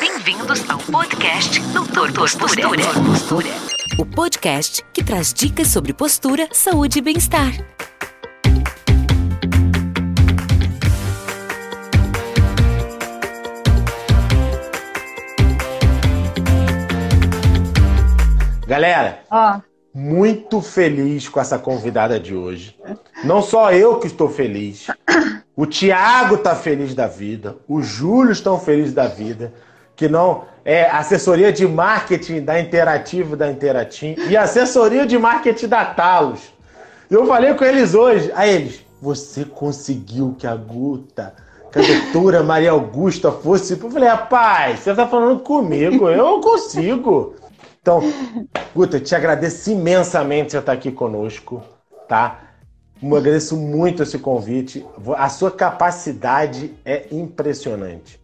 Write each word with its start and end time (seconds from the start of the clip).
Bem-vindos 0.00 0.68
ao 0.68 0.78
podcast 0.80 1.60
Doutor 1.72 2.12
Postura. 2.12 2.68
Postura. 3.06 3.48
O 3.96 4.04
podcast 4.04 4.84
que 4.92 5.04
traz 5.04 5.32
dicas 5.32 5.68
sobre 5.68 5.92
postura, 5.92 6.48
saúde 6.50 6.98
e 6.98 7.02
bem-estar. 7.02 7.52
Galera, 18.66 19.20
Ó, 19.30 19.60
muito 19.94 20.60
feliz 20.60 21.28
com 21.28 21.38
essa 21.38 21.56
convidada 21.56 22.18
de 22.18 22.34
hoje. 22.34 22.76
Não 23.22 23.42
só 23.42 23.70
eu 23.70 24.00
que 24.00 24.08
estou 24.08 24.28
feliz. 24.28 24.88
O 25.60 25.66
Tiago 25.66 26.36
está 26.36 26.56
feliz 26.56 26.94
da 26.94 27.06
vida. 27.06 27.54
O 27.68 27.82
Júlio 27.82 28.32
estão 28.32 28.58
felizes 28.58 28.94
da 28.94 29.06
vida. 29.06 29.52
Que 29.94 30.08
não 30.08 30.46
é 30.64 30.88
assessoria 30.88 31.52
de 31.52 31.68
marketing 31.68 32.40
da 32.40 32.58
Interativo 32.58 33.36
da 33.36 33.50
Interatim 33.50 34.14
e 34.30 34.38
assessoria 34.38 35.04
de 35.04 35.18
marketing 35.18 35.68
da 35.68 35.84
Talos. 35.84 36.40
Eu 37.10 37.26
falei 37.26 37.52
com 37.52 37.62
eles 37.62 37.94
hoje. 37.94 38.32
A 38.34 38.46
eles, 38.46 38.82
você 39.02 39.44
conseguiu 39.44 40.34
que 40.38 40.46
a 40.46 40.56
Guta, 40.56 41.34
que 41.70 41.78
a 41.78 41.82
doutora 41.82 42.42
Maria 42.42 42.70
Augusta 42.70 43.30
fosse. 43.30 43.74
Eu 43.74 43.90
falei, 43.90 44.08
rapaz, 44.08 44.80
você 44.80 44.92
está 44.92 45.06
falando 45.06 45.40
comigo, 45.40 46.08
eu 46.08 46.40
consigo. 46.40 47.34
Então, 47.82 48.00
Guta, 48.74 48.98
te 48.98 49.14
agradeço 49.14 49.70
imensamente 49.70 50.52
você 50.52 50.58
estar 50.58 50.72
aqui 50.72 50.90
conosco, 50.90 51.62
tá? 52.08 52.49
Agradeço 53.02 53.56
muito 53.56 54.02
esse 54.02 54.18
convite. 54.18 54.86
A 55.16 55.28
sua 55.28 55.50
capacidade 55.50 56.74
é 56.84 57.06
impressionante. 57.10 58.20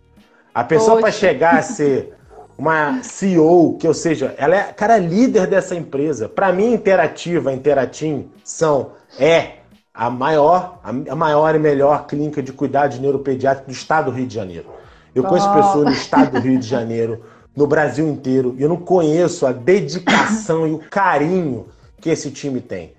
A 0.55 0.65
pessoa 0.65 1.01
para 1.01 1.13
chegar 1.13 1.59
a 1.59 1.63
ser 1.63 2.15
uma 2.59 3.03
CEO, 3.03 3.77
que 3.79 3.87
ou 3.87 3.95
seja, 3.95 4.35
ela 4.39 4.57
é 4.57 4.63
cara 4.73 4.97
líder 4.97 5.47
dessa 5.47 5.75
empresa. 5.75 6.29
Para 6.29 6.53
mim, 6.53 6.73
Interativa, 6.73 7.53
Interatim 7.53 8.31
são 8.43 8.93
é 9.19 9.57
a 9.93 10.11
maior, 10.11 10.81
a 10.83 11.15
maior 11.15 11.55
e 11.55 11.59
melhor 11.59 12.07
clínica 12.07 12.43
de 12.43 12.53
cuidados 12.53 12.99
neuropediátricos 12.99 13.75
do 13.75 13.79
estado 13.79 14.11
do 14.11 14.17
Rio 14.17 14.27
de 14.27 14.35
Janeiro. 14.35 14.67
Eu 15.15 15.25
conheço 15.25 15.49
Oh. 15.49 15.55
pessoas 15.55 15.85
no 15.87 15.93
estado 15.93 16.33
do 16.33 16.39
Rio 16.39 16.59
de 16.59 16.67
Janeiro, 16.67 17.23
no 17.55 17.67
Brasil 17.67 18.07
inteiro, 18.07 18.55
e 18.59 18.63
eu 18.63 18.69
não 18.69 18.77
conheço 18.77 19.47
a 19.47 19.53
dedicação 19.53 20.67
e 20.67 20.73
o 20.73 20.79
carinho 20.79 21.67
que 22.01 22.11
esse 22.11 22.31
time 22.31 22.61
tem. 22.61 22.96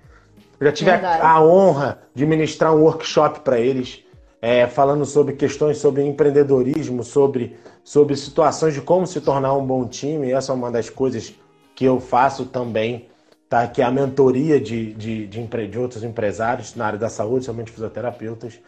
Eu 0.60 0.66
já 0.66 0.72
tive 0.72 0.90
a, 0.90 1.28
a 1.36 1.42
honra 1.44 1.98
de 2.14 2.26
ministrar 2.26 2.74
um 2.74 2.82
workshop 2.82 3.40
para 3.40 3.58
eles, 3.60 4.04
é, 4.42 4.66
falando 4.66 5.04
sobre 5.04 5.34
questões 5.34 5.78
sobre 5.78 6.02
empreendedorismo, 6.04 7.02
sobre, 7.04 7.56
sobre 7.84 8.16
situações 8.16 8.74
de 8.74 8.80
como 8.80 9.06
se 9.06 9.20
tornar 9.20 9.54
um 9.54 9.64
bom 9.64 9.86
time. 9.86 10.32
Essa 10.32 10.52
é 10.52 10.54
uma 10.54 10.70
das 10.70 10.90
coisas 10.90 11.32
que 11.74 11.84
eu 11.84 12.00
faço 12.00 12.46
também, 12.46 13.08
tá? 13.48 13.66
que 13.68 13.80
é 13.80 13.84
a 13.84 13.90
mentoria 13.90 14.60
de, 14.60 14.92
de, 14.94 15.26
de, 15.28 15.40
empre- 15.40 15.68
de 15.68 15.78
outros 15.78 16.02
empresários 16.02 16.74
na 16.74 16.86
área 16.86 16.98
da 16.98 17.08
saúde, 17.08 17.44
somente 17.44 17.70
fisioterapeutas. 17.70 18.58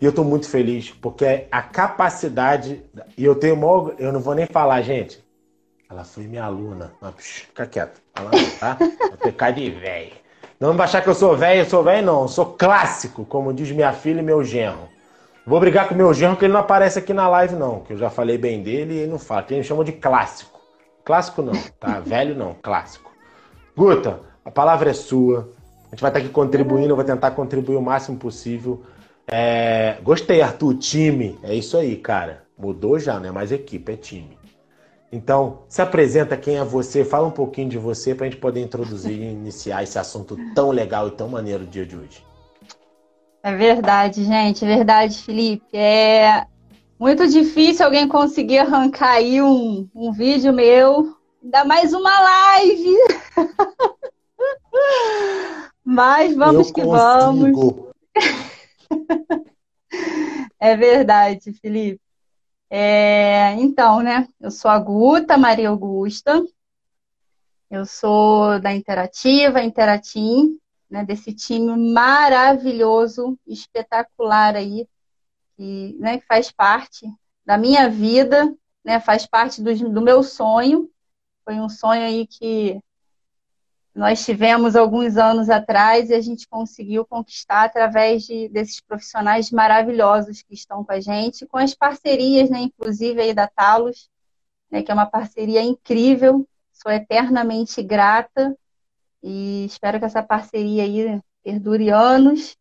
E 0.00 0.04
eu 0.04 0.10
estou 0.10 0.24
muito 0.24 0.48
feliz, 0.48 0.90
porque 0.90 1.46
a 1.50 1.62
capacidade. 1.62 2.82
E 3.16 3.24
eu 3.24 3.34
tenho 3.34 3.56
maior, 3.56 3.94
Eu 3.98 4.12
não 4.12 4.20
vou 4.20 4.34
nem 4.34 4.46
falar, 4.46 4.82
gente. 4.82 5.24
Ela 5.88 6.04
foi 6.04 6.24
minha 6.24 6.44
aluna. 6.44 6.92
Mas, 7.00 7.14
psh, 7.14 7.40
fica 7.46 7.66
quieto. 7.66 8.02
Tá? 8.60 8.76
Vai 8.78 9.16
ter 9.22 9.32
cara 9.32 9.52
de 9.52 9.70
velho. 9.70 10.12
Não 10.58 10.74
vai 10.74 10.84
achar 10.84 11.02
que 11.02 11.08
eu 11.08 11.14
sou 11.14 11.36
velho, 11.36 11.60
eu 11.60 11.66
sou 11.66 11.82
velho, 11.82 12.06
não. 12.06 12.22
Eu 12.22 12.28
sou 12.28 12.46
clássico, 12.46 13.24
como 13.26 13.52
diz 13.52 13.70
minha 13.70 13.92
filha 13.92 14.20
e 14.20 14.22
meu 14.22 14.42
genro. 14.42 14.88
Vou 15.46 15.60
brigar 15.60 15.88
com 15.88 15.94
meu 15.94 16.12
genro 16.12 16.36
que 16.36 16.44
ele 16.44 16.52
não 16.52 16.60
aparece 16.60 16.98
aqui 16.98 17.12
na 17.12 17.28
live, 17.28 17.54
não. 17.54 17.80
Que 17.80 17.92
eu 17.92 17.98
já 17.98 18.10
falei 18.10 18.38
bem 18.38 18.62
dele 18.62 18.94
e 18.94 18.98
ele 19.00 19.10
não 19.10 19.18
fala. 19.18 19.42
Que 19.42 19.54
ele 19.54 19.60
me 19.60 19.66
chama 19.66 19.84
de 19.84 19.92
clássico. 19.92 20.58
Clássico 21.04 21.42
não, 21.42 21.52
tá? 21.78 22.00
Velho 22.04 22.34
não, 22.34 22.54
clássico. 22.54 23.12
Guta, 23.76 24.20
a 24.44 24.50
palavra 24.50 24.90
é 24.90 24.94
sua. 24.94 25.52
A 25.86 25.90
gente 25.90 26.00
vai 26.00 26.10
estar 26.10 26.18
aqui 26.20 26.30
contribuindo, 26.30 26.88
eu 26.88 26.96
vou 26.96 27.04
tentar 27.04 27.30
contribuir 27.32 27.76
o 27.76 27.82
máximo 27.82 28.16
possível. 28.16 28.82
É, 29.28 29.98
Gostei, 30.02 30.40
Arthur, 30.40 30.74
time. 30.78 31.38
É 31.42 31.54
isso 31.54 31.76
aí, 31.76 31.96
cara. 31.96 32.44
Mudou 32.58 32.98
já, 32.98 33.20
não 33.20 33.28
é 33.28 33.32
mais 33.32 33.52
equipe, 33.52 33.92
é 33.92 33.96
time. 33.96 34.35
Então, 35.16 35.60
se 35.66 35.80
apresenta 35.80 36.36
quem 36.36 36.58
é 36.58 36.64
você, 36.64 37.02
fala 37.02 37.26
um 37.26 37.30
pouquinho 37.30 37.70
de 37.70 37.78
você 37.78 38.14
para 38.14 38.26
a 38.26 38.28
gente 38.28 38.38
poder 38.38 38.60
introduzir 38.60 39.18
e 39.18 39.32
iniciar 39.32 39.82
esse 39.82 39.98
assunto 39.98 40.36
tão 40.54 40.70
legal 40.70 41.08
e 41.08 41.12
tão 41.12 41.26
maneiro 41.26 41.64
do 41.64 41.70
dia 41.70 41.86
de 41.86 41.96
hoje. 41.96 42.22
é 43.42 43.56
verdade, 43.56 44.24
gente, 44.24 44.62
é 44.62 44.68
verdade, 44.68 45.22
Felipe. 45.22 45.74
É 45.74 46.46
muito 46.98 47.26
difícil 47.26 47.86
alguém 47.86 48.06
conseguir 48.06 48.58
arrancar 48.58 49.12
aí 49.12 49.40
um, 49.40 49.88
um 49.94 50.12
vídeo 50.12 50.52
meu, 50.52 51.16
ainda 51.42 51.64
mais 51.64 51.94
uma 51.94 52.20
live. 52.20 52.94
Mas 55.82 56.36
vamos 56.36 56.68
Eu 56.68 56.74
que 56.74 56.84
vamos. 56.84 57.52
consigo. 57.52 57.86
É 60.58 60.74
verdade, 60.74 61.52
Felipe. 61.52 62.00
É, 62.68 63.52
então, 63.52 64.00
né? 64.00 64.28
Eu 64.40 64.50
sou 64.50 64.70
a 64.70 64.78
Guta 64.78 65.36
Maria 65.36 65.68
Augusta. 65.68 66.44
Eu 67.70 67.84
sou 67.84 68.60
da 68.60 68.72
Interativa, 68.72 69.62
Interatim, 69.62 70.58
né? 70.90 71.04
Desse 71.04 71.32
time 71.32 71.76
maravilhoso, 71.92 73.38
espetacular 73.46 74.56
aí, 74.56 74.88
que, 75.56 75.96
né, 75.98 76.20
faz 76.28 76.50
parte 76.50 77.06
da 77.44 77.56
minha 77.56 77.88
vida, 77.88 78.52
né? 78.84 79.00
Faz 79.00 79.26
parte 79.26 79.62
do, 79.62 79.72
do 79.90 80.02
meu 80.02 80.22
sonho. 80.22 80.90
Foi 81.44 81.54
um 81.60 81.68
sonho 81.68 82.02
aí 82.02 82.26
que 82.26 82.80
nós 83.96 84.26
tivemos 84.26 84.76
alguns 84.76 85.16
anos 85.16 85.48
atrás 85.48 86.10
e 86.10 86.14
a 86.14 86.20
gente 86.20 86.46
conseguiu 86.46 87.06
conquistar 87.06 87.64
através 87.64 88.24
de, 88.24 88.46
desses 88.50 88.78
profissionais 88.78 89.50
maravilhosos 89.50 90.42
que 90.42 90.52
estão 90.52 90.84
com 90.84 90.92
a 90.92 91.00
gente, 91.00 91.46
com 91.46 91.56
as 91.56 91.74
parcerias, 91.74 92.50
né, 92.50 92.60
inclusive 92.60 93.22
aí 93.22 93.32
da 93.32 93.48
Talos, 93.48 94.10
né, 94.70 94.82
que 94.82 94.90
é 94.90 94.94
uma 94.94 95.06
parceria 95.06 95.62
incrível. 95.62 96.46
Sou 96.74 96.92
eternamente 96.92 97.82
grata 97.82 98.54
e 99.22 99.64
espero 99.64 99.98
que 99.98 100.04
essa 100.04 100.22
parceria 100.22 100.82
aí 100.82 101.18
perdure 101.42 101.88
anos, 101.88 102.54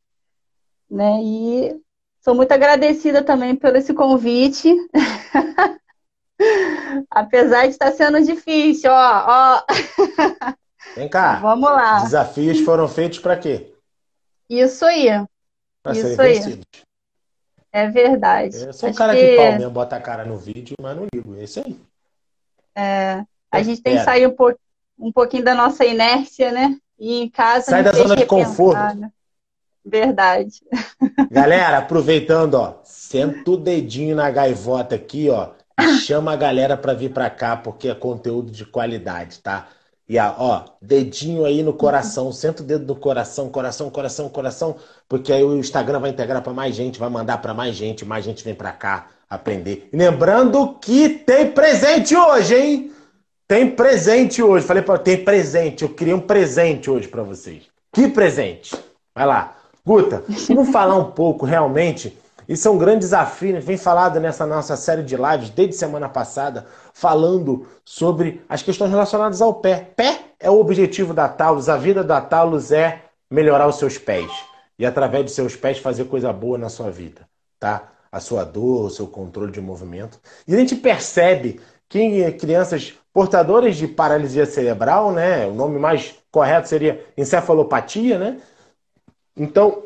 né? 0.90 1.22
E 1.22 1.82
sou 2.22 2.34
muito 2.34 2.54
agradecida 2.54 3.22
também 3.22 3.58
pelo 3.58 3.76
esse 3.76 3.94
convite. 3.94 4.74
Apesar 7.12 7.64
de 7.64 7.72
estar 7.72 7.92
sendo 7.92 8.24
difícil, 8.24 8.90
ó, 8.90 9.26
ó. 9.28 9.66
Vem 10.96 11.10
cá. 11.10 11.40
Vamos 11.40 11.70
lá. 11.70 12.04
Desafios 12.04 12.60
foram 12.62 12.88
feitos 12.88 13.20
para 13.20 13.38
quê? 13.38 13.74
Isso 14.50 14.86
aí, 14.86 15.08
Para 15.82 15.96
serem 15.96 16.20
aí. 16.20 16.34
vencidos. 16.34 16.66
é 17.72 17.90
verdade. 17.90 18.58
Eu 18.58 18.74
sou 18.74 18.90
um 18.90 18.94
cara 18.94 19.16
que 19.16 19.28
de 19.28 19.36
pau 19.36 19.52
mesmo, 19.54 19.72
bota 19.72 19.96
a 19.96 20.02
cara 20.02 20.24
no 20.26 20.38
vídeo, 20.38 20.76
mas 20.82 20.96
não 20.96 21.08
ligo. 21.14 21.36
É 21.36 21.44
isso 21.44 21.62
aí. 21.66 21.80
a 23.52 23.62
gente 23.62 23.82
tem 23.82 23.98
que 23.98 24.04
sair 24.04 24.28
um, 24.28 24.36
po- 24.36 24.58
um 25.00 25.12
pouquinho 25.12 25.44
da 25.44 25.56
nossa 25.56 25.86
inércia, 25.86 26.52
né? 26.52 26.78
E 27.00 27.22
em 27.22 27.30
casa 27.30 27.72
Sai 27.72 27.84
da 27.84 27.92
zona 27.92 28.16
de 28.16 28.26
conforto. 28.26 28.96
né? 28.96 29.12
Verdade. 29.84 30.62
Galera, 31.32 31.80
aproveitando, 31.80 32.54
ó, 32.56 32.80
senta 32.84 33.52
o 33.52 33.58
dedinho 33.58 34.16
na 34.16 34.30
gaivota 34.30 34.96
aqui, 34.96 35.30
ó, 35.30 35.52
e 35.80 35.84
chama 36.00 36.32
a 36.34 36.36
galera 36.36 36.78
pra 36.78 36.94
vir 36.94 37.12
pra 37.12 37.30
cá, 37.30 37.58
porque 37.58 37.90
é 37.90 37.96
conteúdo 37.96 38.52
de 38.52 38.66
qualidade, 38.66 39.40
tá? 39.42 39.68
E 40.08 40.20
ó, 40.20 40.66
dedinho 40.80 41.46
aí 41.46 41.64
no 41.64 41.74
coração, 41.74 42.32
senta 42.32 42.62
o 42.62 42.66
dedo 42.66 42.86
no 42.86 43.00
coração, 43.00 43.50
coração, 43.50 43.90
coração, 43.90 44.30
coração, 44.30 44.76
porque 45.10 45.34
aí 45.34 45.44
o 45.44 45.58
Instagram 45.58 46.00
vai 46.00 46.12
integrar 46.12 46.44
pra 46.44 46.54
mais 46.54 46.76
gente, 46.76 47.00
vai 47.00 47.10
mandar 47.10 47.40
pra 47.40 47.56
mais 47.56 47.76
gente, 47.76 48.06
mais 48.06 48.24
gente 48.24 48.44
vem 48.44 48.54
pra 48.54 48.72
cá 48.72 49.08
aprender. 49.30 49.90
E 49.92 49.98
lembrando 49.98 50.76
que 50.80 51.10
tem 51.10 51.52
presente 51.52 52.16
hoje, 52.16 52.56
hein? 52.56 52.92
Tem 53.48 53.70
presente 53.70 54.42
hoje. 54.42 54.66
Falei 54.66 54.82
para 54.82 54.98
tem 54.98 55.24
presente. 55.24 55.84
Eu 55.84 55.90
queria 55.90 56.16
um 56.16 56.22
presente 56.22 56.90
hoje 56.90 57.08
pra 57.08 57.24
vocês. 57.24 57.64
Que 57.92 58.08
presente? 58.08 58.76
Vai 59.14 59.26
lá. 59.26 59.56
Guta, 59.86 60.24
vamos 60.48 60.70
falar 60.70 60.96
um 60.96 61.12
pouco 61.12 61.46
realmente. 61.46 62.18
Isso 62.48 62.68
é 62.68 62.72
um 62.72 62.78
grande 62.78 63.00
desafio. 63.00 63.60
Vem 63.62 63.78
falado 63.78 64.20
nessa 64.20 64.46
nossa 64.46 64.76
série 64.76 65.04
de 65.04 65.16
lives 65.16 65.50
desde 65.50 65.76
semana 65.76 66.08
passada, 66.08 66.66
falando 66.94 67.68
sobre 67.84 68.44
as 68.48 68.62
questões 68.62 68.92
relacionadas 68.92 69.42
ao 69.42 69.56
pé. 69.56 69.92
Pé 69.96 70.20
é 70.40 70.50
o 70.50 70.60
objetivo 70.60 71.14
da 71.14 71.28
Taurus. 71.28 71.70
A 71.70 71.78
vida 71.78 72.04
da 72.04 72.22
Taurus 72.22 72.72
é 72.72 73.04
melhorar 73.30 73.68
os 73.68 73.78
seus 73.78 73.98
pés. 73.98 74.32
E 74.78 74.86
através 74.86 75.26
de 75.26 75.32
seus 75.32 75.56
pés 75.56 75.80
fazer 75.80 76.06
coisa 76.06 76.32
boa 76.34 76.58
na 76.58 76.70
sua 76.70 76.92
vida, 76.92 77.28
tá? 77.60 77.92
A 78.12 78.20
sua 78.20 78.44
dor, 78.44 78.86
o 78.86 78.90
seu 78.90 79.08
controle 79.08 79.52
de 79.52 79.62
movimento. 79.62 80.20
E 80.48 80.54
a 80.54 80.58
gente 80.58 80.76
percebe 80.76 81.60
que 81.88 82.32
crianças 82.34 82.94
portadoras 83.14 83.78
de 83.78 83.88
paralisia 83.88 84.46
cerebral, 84.46 85.12
né? 85.12 85.48
O 85.48 85.54
nome 85.54 85.80
mais 85.80 86.16
correto 86.30 86.68
seria 86.68 87.06
encefalopatia, 87.18 88.20
né? 88.20 88.42
Então, 89.36 89.84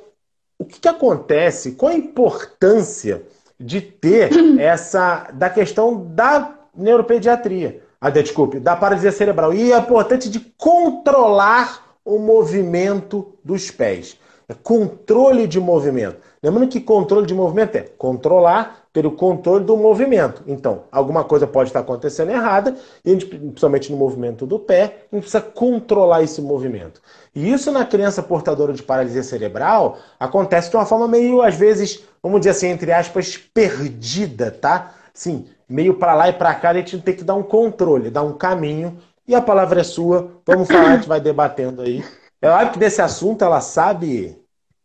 o 0.60 0.66
que, 0.66 0.80
que 0.80 0.88
acontece? 0.88 1.72
Qual 1.72 1.92
a 1.92 1.96
importância 1.96 3.24
de 3.58 3.82
ter 3.82 4.30
essa 4.60 5.30
da 5.34 5.50
questão 5.50 6.06
da 6.14 6.54
neuropediatria, 6.76 7.82
ah, 8.00 8.10
desculpe, 8.10 8.60
da 8.60 8.76
paralisia 8.76 9.12
cerebral 9.12 9.54
e 9.54 9.74
a 9.74 9.80
importância 9.80 10.30
de 10.30 10.40
controlar 10.58 11.98
o 12.06 12.20
movimento 12.20 13.34
dos 13.44 13.72
pés. 13.72 14.18
É 14.48 14.54
controle 14.54 15.46
de 15.48 15.60
movimento. 15.60 16.18
Lembrando 16.42 16.70
que 16.70 16.80
controle 16.80 17.26
de 17.26 17.34
movimento 17.34 17.76
é 17.76 17.82
controlar 17.82 18.79
pelo 18.92 19.12
controle 19.12 19.64
do 19.64 19.78
movimento. 19.78 20.44
Então, 20.48 20.84
alguma 20.92 21.24
coisa 21.24 21.46
pode 21.46 21.70
estar 21.70 21.80
acontecendo 21.80 22.32
errada, 22.32 22.76
e 23.06 23.10
a 23.10 23.14
gente, 23.14 23.26
principalmente 23.26 23.92
no 23.92 23.98
movimento 23.98 24.46
do 24.46 24.58
pé, 24.58 25.06
a 25.12 25.16
gente 25.16 25.24
precisa 25.24 25.42
controlar 25.42 26.24
esse 26.24 26.42
movimento. 26.42 27.02
E 27.36 27.52
isso 27.52 27.72
na 27.72 27.86
criança 27.86 28.24
portadora 28.24 28.74
de 28.74 28.82
paralisia 28.82 29.24
cerebral 29.24 29.98
acontece 30.20 30.70
de 30.70 30.76
uma 30.76 30.86
forma 30.86 31.08
meio, 31.08 31.42
às 31.42 31.56
vezes, 31.56 32.04
vamos 32.22 32.40
dizer 32.40 32.52
assim, 32.52 32.68
entre 32.68 32.92
aspas, 32.92 33.38
perdida, 33.38 34.50
tá? 34.50 34.96
Sim, 35.14 35.46
meio 35.68 35.94
para 35.94 36.16
lá 36.16 36.30
e 36.30 36.34
para 36.34 36.56
cá, 36.56 36.72
a 36.72 36.74
gente 36.74 37.00
tem 37.00 37.16
que 37.16 37.24
dar 37.24 37.36
um 37.36 37.44
controle, 37.44 38.10
dar 38.10 38.24
um 38.24 38.34
caminho. 38.34 38.98
E 39.28 39.36
a 39.36 39.42
palavra 39.42 39.82
é 39.82 39.84
sua. 39.84 40.32
Vamos 40.46 40.68
falar, 40.72 40.94
a 40.94 40.96
gente 40.96 41.08
vai 41.08 41.22
debatendo 41.22 41.84
aí. 41.84 42.04
É 42.42 42.50
óbvio 42.50 42.72
que 42.72 42.80
desse 42.80 43.02
assunto 43.02 43.44
ela 43.44 43.62
sabe 43.62 44.36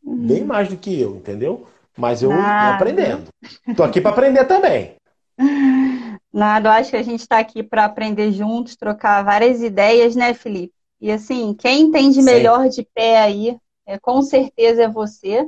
bem 0.03 0.43
uhum. 0.43 0.49
mais 0.49 0.69
do 0.69 0.77
que 0.77 1.01
eu, 1.01 1.17
entendeu? 1.17 1.67
Mas 1.97 2.23
eu 2.23 2.31
Nada. 2.31 2.67
tô 2.67 2.75
aprendendo. 2.75 3.29
Tô 3.77 3.83
aqui 3.83 4.01
para 4.01 4.11
aprender 4.11 4.45
também. 4.47 4.97
Nada, 6.33 6.69
eu 6.69 6.73
acho 6.73 6.91
que 6.91 6.97
a 6.97 7.03
gente 7.03 7.21
está 7.21 7.39
aqui 7.39 7.63
para 7.63 7.85
aprender 7.85 8.33
juntos, 8.33 8.77
trocar 8.77 9.23
várias 9.23 9.63
ideias, 9.63 10.17
né, 10.17 10.35
Felipe? 10.35 10.75
E 11.01 11.11
assim, 11.11 11.55
quem 11.55 11.83
entende 11.83 12.21
melhor 12.23 12.69
de 12.69 12.83
pé 12.95 13.19
aí, 13.19 13.57
é, 13.87 13.99
com 13.99 14.23
certeza 14.23 14.85
é 14.85 14.89
você. 14.89 15.47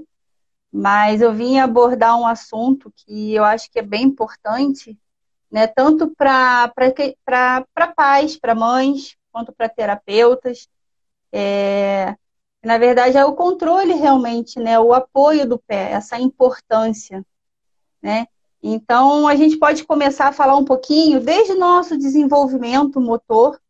Mas 0.70 1.22
eu 1.22 1.32
vim 1.32 1.58
abordar 1.58 2.19
um 2.19 2.26
assunto 2.26 2.92
que 2.94 3.34
eu 3.34 3.44
acho 3.44 3.70
que 3.70 3.78
é 3.78 3.82
bem 3.82 4.02
importante, 4.02 4.99
né? 5.50 5.66
Tanto 5.66 6.12
para 6.16 6.70
pais, 7.96 8.37
para 8.37 8.54
mães, 8.54 9.16
quanto 9.32 9.52
para 9.52 9.69
terapeutas. 9.69 10.69
É, 11.32 12.14
na 12.66 12.78
verdade, 12.78 13.16
é 13.16 13.24
o 13.24 13.36
controle 13.36 13.94
realmente, 13.94 14.58
né? 14.58 14.76
O 14.80 14.92
apoio 14.92 15.48
do 15.48 15.56
pé, 15.56 15.92
essa 15.92 16.18
importância, 16.18 17.24
né? 18.02 18.26
Então, 18.60 19.28
a 19.28 19.36
gente 19.36 19.56
pode 19.56 19.84
começar 19.84 20.26
a 20.26 20.32
falar 20.32 20.56
um 20.56 20.64
pouquinho 20.64 21.20
desde 21.20 21.52
o 21.52 21.58
nosso 21.58 21.96
desenvolvimento 21.96 23.00
motor, 23.00 23.60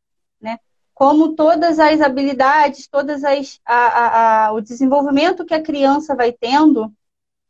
né? 0.41 0.59
Como 0.95 1.35
todas 1.35 1.79
as 1.79 2.01
habilidades, 2.01 2.89
todas 2.89 3.23
as 3.23 3.61
a, 3.67 3.75
a, 3.75 4.47
a, 4.47 4.53
o 4.53 4.63
desenvolvimento 4.63 5.45
que 5.45 5.53
a 5.53 5.63
criança 5.63 6.17
vai 6.17 6.33
tendo, 6.33 6.91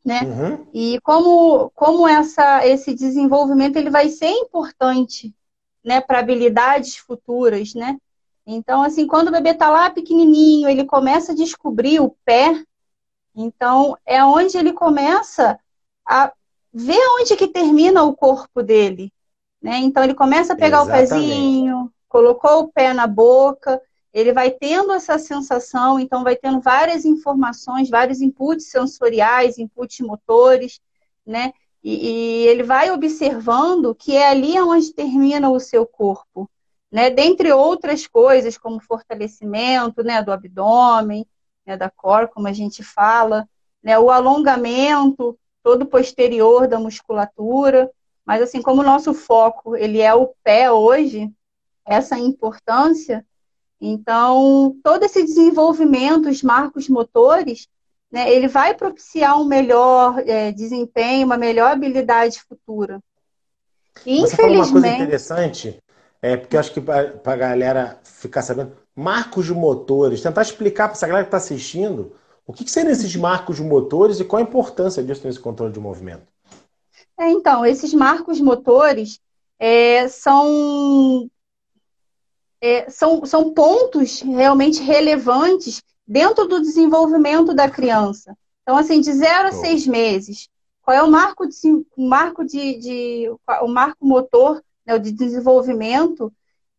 né? 0.04 0.22
Uhum. 0.22 0.66
E 0.74 0.98
como 1.00 1.70
como 1.76 2.08
essa 2.08 2.66
esse 2.66 2.92
desenvolvimento 2.92 3.76
ele 3.76 3.88
vai 3.90 4.08
ser 4.08 4.30
importante, 4.30 5.32
né, 5.84 6.00
para 6.00 6.18
habilidades 6.18 6.96
futuras, 6.96 7.72
né? 7.72 7.96
Então, 8.46 8.82
assim, 8.82 9.08
quando 9.08 9.28
o 9.28 9.32
bebê 9.32 9.50
está 9.50 9.68
lá 9.68 9.90
pequenininho, 9.90 10.68
ele 10.68 10.84
começa 10.84 11.32
a 11.32 11.34
descobrir 11.34 11.98
o 12.00 12.16
pé, 12.24 12.62
então 13.34 13.98
é 14.06 14.24
onde 14.24 14.56
ele 14.56 14.72
começa 14.72 15.58
a 16.06 16.32
ver 16.72 17.00
onde 17.18 17.36
que 17.36 17.48
termina 17.48 18.04
o 18.04 18.14
corpo 18.14 18.62
dele, 18.62 19.12
né? 19.60 19.78
Então 19.78 20.04
ele 20.04 20.14
começa 20.14 20.52
a 20.52 20.56
pegar 20.56 20.82
Exatamente. 20.82 21.04
o 21.04 21.08
pezinho, 21.08 21.92
colocou 22.08 22.60
o 22.60 22.68
pé 22.68 22.94
na 22.94 23.06
boca, 23.06 23.82
ele 24.12 24.32
vai 24.32 24.50
tendo 24.50 24.92
essa 24.92 25.18
sensação, 25.18 25.98
então 25.98 26.22
vai 26.22 26.36
tendo 26.36 26.60
várias 26.60 27.04
informações, 27.04 27.90
vários 27.90 28.20
inputs 28.20 28.70
sensoriais, 28.70 29.58
inputs 29.58 29.98
motores, 30.00 30.80
né? 31.26 31.52
E, 31.82 32.44
e 32.44 32.46
ele 32.46 32.62
vai 32.62 32.90
observando 32.92 33.94
que 33.94 34.14
é 34.16 34.28
ali 34.28 34.58
onde 34.60 34.92
termina 34.92 35.50
o 35.50 35.58
seu 35.58 35.84
corpo 35.84 36.48
né? 36.96 37.10
Dentre 37.10 37.52
outras 37.52 38.06
coisas, 38.06 38.56
como 38.56 38.80
fortalecimento, 38.80 40.02
né, 40.02 40.22
do 40.22 40.32
abdômen, 40.32 41.26
né, 41.66 41.76
da 41.76 41.90
core, 41.90 42.26
como 42.26 42.48
a 42.48 42.54
gente 42.54 42.82
fala, 42.82 43.46
né, 43.82 43.98
o 43.98 44.10
alongamento 44.10 45.38
todo 45.62 45.84
posterior 45.84 46.66
da 46.66 46.78
musculatura, 46.78 47.90
mas 48.24 48.40
assim, 48.40 48.62
como 48.62 48.80
o 48.80 48.84
nosso 48.84 49.12
foco, 49.12 49.76
ele 49.76 50.00
é 50.00 50.14
o 50.14 50.32
pé 50.42 50.72
hoje, 50.72 51.30
essa 51.84 52.18
importância, 52.18 53.22
então, 53.78 54.74
todo 54.82 55.04
esse 55.04 55.22
desenvolvimento, 55.22 56.30
os 56.30 56.42
marcos 56.42 56.88
motores, 56.88 57.68
né, 58.10 58.32
ele 58.32 58.48
vai 58.48 58.72
propiciar 58.72 59.38
um 59.38 59.44
melhor 59.44 60.18
é, 60.20 60.50
desempenho, 60.50 61.26
uma 61.26 61.36
melhor 61.36 61.72
habilidade 61.72 62.40
futura. 62.40 63.02
Infelizmente. 64.06 64.30
Você 64.30 64.36
falou 64.36 64.56
uma 64.56 64.72
coisa 64.72 64.88
interessante 64.88 65.82
é, 66.26 66.36
porque 66.36 66.56
eu 66.56 66.60
acho 66.60 66.72
que 66.72 66.80
para 66.80 67.20
a 67.24 67.36
galera 67.36 68.00
ficar 68.02 68.42
sabendo, 68.42 68.72
marcos 68.96 69.46
de 69.46 69.54
motores, 69.54 70.20
tentar 70.20 70.42
explicar 70.42 70.88
para 70.88 70.96
essa 70.96 71.06
galera 71.06 71.24
que 71.24 71.28
está 71.28 71.36
assistindo 71.36 72.16
o 72.44 72.52
que, 72.52 72.64
que 72.64 72.70
seriam 72.70 72.90
esses 72.90 73.14
marcos 73.14 73.56
de 73.56 73.62
motores 73.62 74.18
e 74.18 74.24
qual 74.24 74.42
a 74.42 74.44
importância 74.44 75.04
disso 75.04 75.24
nesse 75.24 75.38
controle 75.38 75.72
de 75.72 75.78
movimento. 75.78 76.26
É, 77.16 77.30
então, 77.30 77.64
esses 77.64 77.94
marcos 77.94 78.40
motores 78.40 79.20
é, 79.56 80.08
são, 80.08 81.30
é, 82.60 82.90
são, 82.90 83.24
são 83.24 83.54
pontos 83.54 84.20
realmente 84.20 84.82
relevantes 84.82 85.80
dentro 86.04 86.48
do 86.48 86.60
desenvolvimento 86.60 87.54
da 87.54 87.70
criança. 87.70 88.36
Então, 88.62 88.76
assim, 88.76 89.00
de 89.00 89.12
0 89.12 89.48
a 89.48 89.52
6 89.52 89.86
meses, 89.86 90.48
qual 90.82 90.96
é 90.96 91.02
o 91.04 91.10
marco 91.10 91.46
de, 91.46 91.86
o 91.96 92.08
marco 92.08 92.44
de, 92.44 92.78
de 92.80 93.30
o 93.62 93.68
marco 93.68 94.04
motor 94.04 94.60
né, 94.86 94.98
de 94.98 95.12
desenvolvimento 95.12 96.32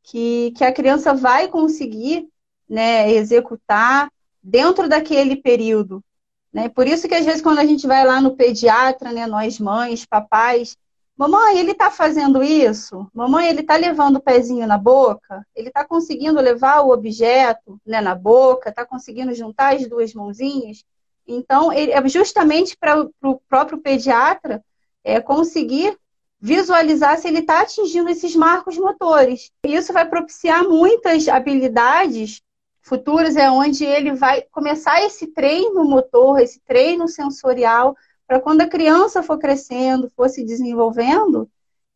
que, 0.04 0.52
que 0.56 0.64
a 0.64 0.72
criança 0.72 1.14
vai 1.14 1.48
conseguir 1.48 2.28
né, 2.68 3.12
executar 3.12 4.10
dentro 4.42 4.88
daquele 4.88 5.36
período. 5.36 6.04
Né? 6.52 6.70
Por 6.70 6.88
isso 6.88 7.08
que 7.08 7.16
às 7.16 7.26
vezes 7.26 7.42
quando 7.42 7.60
a 7.60 7.66
gente 7.66 7.86
vai 7.86 8.06
lá 8.06 8.22
no 8.22 8.36
pediatra, 8.36 9.12
né, 9.12 9.28
nós 9.28 9.60
mães, 9.60 10.06
papais, 10.06 10.78
mamãe, 11.18 11.60
ele 11.60 11.72
está 11.72 11.92
fazendo 11.92 12.42
isso? 12.42 13.10
Mamãe, 13.14 13.50
ele 13.50 13.62
está 13.62 13.76
levando 13.76 14.18
o 14.18 14.22
pezinho 14.22 14.66
na 14.66 14.78
boca? 14.78 15.46
Ele 15.56 15.68
está 15.68 15.84
conseguindo 15.84 16.40
levar 16.40 16.82
o 16.82 16.92
objeto 16.92 17.80
né, 17.86 18.00
na 18.00 18.16
boca? 18.16 18.70
Está 18.70 18.86
conseguindo 18.86 19.34
juntar 19.34 19.76
as 19.76 19.88
duas 19.88 20.14
mãozinhas? 20.14 20.84
Então, 21.28 21.74
ele, 21.74 21.92
é 21.92 22.08
justamente 22.08 22.78
para 22.78 23.06
o 23.24 23.42
próprio 23.50 23.80
pediatra 23.80 24.64
é, 25.04 25.20
conseguir 25.20 25.98
visualizar 26.40 27.18
se 27.18 27.28
ele 27.28 27.40
está 27.40 27.62
atingindo 27.62 28.10
esses 28.10 28.36
marcos 28.36 28.78
motores. 28.78 29.52
Isso 29.64 29.92
vai 29.92 30.08
propiciar 30.08 30.64
muitas 30.64 31.28
habilidades 31.28 32.42
futuras, 32.82 33.36
é 33.36 33.50
onde 33.52 33.84
ele 33.84 34.14
vai 34.14 34.44
começar 34.52 35.02
esse 35.04 35.28
treino 35.28 35.84
motor, 35.84 36.40
esse 36.40 36.60
treino 36.62 37.08
sensorial, 37.08 37.96
para 38.26 38.40
quando 38.40 38.62
a 38.62 38.68
criança 38.68 39.22
for 39.22 39.38
crescendo, 39.38 40.12
for 40.16 40.30
se 40.30 40.44
desenvolvendo, 40.44 41.50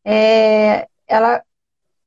é, 0.04 0.88
ela 1.08 1.42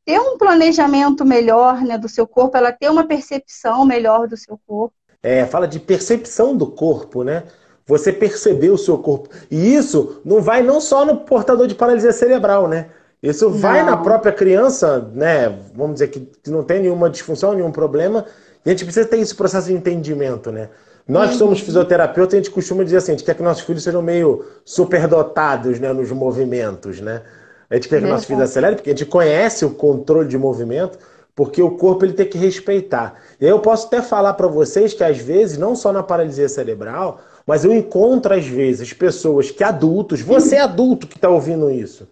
ter 0.04 0.20
um 0.20 0.36
planejamento 0.36 1.24
melhor 1.24 1.80
né, 1.82 1.96
do 1.96 2.08
seu 2.08 2.26
corpo, 2.26 2.56
ela 2.56 2.72
ter 2.72 2.90
uma 2.90 3.06
percepção 3.06 3.84
melhor 3.86 4.28
do 4.28 4.36
seu 4.36 4.58
corpo. 4.66 4.94
É, 5.22 5.46
fala 5.46 5.66
de 5.66 5.80
percepção 5.80 6.54
do 6.54 6.66
corpo, 6.66 7.22
né? 7.24 7.44
Você 7.86 8.12
perceber 8.12 8.70
o 8.70 8.78
seu 8.78 8.98
corpo. 8.98 9.28
E 9.50 9.74
isso 9.74 10.20
não 10.24 10.40
vai 10.40 10.62
não 10.62 10.80
só 10.80 11.04
no 11.04 11.18
portador 11.18 11.66
de 11.66 11.74
paralisia 11.74 12.12
cerebral, 12.12 12.66
né? 12.66 12.86
Isso 13.22 13.50
vai 13.50 13.80
não. 13.80 13.90
na 13.90 13.96
própria 13.96 14.32
criança, 14.32 15.10
né? 15.14 15.58
Vamos 15.74 15.94
dizer 15.94 16.08
que, 16.08 16.28
não 16.46 16.62
tem 16.62 16.82
nenhuma 16.82 17.08
disfunção, 17.08 17.54
nenhum 17.54 17.72
problema. 17.72 18.26
E 18.64 18.68
a 18.68 18.72
gente 18.72 18.84
precisa 18.84 19.06
ter 19.06 19.18
esse 19.18 19.34
processo 19.34 19.68
de 19.68 19.74
entendimento, 19.74 20.52
né? 20.52 20.68
Nós 21.06 21.32
que 21.32 21.36
somos 21.36 21.60
fisioterapeutas, 21.60 22.34
a 22.34 22.36
gente 22.38 22.50
costuma 22.50 22.82
dizer 22.82 22.98
assim, 22.98 23.12
a 23.12 23.14
gente 23.14 23.24
quer 23.24 23.34
que 23.34 23.42
nossos 23.42 23.62
filhos 23.62 23.82
sejam 23.82 24.00
meio 24.00 24.44
superdotados 24.64 25.78
né, 25.78 25.92
nos 25.92 26.10
movimentos, 26.10 27.00
né? 27.00 27.22
A 27.68 27.74
gente 27.74 27.88
quer 27.88 28.00
que 28.00 28.06
nossos 28.06 28.26
filhos 28.26 28.42
acelerem, 28.42 28.76
porque 28.76 28.90
a 28.90 28.92
gente 28.92 29.04
conhece 29.04 29.64
o 29.64 29.70
controle 29.70 30.28
de 30.28 30.38
movimento, 30.38 30.98
porque 31.34 31.62
o 31.62 31.72
corpo 31.72 32.04
ele 32.04 32.12
tem 32.12 32.26
que 32.26 32.38
respeitar. 32.38 33.14
E 33.40 33.44
aí 33.44 33.50
eu 33.50 33.58
posso 33.58 33.86
até 33.86 34.00
falar 34.00 34.34
para 34.34 34.46
vocês 34.46 34.94
que 34.94 35.02
às 35.02 35.18
vezes, 35.18 35.58
não 35.58 35.74
só 35.74 35.92
na 35.92 36.02
paralisia 36.02 36.48
cerebral, 36.48 37.20
mas 37.46 37.64
eu 37.64 37.74
encontro, 37.74 38.34
às 38.34 38.46
vezes, 38.46 38.92
pessoas 38.92 39.50
que 39.50 39.62
adultos, 39.62 40.20
você 40.20 40.56
é 40.56 40.60
adulto 40.60 41.06
que 41.06 41.16
está 41.16 41.28
ouvindo 41.28 41.70
isso, 41.70 42.08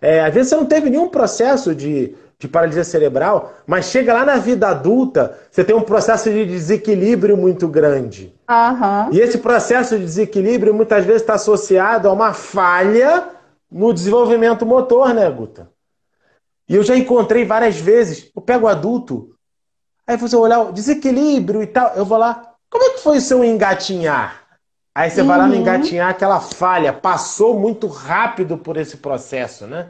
é, 0.00 0.20
às 0.24 0.32
vezes 0.32 0.50
você 0.50 0.56
não 0.56 0.66
teve 0.66 0.90
nenhum 0.90 1.08
processo 1.08 1.74
de, 1.74 2.14
de 2.38 2.48
paralisia 2.48 2.82
cerebral, 2.82 3.54
mas 3.66 3.86
chega 3.86 4.12
lá 4.12 4.24
na 4.24 4.36
vida 4.36 4.68
adulta, 4.68 5.38
você 5.50 5.62
tem 5.62 5.76
um 5.76 5.82
processo 5.82 6.30
de 6.30 6.44
desequilíbrio 6.44 7.36
muito 7.36 7.68
grande. 7.68 8.34
Uhum. 8.50 9.12
E 9.12 9.20
esse 9.20 9.38
processo 9.38 9.96
de 9.96 10.04
desequilíbrio 10.04 10.74
muitas 10.74 11.04
vezes 11.04 11.22
está 11.22 11.34
associado 11.34 12.08
a 12.08 12.12
uma 12.12 12.32
falha 12.32 13.28
no 13.70 13.92
desenvolvimento 13.92 14.66
motor, 14.66 15.14
né, 15.14 15.30
Guta? 15.30 15.70
E 16.68 16.74
eu 16.74 16.82
já 16.82 16.96
encontrei 16.96 17.44
várias 17.44 17.76
vezes, 17.76 18.30
eu 18.34 18.42
pego 18.42 18.66
o 18.66 18.68
adulto, 18.68 19.34
aí 20.06 20.16
você 20.16 20.34
olhar 20.34 20.60
o 20.62 20.72
desequilíbrio 20.72 21.62
e 21.62 21.66
tal, 21.66 21.92
eu 21.94 22.04
vou 22.04 22.18
lá, 22.18 22.54
como 22.68 22.84
é 22.84 22.90
que 22.90 23.00
foi 23.00 23.18
o 23.18 23.20
seu 23.20 23.44
engatinhar? 23.44 24.41
Aí 24.94 25.10
você 25.10 25.22
uhum. 25.22 25.26
vai 25.26 25.38
lá 25.38 25.46
no 25.46 25.54
uhum. 25.54 25.60
engatinhar 25.60 26.10
aquela 26.10 26.38
falha, 26.38 26.92
passou 26.92 27.58
muito 27.58 27.86
rápido 27.86 28.58
por 28.58 28.76
esse 28.76 28.98
processo, 28.98 29.66
né? 29.66 29.88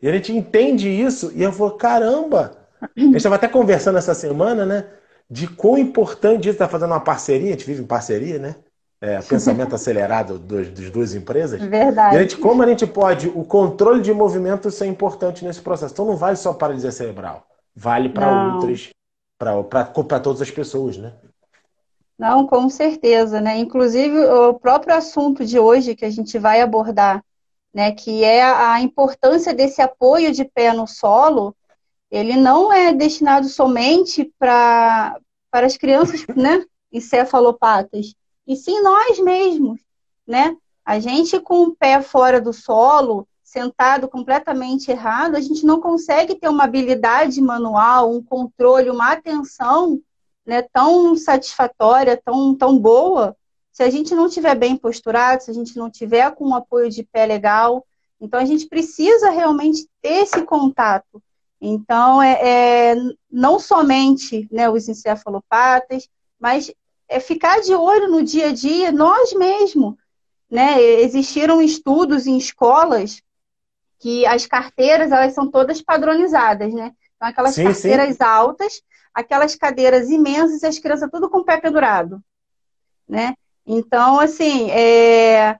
E 0.00 0.08
a 0.08 0.12
gente 0.12 0.32
entende 0.32 0.88
isso 0.88 1.32
e 1.34 1.42
eu 1.42 1.50
vou, 1.50 1.72
caramba! 1.72 2.56
A 2.80 3.00
gente 3.00 3.16
estava 3.16 3.34
até 3.34 3.48
conversando 3.48 3.98
essa 3.98 4.14
semana, 4.14 4.64
né? 4.64 4.84
De 5.28 5.48
quão 5.48 5.76
importante 5.76 6.42
isso 6.42 6.50
está 6.50 6.68
fazendo 6.68 6.92
uma 6.92 7.00
parceria, 7.00 7.48
a 7.48 7.50
gente 7.52 7.66
vive 7.66 7.82
em 7.82 7.86
parceria, 7.86 8.38
né? 8.38 8.56
É, 9.00 9.20
pensamento 9.28 9.74
acelerado 9.74 10.38
dos, 10.38 10.70
das 10.70 10.90
duas 10.90 11.14
empresas. 11.14 11.60
Verdade. 11.60 12.14
E 12.14 12.18
a 12.18 12.22
gente, 12.22 12.36
como 12.36 12.62
a 12.62 12.66
gente 12.66 12.86
pode, 12.86 13.28
o 13.28 13.44
controle 13.44 14.00
de 14.00 14.12
movimento 14.12 14.70
ser 14.70 14.86
importante 14.86 15.44
nesse 15.44 15.60
processo. 15.60 15.92
Então 15.92 16.06
não 16.06 16.16
vale 16.16 16.36
só 16.36 16.52
paralisia 16.52 16.92
cerebral, 16.92 17.44
vale 17.74 18.10
para 18.10 18.54
outras, 18.54 18.90
para 19.38 20.20
todas 20.20 20.40
as 20.40 20.50
pessoas, 20.50 20.96
né? 20.96 21.12
Não, 22.18 22.46
com 22.46 22.68
certeza, 22.70 23.40
né? 23.40 23.58
Inclusive, 23.58 24.18
o 24.18 24.54
próprio 24.54 24.94
assunto 24.94 25.44
de 25.44 25.58
hoje 25.58 25.94
que 25.94 26.04
a 26.04 26.10
gente 26.10 26.38
vai 26.38 26.60
abordar, 26.60 27.22
né, 27.74 27.92
que 27.92 28.24
é 28.24 28.42
a 28.42 28.80
importância 28.80 29.52
desse 29.52 29.82
apoio 29.82 30.32
de 30.32 30.44
pé 30.44 30.72
no 30.72 30.86
solo, 30.86 31.54
ele 32.10 32.34
não 32.34 32.72
é 32.72 32.92
destinado 32.92 33.48
somente 33.48 34.32
para 34.38 35.18
para 35.50 35.66
as 35.66 35.76
crianças, 35.76 36.26
né, 36.36 36.64
encefalopatas, 36.92 38.14
e 38.46 38.56
sim 38.56 38.82
nós 38.82 39.18
mesmos, 39.20 39.80
né? 40.26 40.54
A 40.84 40.98
gente 40.98 41.40
com 41.40 41.64
o 41.64 41.76
pé 41.76 42.02
fora 42.02 42.40
do 42.40 42.52
solo, 42.52 43.26
sentado 43.42 44.08
completamente 44.08 44.90
errado, 44.90 45.34
a 45.36 45.40
gente 45.40 45.64
não 45.64 45.80
consegue 45.80 46.34
ter 46.34 46.48
uma 46.48 46.64
habilidade 46.64 47.40
manual, 47.40 48.12
um 48.12 48.22
controle, 48.22 48.90
uma 48.90 49.12
atenção 49.12 50.00
né, 50.46 50.62
tão 50.72 51.16
satisfatória, 51.16 52.20
tão, 52.24 52.54
tão 52.54 52.78
boa, 52.78 53.36
se 53.72 53.82
a 53.82 53.90
gente 53.90 54.14
não 54.14 54.28
tiver 54.28 54.54
bem 54.54 54.76
posturado, 54.76 55.42
se 55.42 55.50
a 55.50 55.54
gente 55.54 55.76
não 55.76 55.90
tiver 55.90 56.30
com 56.34 56.48
um 56.48 56.54
apoio 56.54 56.88
de 56.88 57.02
pé 57.02 57.26
legal. 57.26 57.84
Então, 58.18 58.40
a 58.40 58.44
gente 58.44 58.66
precisa 58.66 59.28
realmente 59.28 59.86
ter 60.00 60.22
esse 60.22 60.42
contato. 60.42 61.22
Então, 61.60 62.22
é, 62.22 62.92
é 62.92 62.94
não 63.30 63.58
somente 63.58 64.48
né, 64.50 64.70
os 64.70 64.88
encefalopatas, 64.88 66.08
mas 66.40 66.72
é 67.08 67.20
ficar 67.20 67.60
de 67.60 67.74
olho 67.74 68.08
no 68.08 68.22
dia 68.22 68.48
a 68.48 68.52
dia, 68.52 68.90
nós 68.92 69.34
mesmos. 69.34 69.94
Né? 70.50 70.80
Existiram 70.80 71.60
estudos 71.60 72.26
em 72.26 72.38
escolas 72.38 73.20
que 73.98 74.24
as 74.24 74.46
carteiras 74.46 75.10
elas 75.10 75.34
são 75.34 75.50
todas 75.50 75.82
padronizadas, 75.82 76.72
né? 76.72 76.92
Então, 77.16 77.28
aquelas 77.28 77.54
sim, 77.54 77.64
carteiras 77.64 78.16
sim. 78.16 78.22
altas 78.22 78.82
aquelas 79.16 79.54
cadeiras 79.54 80.10
imensas 80.10 80.62
e 80.62 80.66
as 80.66 80.78
crianças 80.78 81.10
tudo 81.10 81.30
com 81.30 81.38
o 81.38 81.44
pé 81.44 81.58
pendurado, 81.58 82.22
né? 83.08 83.34
Então, 83.66 84.20
assim, 84.20 84.70
é... 84.70 85.58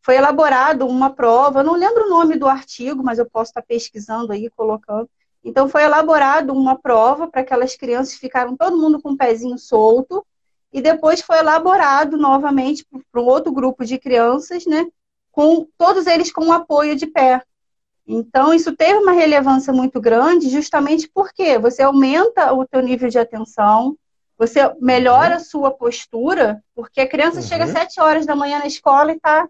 foi 0.00 0.16
elaborado 0.16 0.86
uma 0.86 1.10
prova, 1.10 1.62
não 1.62 1.74
lembro 1.74 2.06
o 2.06 2.08
nome 2.08 2.38
do 2.38 2.48
artigo, 2.48 3.04
mas 3.04 3.18
eu 3.18 3.28
posso 3.28 3.50
estar 3.50 3.60
pesquisando 3.60 4.32
aí, 4.32 4.48
colocando. 4.56 5.10
Então, 5.44 5.68
foi 5.68 5.82
elaborado 5.82 6.54
uma 6.54 6.74
prova 6.78 7.28
para 7.28 7.42
aquelas 7.42 7.76
crianças, 7.76 8.14
ficaram 8.14 8.56
todo 8.56 8.78
mundo 8.78 9.00
com 9.00 9.10
o 9.10 9.16
pezinho 9.16 9.58
solto, 9.58 10.26
e 10.72 10.80
depois 10.80 11.20
foi 11.20 11.38
elaborado 11.38 12.16
novamente 12.16 12.82
para 13.12 13.20
um 13.20 13.26
outro 13.26 13.52
grupo 13.52 13.84
de 13.84 13.98
crianças, 13.98 14.64
né? 14.64 14.86
Com 15.30 15.68
todos 15.76 16.06
eles 16.06 16.32
com 16.32 16.50
apoio 16.50 16.96
de 16.96 17.06
pé. 17.06 17.42
Então, 18.06 18.54
isso 18.54 18.74
teve 18.76 18.98
uma 18.98 19.12
relevância 19.12 19.72
muito 19.72 20.00
grande, 20.00 20.48
justamente 20.48 21.08
porque 21.12 21.58
você 21.58 21.82
aumenta 21.82 22.52
o 22.52 22.66
teu 22.66 22.80
nível 22.80 23.08
de 23.08 23.18
atenção, 23.18 23.96
você 24.38 24.60
melhora 24.80 25.30
uhum. 25.30 25.36
a 25.36 25.40
sua 25.40 25.70
postura, 25.70 26.62
porque 26.74 27.00
a 27.00 27.08
criança 27.08 27.40
uhum. 27.40 27.46
chega 27.46 27.64
às 27.64 27.70
7 27.70 28.00
horas 28.00 28.26
da 28.26 28.36
manhã 28.36 28.58
na 28.58 28.66
escola 28.66 29.12
e 29.12 29.18
tá. 29.18 29.48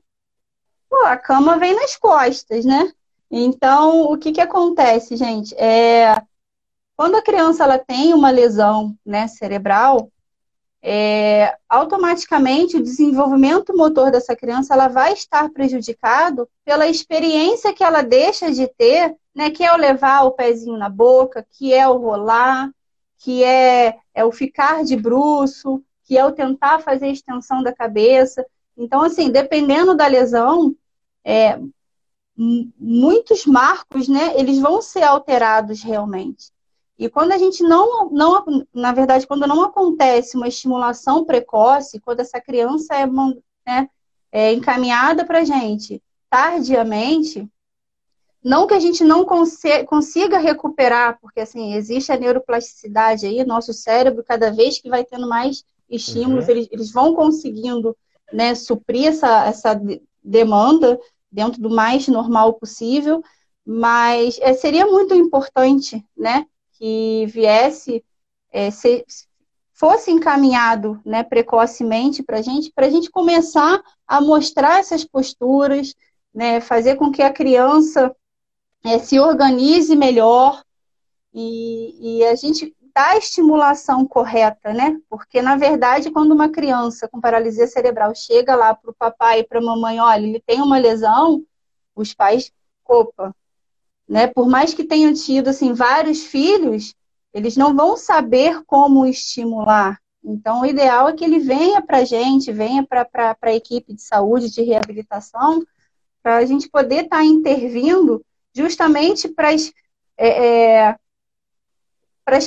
Pô, 0.88 1.04
a 1.04 1.16
cama 1.16 1.58
vem 1.58 1.74
nas 1.74 1.96
costas, 1.96 2.64
né? 2.64 2.92
Então, 3.30 4.02
o 4.04 4.16
que 4.16 4.32
que 4.32 4.40
acontece, 4.40 5.16
gente? 5.16 5.54
É, 5.56 6.14
quando 6.96 7.16
a 7.16 7.22
criança 7.22 7.64
ela 7.64 7.78
tem 7.78 8.14
uma 8.14 8.30
lesão 8.30 8.96
né, 9.04 9.26
cerebral, 9.26 10.10
é, 10.88 11.56
automaticamente 11.68 12.76
o 12.76 12.82
desenvolvimento 12.82 13.76
motor 13.76 14.12
dessa 14.12 14.36
criança 14.36 14.72
ela 14.72 14.86
vai 14.86 15.14
estar 15.14 15.50
prejudicado 15.50 16.48
pela 16.64 16.86
experiência 16.86 17.74
que 17.74 17.82
ela 17.82 18.02
deixa 18.02 18.52
de 18.52 18.68
ter, 18.68 19.16
né, 19.34 19.50
que 19.50 19.64
é 19.64 19.74
o 19.74 19.76
levar 19.76 20.22
o 20.22 20.30
pezinho 20.30 20.78
na 20.78 20.88
boca, 20.88 21.44
que 21.50 21.74
é 21.74 21.88
o 21.88 21.96
rolar, 21.96 22.70
que 23.18 23.42
é, 23.42 23.98
é 24.14 24.24
o 24.24 24.30
ficar 24.30 24.84
de 24.84 24.94
bruço, 24.94 25.82
que 26.04 26.16
é 26.16 26.24
o 26.24 26.30
tentar 26.30 26.78
fazer 26.78 27.08
extensão 27.08 27.64
da 27.64 27.74
cabeça. 27.74 28.46
Então, 28.76 29.02
assim, 29.02 29.28
dependendo 29.28 29.92
da 29.92 30.06
lesão, 30.06 30.72
é, 31.24 31.58
muitos 32.36 33.44
marcos, 33.44 34.06
né, 34.06 34.38
eles 34.38 34.60
vão 34.60 34.80
ser 34.80 35.02
alterados 35.02 35.82
realmente. 35.82 36.52
E 36.98 37.08
quando 37.08 37.32
a 37.32 37.38
gente 37.38 37.62
não, 37.62 38.08
não, 38.10 38.44
na 38.72 38.92
verdade, 38.92 39.26
quando 39.26 39.46
não 39.46 39.62
acontece 39.62 40.36
uma 40.36 40.48
estimulação 40.48 41.24
precoce, 41.24 42.00
quando 42.00 42.20
essa 42.20 42.40
criança 42.40 42.94
é, 42.94 43.06
né, 43.06 43.88
é 44.32 44.52
encaminhada 44.52 45.24
para 45.24 45.40
a 45.40 45.44
gente 45.44 46.02
tardiamente, 46.30 47.48
não 48.42 48.66
que 48.66 48.74
a 48.74 48.78
gente 48.78 49.02
não 49.04 49.24
consiga 49.24 50.38
recuperar, 50.38 51.18
porque 51.20 51.40
assim, 51.40 51.74
existe 51.74 52.12
a 52.12 52.16
neuroplasticidade 52.16 53.26
aí, 53.26 53.44
nosso 53.44 53.72
cérebro, 53.72 54.24
cada 54.24 54.50
vez 54.50 54.80
que 54.80 54.88
vai 54.88 55.04
tendo 55.04 55.28
mais 55.28 55.64
estímulos, 55.88 56.46
uhum. 56.46 56.50
eles, 56.50 56.68
eles 56.70 56.92
vão 56.92 57.14
conseguindo 57.14 57.96
né, 58.32 58.54
suprir 58.54 59.08
essa, 59.08 59.46
essa 59.46 59.80
demanda 60.22 60.98
dentro 61.30 61.60
do 61.60 61.70
mais 61.70 62.08
normal 62.08 62.54
possível, 62.54 63.22
mas 63.64 64.38
é, 64.40 64.54
seria 64.54 64.86
muito 64.86 65.14
importante, 65.14 66.04
né, 66.16 66.46
que 66.78 67.26
viesse, 67.26 68.04
é, 68.52 68.70
se, 68.70 69.04
fosse 69.76 70.10
encaminhado 70.10 71.00
né, 71.04 71.22
precocemente 71.22 72.22
para 72.22 72.38
a 72.38 72.42
gente, 72.42 72.72
para 72.72 72.86
a 72.86 72.90
gente 72.90 73.10
começar 73.10 73.82
a 74.06 74.20
mostrar 74.20 74.78
essas 74.78 75.04
posturas, 75.04 75.94
né, 76.34 76.60
fazer 76.60 76.96
com 76.96 77.12
que 77.12 77.22
a 77.22 77.32
criança 77.32 78.14
é, 78.82 78.98
se 78.98 79.20
organize 79.20 79.94
melhor 79.94 80.62
e, 81.32 82.20
e 82.20 82.24
a 82.24 82.34
gente 82.34 82.74
dá 82.94 83.10
a 83.10 83.18
estimulação 83.18 84.06
correta, 84.06 84.72
né? 84.72 84.98
Porque, 85.10 85.42
na 85.42 85.54
verdade, 85.54 86.10
quando 86.10 86.32
uma 86.32 86.48
criança 86.48 87.06
com 87.06 87.20
paralisia 87.20 87.66
cerebral 87.66 88.14
chega 88.14 88.56
lá 88.56 88.74
para 88.74 88.90
o 88.90 88.94
papai 88.94 89.40
e 89.40 89.44
para 89.44 89.58
a 89.58 89.62
mamãe, 89.62 90.00
olha, 90.00 90.26
ele 90.26 90.40
tem 90.40 90.62
uma 90.62 90.78
lesão, 90.78 91.44
os 91.94 92.14
pais, 92.14 92.50
opa, 92.86 93.34
né? 94.08 94.26
Por 94.26 94.48
mais 94.48 94.72
que 94.72 94.84
tenham 94.84 95.12
tido 95.12 95.48
assim 95.48 95.72
vários 95.72 96.24
filhos, 96.24 96.94
eles 97.32 97.56
não 97.56 97.74
vão 97.74 97.96
saber 97.96 98.62
como 98.66 99.06
estimular. 99.06 99.98
Então, 100.24 100.62
o 100.62 100.66
ideal 100.66 101.08
é 101.08 101.12
que 101.12 101.24
ele 101.24 101.38
venha 101.38 101.80
para 101.80 101.98
a 101.98 102.04
gente, 102.04 102.50
venha 102.50 102.84
para 102.84 103.36
a 103.40 103.54
equipe 103.54 103.94
de 103.94 104.02
saúde, 104.02 104.50
de 104.50 104.62
reabilitação, 104.62 105.62
para 106.22 106.38
a 106.38 106.44
gente 106.44 106.68
poder 106.68 107.04
estar 107.04 107.18
tá 107.18 107.24
intervindo 107.24 108.24
justamente 108.52 109.28
para 109.28 109.50
as 109.50 109.72
é, 110.16 110.88
é, 110.88 110.96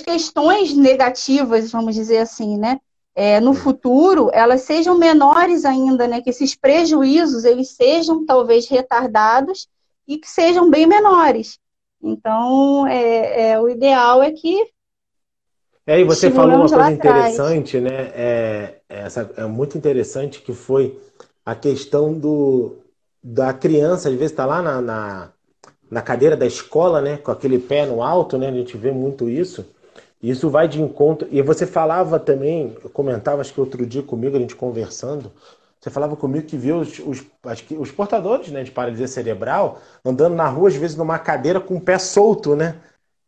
questões 0.04 0.74
negativas, 0.74 1.72
vamos 1.72 1.96
dizer 1.96 2.18
assim, 2.18 2.58
né? 2.58 2.80
É, 3.16 3.40
no 3.40 3.54
futuro, 3.54 4.30
elas 4.34 4.62
sejam 4.62 4.98
menores 4.98 5.66
ainda, 5.66 6.08
né? 6.08 6.22
Que 6.22 6.30
esses 6.32 6.56
prejuízos 6.56 7.46
eles 7.46 7.70
sejam 7.70 8.26
talvez 8.26 8.68
retardados 8.68 9.68
e 10.10 10.18
que 10.18 10.28
sejam 10.28 10.72
bem 10.72 10.88
menores. 10.88 11.60
Então, 12.02 12.88
é, 12.88 13.52
é 13.52 13.60
o 13.60 13.70
ideal 13.70 14.24
é 14.24 14.32
que. 14.32 14.68
É, 15.86 16.00
e 16.00 16.04
você 16.04 16.32
falou 16.32 16.56
uma 16.56 16.70
coisa 16.70 16.92
interessante, 16.92 17.80
né? 17.80 18.12
É, 18.16 18.80
essa, 18.90 19.30
é 19.38 19.46
muito 19.46 19.78
interessante 19.78 20.42
que 20.42 20.52
foi 20.52 21.00
a 21.46 21.54
questão 21.54 22.14
do, 22.14 22.78
da 23.24 23.54
criança, 23.54 24.10
às 24.10 24.16
vezes 24.16 24.32
está 24.32 24.46
lá 24.46 24.62
na, 24.62 24.82
na, 24.82 25.30
na, 25.90 26.02
cadeira 26.02 26.36
da 26.36 26.46
escola, 26.46 27.02
né? 27.02 27.18
Com 27.18 27.32
aquele 27.32 27.60
pé 27.60 27.86
no 27.86 28.02
alto, 28.02 28.38
né? 28.38 28.50
A 28.50 28.54
gente 28.54 28.76
vê 28.78 28.92
muito 28.92 29.30
isso. 29.30 29.66
Isso 30.22 30.50
vai 30.50 30.68
de 30.68 30.82
encontro. 30.82 31.28
E 31.32 31.42
você 31.42 31.66
falava 31.66 32.20
também, 32.20 32.76
eu 32.84 32.90
comentava, 32.90 33.42
acho 33.42 33.54
que 33.54 33.62
outro 33.62 33.86
dia 33.86 34.04
comigo, 34.04 34.36
a 34.36 34.40
gente 34.40 34.56
conversando, 34.56 35.32
você 35.80 35.90
falava 35.90 36.16
comigo 36.16 36.46
que 36.46 36.58
viu 36.58 36.80
os, 36.80 37.00
os, 37.00 37.26
os 37.78 37.92
portadores 37.92 38.50
né, 38.50 38.64
de 38.64 38.72
paralisia 38.72 39.08
cerebral 39.08 39.80
andando 40.04 40.36
na 40.36 40.48
rua, 40.48 40.68
às 40.68 40.76
vezes, 40.76 40.98
numa 40.98 41.18
cadeira 41.18 41.62
com 41.62 41.78
o 41.78 41.82
pé 41.82 41.98
solto, 41.98 42.56
né? 42.56 42.76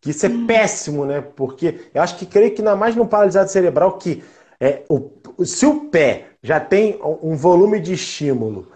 Que 0.01 0.09
isso 0.09 0.25
é 0.25 0.29
hum. 0.29 0.45
péssimo, 0.45 1.05
né? 1.05 1.21
Porque 1.21 1.89
eu 1.93 2.01
acho 2.01 2.17
que 2.17 2.25
creio 2.25 2.53
que 2.53 2.61
ainda 2.61 2.75
mais 2.75 2.95
no 2.95 3.07
paralisado 3.07 3.49
cerebral 3.49 3.97
que 3.97 4.23
é, 4.59 4.83
o, 4.89 5.11
se 5.45 5.65
o 5.65 5.89
pé 5.89 6.31
já 6.43 6.59
tem 6.59 6.99
um 7.01 7.35
volume 7.35 7.79
de 7.79 7.93
estímulo 7.93 8.67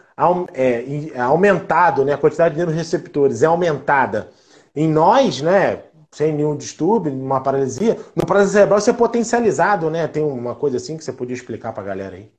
é, 0.53 1.11
é, 1.13 1.19
aumentado, 1.19 2.05
né? 2.05 2.13
A 2.13 2.17
quantidade 2.17 2.55
de 2.55 2.59
neuroreceptores 2.59 3.43
é 3.43 3.45
aumentada 3.47 4.29
em 4.75 4.87
nós, 4.87 5.41
né? 5.41 5.83
Sem 6.11 6.31
nenhum 6.33 6.55
distúrbio, 6.55 7.11
numa 7.11 7.41
paralisia, 7.41 7.97
no 8.15 8.25
paralisia 8.25 8.53
cerebral 8.53 8.79
isso 8.79 8.89
é 8.89 8.93
potencializado, 8.93 9.89
né? 9.89 10.07
Tem 10.07 10.23
uma 10.23 10.55
coisa 10.55 10.77
assim 10.77 10.95
que 10.97 11.03
você 11.03 11.11
podia 11.11 11.35
explicar 11.35 11.73
para 11.73 11.83
a 11.83 11.85
galera 11.87 12.15
aí. 12.15 12.31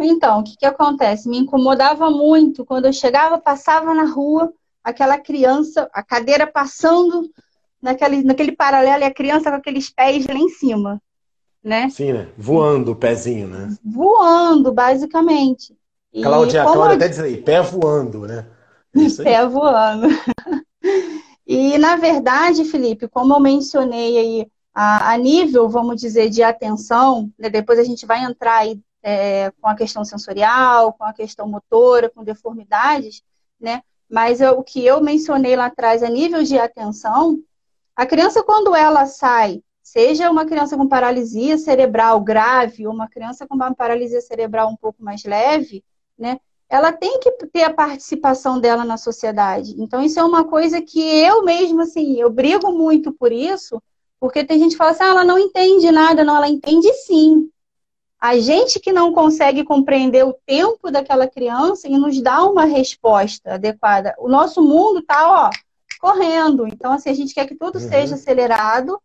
Então, 0.00 0.40
o 0.40 0.44
que, 0.44 0.56
que 0.56 0.66
acontece? 0.66 1.28
Me 1.28 1.38
incomodava 1.38 2.10
muito 2.10 2.64
quando 2.64 2.86
eu 2.86 2.92
chegava, 2.92 3.38
passava 3.38 3.94
na 3.94 4.04
rua, 4.04 4.52
aquela 4.82 5.18
criança, 5.18 5.88
a 5.92 6.02
cadeira 6.02 6.46
passando 6.46 7.28
naquele, 7.80 8.22
naquele 8.22 8.52
paralelo 8.52 9.02
e 9.02 9.06
a 9.06 9.14
criança 9.14 9.50
com 9.50 9.56
aqueles 9.56 9.90
pés 9.90 10.26
lá 10.26 10.34
em 10.34 10.48
cima, 10.48 11.00
né? 11.62 11.88
Sim, 11.90 12.12
né? 12.12 12.28
Voando 12.36 12.92
o 12.92 12.96
pezinho, 12.96 13.48
né? 13.48 13.76
Voando, 13.84 14.72
basicamente. 14.72 15.76
E 16.12 16.22
Cláudia. 16.22 16.62
Cláudia 16.62 16.96
até 16.96 17.08
diz 17.08 17.18
aí, 17.18 17.36
pé 17.36 17.60
voando, 17.60 18.26
né? 18.26 18.46
É 18.94 19.22
pé 19.22 19.46
voando. 19.46 20.08
e, 21.46 21.76
na 21.78 21.96
verdade, 21.96 22.64
Felipe, 22.64 23.08
como 23.08 23.34
eu 23.34 23.40
mencionei 23.40 24.18
aí, 24.18 24.46
a, 24.74 25.12
a 25.12 25.18
nível, 25.18 25.68
vamos 25.68 26.00
dizer, 26.00 26.30
de 26.30 26.42
atenção, 26.42 27.30
né? 27.38 27.50
depois 27.50 27.78
a 27.78 27.84
gente 27.84 28.06
vai 28.06 28.24
entrar 28.24 28.58
aí 28.58 28.80
é, 29.08 29.50
com 29.58 29.66
a 29.66 29.74
questão 29.74 30.04
sensorial, 30.04 30.92
com 30.92 31.04
a 31.04 31.14
questão 31.14 31.48
motora, 31.48 32.10
com 32.10 32.22
deformidades, 32.22 33.22
né? 33.58 33.82
Mas 34.06 34.42
eu, 34.42 34.58
o 34.58 34.62
que 34.62 34.84
eu 34.84 35.02
mencionei 35.02 35.56
lá 35.56 35.66
atrás, 35.66 36.02
a 36.02 36.10
nível 36.10 36.42
de 36.42 36.58
atenção, 36.58 37.38
a 37.96 38.04
criança, 38.04 38.42
quando 38.42 38.74
ela 38.74 39.06
sai, 39.06 39.62
seja 39.82 40.30
uma 40.30 40.44
criança 40.44 40.76
com 40.76 40.86
paralisia 40.86 41.56
cerebral 41.56 42.20
grave 42.20 42.86
ou 42.86 42.92
uma 42.92 43.08
criança 43.08 43.46
com 43.46 43.54
uma 43.54 43.74
paralisia 43.74 44.20
cerebral 44.20 44.68
um 44.68 44.76
pouco 44.76 45.02
mais 45.02 45.24
leve, 45.24 45.82
né? 46.18 46.38
Ela 46.68 46.92
tem 46.92 47.18
que 47.18 47.30
ter 47.46 47.62
a 47.62 47.72
participação 47.72 48.60
dela 48.60 48.84
na 48.84 48.98
sociedade. 48.98 49.74
Então, 49.78 50.02
isso 50.02 50.20
é 50.20 50.24
uma 50.24 50.44
coisa 50.44 50.82
que 50.82 51.00
eu 51.00 51.42
mesmo, 51.42 51.80
assim, 51.80 52.20
eu 52.20 52.28
brigo 52.28 52.70
muito 52.72 53.10
por 53.10 53.32
isso, 53.32 53.82
porque 54.20 54.44
tem 54.44 54.58
gente 54.58 54.72
que 54.72 54.76
fala 54.76 54.90
assim, 54.90 55.04
ah, 55.04 55.08
ela 55.08 55.24
não 55.24 55.38
entende 55.38 55.90
nada. 55.90 56.22
Não, 56.22 56.36
ela 56.36 56.48
entende 56.48 56.92
sim. 56.92 57.50
A 58.20 58.38
gente 58.38 58.80
que 58.80 58.92
não 58.92 59.12
consegue 59.12 59.62
compreender 59.64 60.24
o 60.24 60.34
tempo 60.44 60.90
daquela 60.90 61.28
criança 61.28 61.88
e 61.88 61.96
nos 61.96 62.20
dá 62.20 62.44
uma 62.44 62.64
resposta 62.64 63.54
adequada. 63.54 64.14
O 64.18 64.28
nosso 64.28 64.60
mundo 64.60 64.98
está, 64.98 65.46
ó, 65.46 65.50
correndo. 66.00 66.66
Então, 66.66 66.92
assim, 66.92 67.10
a 67.10 67.14
gente 67.14 67.32
quer 67.32 67.46
que 67.46 67.54
tudo 67.54 67.78
uhum. 67.78 67.88
seja 67.88 68.16
acelerado 68.16 69.00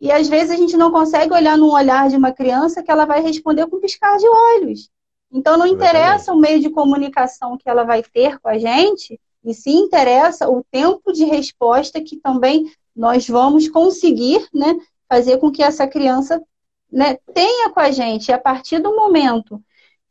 e 0.00 0.10
às 0.12 0.28
vezes 0.28 0.50
a 0.50 0.56
gente 0.56 0.76
não 0.76 0.90
consegue 0.90 1.32
olhar 1.32 1.56
no 1.56 1.72
olhar 1.72 2.08
de 2.08 2.16
uma 2.16 2.32
criança 2.32 2.82
que 2.82 2.90
ela 2.90 3.04
vai 3.04 3.22
responder 3.22 3.66
com 3.66 3.80
piscar 3.80 4.16
de 4.18 4.28
olhos. 4.28 4.90
Então, 5.32 5.56
não 5.56 5.66
interessa 5.66 6.32
o 6.32 6.38
meio 6.38 6.60
de 6.60 6.70
comunicação 6.70 7.56
que 7.56 7.68
ela 7.68 7.84
vai 7.84 8.02
ter 8.02 8.38
com 8.40 8.48
a 8.48 8.58
gente, 8.58 9.18
e 9.44 9.54
se 9.54 9.70
interessa 9.70 10.48
o 10.50 10.62
tempo 10.70 11.12
de 11.12 11.24
resposta 11.24 12.00
que 12.00 12.16
também 12.16 12.70
nós 12.94 13.26
vamos 13.28 13.68
conseguir 13.68 14.46
né, 14.52 14.76
fazer 15.08 15.38
com 15.38 15.50
que 15.50 15.62
essa 15.62 15.86
criança 15.86 16.42
né, 16.92 17.16
tenha 17.32 17.70
com 17.70 17.80
a 17.80 17.90
gente. 17.90 18.32
A 18.32 18.38
partir 18.38 18.78
do 18.78 18.94
momento 18.94 19.62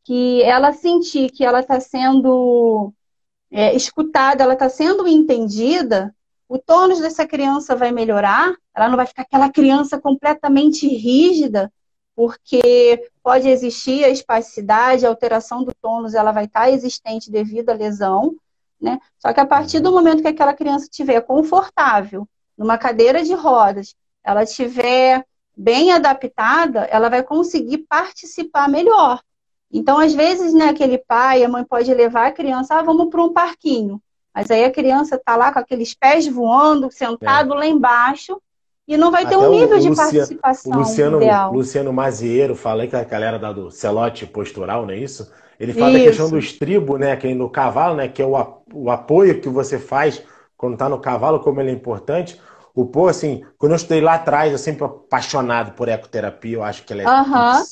que 0.04 0.42
ela 0.44 0.74
sentir 0.74 1.30
que 1.32 1.44
ela 1.44 1.60
está 1.60 1.80
sendo 1.80 2.94
é, 3.52 3.76
escutada, 3.76 4.44
ela 4.44 4.54
está 4.54 4.70
sendo 4.70 5.08
entendida, 5.08 6.16
o 6.48 6.58
tônus 6.58 7.00
dessa 7.00 7.28
criança 7.28 7.76
vai 7.76 7.92
melhorar, 7.92 8.56
ela 8.76 8.90
não 8.90 8.96
vai 8.96 9.06
ficar 9.06 9.22
aquela 9.22 9.52
criança 9.52 10.00
completamente 10.00 10.88
rígida, 10.88 11.72
porque 12.16 13.08
pode 13.24 13.48
existir 13.48 14.04
a 14.04 14.10
espasticidade, 14.10 15.06
a 15.06 15.10
alteração 15.10 15.64
do 15.64 15.74
tônus, 15.80 16.16
ela 16.16 16.32
vai 16.32 16.46
estar 16.46 16.70
existente 16.70 17.32
devido 17.32 17.70
à 17.70 17.74
lesão, 17.74 18.36
né? 18.82 19.00
Só 19.20 19.32
que 19.32 19.40
a 19.40 19.46
partir 19.46 19.80
do 19.80 19.92
momento 19.92 20.22
que 20.22 20.28
aquela 20.28 20.54
criança 20.54 20.86
estiver 20.86 21.22
confortável, 21.22 22.28
numa 22.58 22.78
cadeira 22.78 23.24
de 23.24 23.34
rodas, 23.34 23.96
ela 24.24 24.44
estiver 24.44 25.24
bem 25.60 25.92
adaptada, 25.92 26.88
ela 26.90 27.10
vai 27.10 27.22
conseguir 27.22 27.80
participar 27.80 28.70
melhor. 28.70 29.20
Então, 29.70 30.00
às 30.00 30.14
vezes, 30.14 30.54
né, 30.54 30.70
aquele 30.70 30.98
pai, 30.98 31.44
a 31.44 31.50
mãe 31.50 31.66
pode 31.66 31.94
levar 31.94 32.28
a 32.28 32.32
criança, 32.32 32.76
ah, 32.76 32.82
vamos 32.82 33.10
para 33.10 33.22
um 33.22 33.34
parquinho. 33.34 34.02
Mas 34.34 34.50
aí 34.50 34.64
a 34.64 34.72
criança 34.72 35.16
está 35.16 35.36
lá 35.36 35.52
com 35.52 35.60
aqueles 35.60 35.94
pés 35.94 36.26
voando, 36.28 36.90
sentado 36.90 37.54
é. 37.54 37.58
lá 37.58 37.66
embaixo, 37.66 38.42
e 38.88 38.96
não 38.96 39.12
vai 39.12 39.28
ter 39.28 39.36
Até 39.36 39.48
um 39.48 39.52
nível 39.52 39.78
o, 39.78 39.82
de 39.82 39.90
Luciano, 39.90 40.12
participação 40.12 40.72
o 40.72 40.78
Luciano, 40.78 41.18
ideal. 41.18 41.54
Luciano 41.54 41.94
Mazieiro, 41.94 42.56
falei 42.56 42.88
que 42.88 42.96
a 42.96 43.04
galera 43.04 43.38
da 43.38 43.52
do 43.52 43.70
celote 43.70 44.26
postural, 44.26 44.86
não 44.86 44.94
é 44.94 44.98
isso? 44.98 45.30
Ele 45.60 45.74
fala 45.74 45.92
isso. 45.92 46.00
da 46.00 46.06
questão 46.06 46.30
do 46.30 46.40
estribo, 46.40 46.98
né, 46.98 47.18
que 47.18 47.28
é 47.28 47.36
no 47.36 47.50
cavalo, 47.50 47.98
né, 47.98 48.08
que 48.08 48.22
é 48.22 48.26
o, 48.26 48.34
o 48.74 48.90
apoio 48.90 49.42
que 49.42 49.50
você 49.50 49.78
faz 49.78 50.24
quando 50.56 50.74
está 50.74 50.88
no 50.88 51.00
cavalo, 51.00 51.42
como 51.42 51.60
ele 51.60 51.70
é 51.70 51.74
importante. 51.74 52.40
O 52.80 52.86
pô, 52.86 53.10
assim, 53.10 53.44
quando 53.58 53.74
eu 53.74 53.76
estudei 53.76 54.00
lá 54.00 54.14
atrás, 54.14 54.54
eu 54.54 54.58
sempre 54.58 54.86
apaixonado 54.86 55.74
por 55.74 55.90
ecoterapia, 55.90 56.56
eu 56.56 56.64
acho 56.64 56.86
que 56.86 56.94
ela 56.94 57.02
é 57.02 57.06
uhum. 57.06 57.66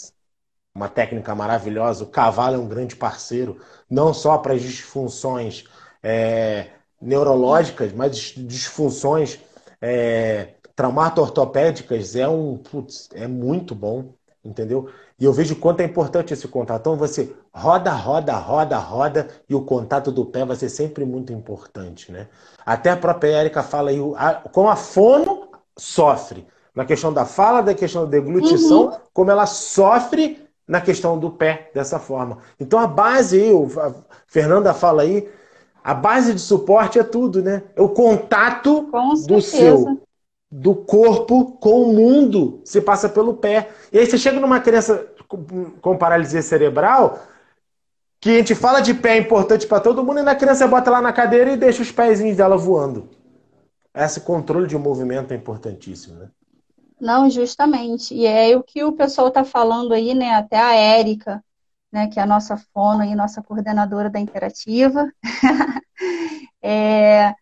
uma 0.76 0.90
técnica 0.90 1.34
maravilhosa. 1.34 2.04
O 2.04 2.08
cavalo 2.08 2.56
é 2.56 2.58
um 2.58 2.68
grande 2.68 2.94
parceiro, 2.94 3.58
não 3.90 4.14
só 4.14 4.38
para 4.38 4.54
as 4.54 4.62
disfunções 4.62 5.64
é, 6.04 6.72
neurológicas, 7.02 7.94
mas 7.94 8.34
disfunções 8.36 9.40
é, 9.82 10.56
traumato-ortopédicas 10.76 12.14
é 12.18 12.28
um 12.28 12.58
putz, 12.58 13.08
é 13.14 13.28
muito 13.28 13.74
bom, 13.74 14.14
entendeu? 14.44 14.90
E 15.20 15.26
eu 15.26 15.34
vejo 15.34 15.56
quanto 15.56 15.82
é 15.82 15.84
importante 15.84 16.34
esse 16.34 16.48
contato. 16.48 16.82
Então 16.82 16.96
você 16.96 17.34
roda, 17.52 17.92
roda, 17.92 18.34
roda, 18.34 18.78
roda 18.78 19.28
e 19.50 19.56
o 19.56 19.62
contato 19.62 20.12
do 20.12 20.26
pé 20.26 20.46
vai 20.46 20.56
ser 20.56 20.70
sempre 20.70 21.06
muito 21.06 21.34
importante, 21.34 22.12
né? 22.12 22.28
Até 22.64 22.92
a 22.92 22.98
própria 22.98 23.30
Érica 23.32 23.64
fala 23.64 23.90
aí, 23.90 24.00
com 24.52 24.70
a 24.70 24.76
fono 24.76 25.48
sofre 25.76 26.46
na 26.76 26.86
questão 26.86 27.12
da 27.12 27.26
fala, 27.26 27.62
da 27.62 27.74
questão 27.74 28.04
da 28.04 28.12
deglutição, 28.12 28.86
uhum. 28.86 28.98
como 29.12 29.32
ela 29.32 29.48
sofre 29.48 30.48
na 30.68 30.80
questão 30.80 31.18
do 31.18 31.32
pé 31.32 31.72
dessa 31.74 31.98
forma. 31.98 32.38
Então 32.60 32.78
a 32.80 32.86
base 32.86 33.42
aí, 33.42 33.52
a 33.52 33.94
Fernanda 34.28 34.72
fala 34.74 35.02
aí, 35.02 35.28
a 35.84 35.96
base 35.96 36.34
de 36.34 36.42
suporte 36.42 37.00
é 37.00 37.04
tudo, 37.04 37.42
né? 37.42 37.64
É 37.76 37.82
o 37.82 37.90
contato 37.90 38.92
do 39.26 39.42
seu 39.42 40.00
do 40.50 40.74
corpo 40.76 41.52
com 41.58 41.84
o 41.84 41.94
mundo. 41.94 42.62
Se 42.64 42.82
passa 42.82 43.10
pelo 43.10 43.36
pé. 43.36 43.70
E 43.92 44.00
aí 44.00 44.06
você 44.06 44.18
chega 44.18 44.40
numa 44.40 44.60
criança 44.60 45.08
com 45.82 45.98
paralisia 45.98 46.42
cerebral, 46.42 47.20
que 48.20 48.30
a 48.30 48.38
gente 48.38 48.56
fala 48.56 48.80
de 48.80 48.94
pé 48.94 49.18
é 49.18 49.20
importante 49.20 49.68
para 49.68 49.82
todo 49.82 50.04
mundo, 50.04 50.20
e 50.20 50.24
na 50.24 50.36
criança 50.36 50.68
bota 50.68 50.90
lá 50.90 51.02
na 51.02 51.12
cadeira 51.12 51.52
e 51.52 51.58
deixa 51.58 51.82
os 51.82 51.92
pezinhos 51.92 52.38
dela 52.38 52.58
voando. 52.58 53.10
Esse 53.94 54.22
controle 54.22 54.68
de 54.68 54.78
movimento 54.78 55.34
é 55.34 55.36
importantíssimo, 55.36 56.18
né? 56.18 56.30
Não, 57.00 57.30
justamente. 57.30 58.14
E 58.14 58.26
é 58.26 58.56
o 58.56 58.64
que 58.64 58.84
o 58.84 58.94
pessoal 58.94 59.28
está 59.28 59.44
falando 59.44 59.94
aí, 59.94 60.14
né? 60.14 60.34
Até 60.36 60.58
a 60.58 60.76
Érica, 60.76 61.44
né, 61.92 62.08
que 62.08 62.20
é 62.20 62.24
a 62.24 62.28
nossa 62.28 62.58
fono 62.58 63.04
e 63.04 63.16
nossa 63.16 63.42
coordenadora 63.42 64.10
da 64.10 64.20
Interativa, 64.20 65.12
é, 66.62 67.34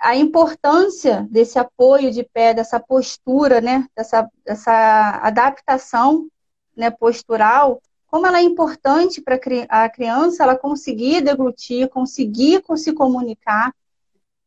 a 0.00 0.16
importância 0.16 1.26
desse 1.30 1.58
apoio 1.58 2.10
de 2.10 2.22
pé, 2.22 2.54
dessa 2.54 2.78
postura, 2.80 3.60
né, 3.60 3.86
dessa, 3.96 4.28
dessa 4.44 5.20
adaptação 5.22 6.28
né, 6.76 6.90
postural, 6.90 7.80
como 8.06 8.26
ela 8.26 8.38
é 8.38 8.42
importante 8.42 9.20
para 9.20 9.38
a 9.68 9.88
criança 9.88 10.42
ela 10.42 10.56
conseguir 10.56 11.20
deglutir, 11.20 11.88
conseguir 11.88 12.62
se 12.76 12.92
comunicar, 12.92 13.74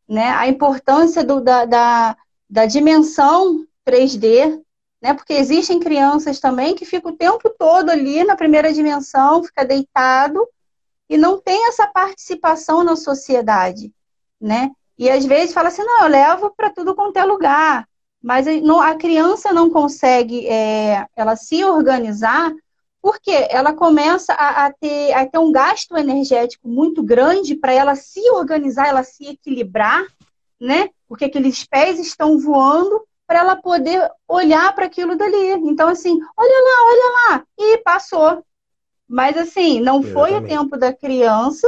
né, 0.07 0.29
a 0.29 0.47
importância 0.47 1.23
do, 1.23 1.39
da, 1.39 1.65
da, 1.65 2.17
da 2.49 2.65
dimensão 2.65 3.65
3D, 3.85 4.61
né? 5.01 5.13
Porque 5.13 5.33
existem 5.33 5.79
crianças 5.79 6.39
também 6.39 6.75
que 6.75 6.85
ficam 6.85 7.11
o 7.11 7.17
tempo 7.17 7.49
todo 7.49 7.89
ali 7.89 8.23
na 8.23 8.35
primeira 8.35 8.71
dimensão, 8.71 9.43
fica 9.43 9.65
deitado 9.65 10.47
e 11.09 11.17
não 11.17 11.41
tem 11.41 11.67
essa 11.67 11.87
participação 11.87 12.83
na 12.83 12.95
sociedade, 12.95 13.91
né? 14.39 14.71
E 15.01 15.09
às 15.09 15.25
vezes 15.25 15.51
fala 15.51 15.69
assim, 15.69 15.81
não, 15.81 16.03
eu 16.03 16.09
levo 16.09 16.53
para 16.55 16.69
tudo 16.69 16.93
quanto 16.93 17.17
é 17.17 17.25
lugar, 17.25 17.89
mas 18.21 18.45
a 18.47 18.93
criança 18.93 19.51
não 19.51 19.67
consegue, 19.67 20.47
é, 20.47 21.07
ela 21.15 21.35
se 21.35 21.65
organizar 21.65 22.53
porque 23.01 23.31
ela 23.49 23.73
começa 23.73 24.31
a, 24.33 24.67
a, 24.67 24.71
ter, 24.71 25.11
a 25.13 25.25
ter 25.25 25.39
um 25.39 25.51
gasto 25.51 25.97
energético 25.97 26.67
muito 26.67 27.01
grande 27.01 27.55
para 27.55 27.73
ela 27.73 27.95
se 27.95 28.21
organizar, 28.29 28.89
ela 28.89 29.01
se 29.03 29.25
equilibrar, 29.25 30.05
né? 30.59 30.91
Porque 31.07 31.25
aqueles 31.25 31.65
pés 31.65 31.97
estão 31.97 32.37
voando 32.37 33.03
para 33.25 33.39
ela 33.39 33.55
poder 33.55 34.07
olhar 34.27 34.71
para 34.75 34.85
aquilo 34.85 35.17
dali. 35.17 35.53
Então, 35.63 35.89
assim, 35.89 36.15
olha 36.37 36.63
lá, 36.63 36.85
olha 36.85 37.13
lá, 37.15 37.43
e 37.57 37.77
passou. 37.79 38.45
Mas, 39.09 39.35
assim, 39.35 39.79
não 39.79 40.03
foi 40.03 40.35
o 40.35 40.45
tempo 40.45 40.77
da 40.77 40.93
criança 40.93 41.67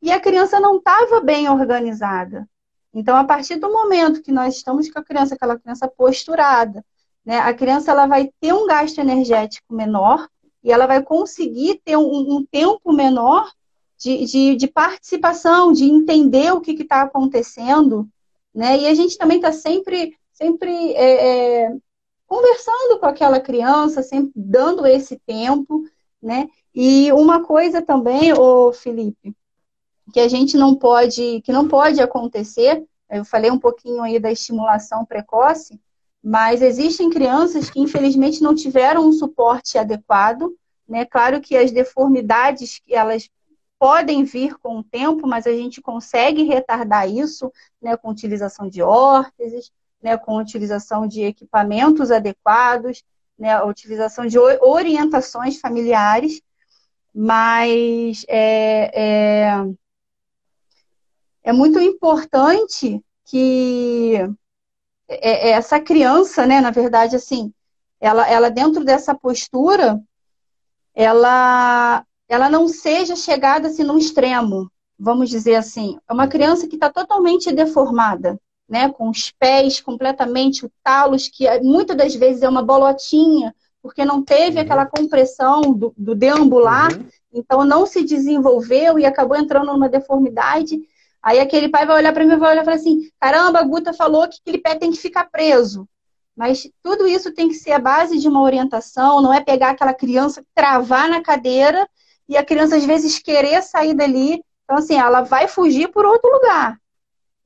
e 0.00 0.10
a 0.10 0.18
criança 0.18 0.58
não 0.58 0.78
estava 0.78 1.20
bem 1.20 1.50
organizada. 1.50 2.48
Então, 2.94 3.16
a 3.16 3.24
partir 3.24 3.56
do 3.56 3.72
momento 3.72 4.22
que 4.22 4.32
nós 4.32 4.56
estamos 4.56 4.90
com 4.90 4.98
a 4.98 5.04
criança, 5.04 5.34
aquela 5.34 5.58
criança 5.58 5.88
posturada, 5.88 6.84
né, 7.24 7.38
a 7.38 7.54
criança 7.54 7.90
ela 7.90 8.06
vai 8.06 8.30
ter 8.40 8.52
um 8.52 8.66
gasto 8.66 8.98
energético 8.98 9.74
menor 9.74 10.28
e 10.62 10.70
ela 10.70 10.86
vai 10.86 11.02
conseguir 11.02 11.80
ter 11.84 11.96
um, 11.96 12.36
um 12.36 12.44
tempo 12.44 12.92
menor 12.92 13.50
de, 13.98 14.24
de, 14.24 14.56
de, 14.56 14.66
participação, 14.66 15.72
de 15.72 15.84
entender 15.84 16.52
o 16.52 16.60
que 16.60 16.72
está 16.72 17.02
acontecendo, 17.02 18.08
né? 18.52 18.76
E 18.78 18.86
a 18.86 18.94
gente 18.94 19.16
também 19.16 19.36
está 19.36 19.52
sempre 19.52 20.16
sempre 20.32 20.92
é, 20.94 21.64
é, 21.64 21.76
conversando 22.26 22.98
com 22.98 23.06
aquela 23.06 23.38
criança, 23.38 24.02
sempre 24.02 24.32
dando 24.34 24.86
esse 24.86 25.16
tempo, 25.24 25.84
né? 26.20 26.48
E 26.74 27.12
uma 27.12 27.44
coisa 27.44 27.80
também, 27.82 28.32
o 28.32 28.72
Felipe, 28.72 29.34
que 30.12 30.20
a 30.20 30.28
gente 30.28 30.56
não 30.56 30.74
pode, 30.74 31.40
que 31.42 31.52
não 31.52 31.66
pode 31.66 32.00
acontecer, 32.00 32.84
eu 33.10 33.24
falei 33.24 33.50
um 33.50 33.58
pouquinho 33.58 34.02
aí 34.02 34.18
da 34.18 34.30
estimulação 34.30 35.04
precoce, 35.04 35.80
mas 36.22 36.62
existem 36.62 37.10
crianças 37.10 37.68
que 37.68 37.80
infelizmente 37.80 38.42
não 38.42 38.54
tiveram 38.54 39.06
um 39.06 39.12
suporte 39.12 39.76
adequado, 39.76 40.54
né? 40.88 41.04
Claro 41.04 41.40
que 41.40 41.56
as 41.56 41.72
deformidades 41.72 42.80
elas 42.88 43.28
podem 43.78 44.22
vir 44.22 44.56
com 44.58 44.78
o 44.78 44.84
tempo, 44.84 45.26
mas 45.26 45.46
a 45.46 45.52
gente 45.52 45.80
consegue 45.80 46.44
retardar 46.44 47.10
isso, 47.10 47.52
né, 47.80 47.96
com 47.96 48.10
utilização 48.10 48.68
de 48.68 48.80
órteses, 48.80 49.72
né, 50.00 50.16
com 50.16 50.36
utilização 50.36 51.04
de 51.04 51.22
equipamentos 51.22 52.12
adequados, 52.12 53.02
né, 53.36 53.52
a 53.54 53.64
utilização 53.64 54.24
de 54.24 54.38
orientações 54.38 55.58
familiares, 55.58 56.40
mas 57.12 58.24
é, 58.28 58.90
é, 58.94 59.74
é 61.42 61.52
muito 61.52 61.78
importante 61.80 63.02
que 63.24 64.14
é, 65.08 65.48
é, 65.48 65.50
essa 65.50 65.80
criança, 65.80 66.46
né, 66.46 66.60
na 66.60 66.70
verdade, 66.70 67.16
assim, 67.16 67.52
ela, 68.00 68.28
ela 68.28 68.50
dentro 68.50 68.84
dessa 68.84 69.14
postura, 69.14 70.00
ela, 70.94 72.04
ela 72.28 72.50
não 72.50 72.68
seja 72.68 73.16
chegada 73.16 73.68
assim 73.68 73.84
num 73.84 73.98
extremo, 73.98 74.70
vamos 74.98 75.30
dizer 75.30 75.56
assim. 75.56 75.98
É 76.08 76.12
uma 76.12 76.28
criança 76.28 76.66
que 76.66 76.76
está 76.76 76.90
totalmente 76.90 77.52
deformada, 77.52 78.38
né, 78.68 78.90
com 78.90 79.08
os 79.08 79.30
pés 79.30 79.80
completamente, 79.80 80.64
o 80.64 80.70
talos, 80.82 81.28
que 81.28 81.46
muitas 81.60 81.96
das 81.96 82.14
vezes 82.14 82.42
é 82.42 82.48
uma 82.48 82.62
bolotinha, 82.62 83.54
porque 83.82 84.04
não 84.04 84.22
teve 84.22 84.58
uhum. 84.58 84.62
aquela 84.62 84.86
compressão 84.86 85.72
do, 85.72 85.92
do 85.96 86.14
deambular, 86.14 86.92
uhum. 86.92 87.06
então 87.34 87.64
não 87.64 87.84
se 87.84 88.04
desenvolveu 88.04 88.98
e 88.98 89.04
acabou 89.04 89.36
entrando 89.36 89.72
numa 89.72 89.88
deformidade. 89.88 90.80
Aí 91.22 91.38
aquele 91.38 91.68
pai 91.68 91.86
vai 91.86 91.96
olhar 91.96 92.12
para 92.12 92.24
mim 92.24 92.32
e 92.32 92.36
vai 92.36 92.50
olhar 92.50 92.62
e 92.62 92.64
falar 92.64 92.76
assim: 92.76 93.08
caramba, 93.20 93.60
a 93.60 93.62
Guta 93.62 93.92
falou 93.92 94.28
que 94.28 94.38
aquele 94.40 94.58
pé 94.58 94.74
tem 94.74 94.90
que 94.90 94.98
ficar 94.98 95.30
preso. 95.30 95.88
Mas 96.36 96.68
tudo 96.82 97.06
isso 97.06 97.32
tem 97.32 97.48
que 97.48 97.54
ser 97.54 97.72
a 97.72 97.78
base 97.78 98.18
de 98.18 98.26
uma 98.26 98.40
orientação, 98.42 99.20
não 99.20 99.32
é 99.32 99.40
pegar 99.40 99.70
aquela 99.70 99.94
criança, 99.94 100.44
travar 100.54 101.08
na 101.08 101.22
cadeira 101.22 101.88
e 102.28 102.36
a 102.36 102.44
criança 102.44 102.76
às 102.76 102.84
vezes 102.84 103.18
querer 103.18 103.62
sair 103.62 103.94
dali. 103.94 104.42
Então, 104.64 104.78
assim, 104.78 104.96
ela 104.96 105.20
vai 105.22 105.46
fugir 105.46 105.88
por 105.88 106.06
outro 106.06 106.32
lugar. 106.32 106.80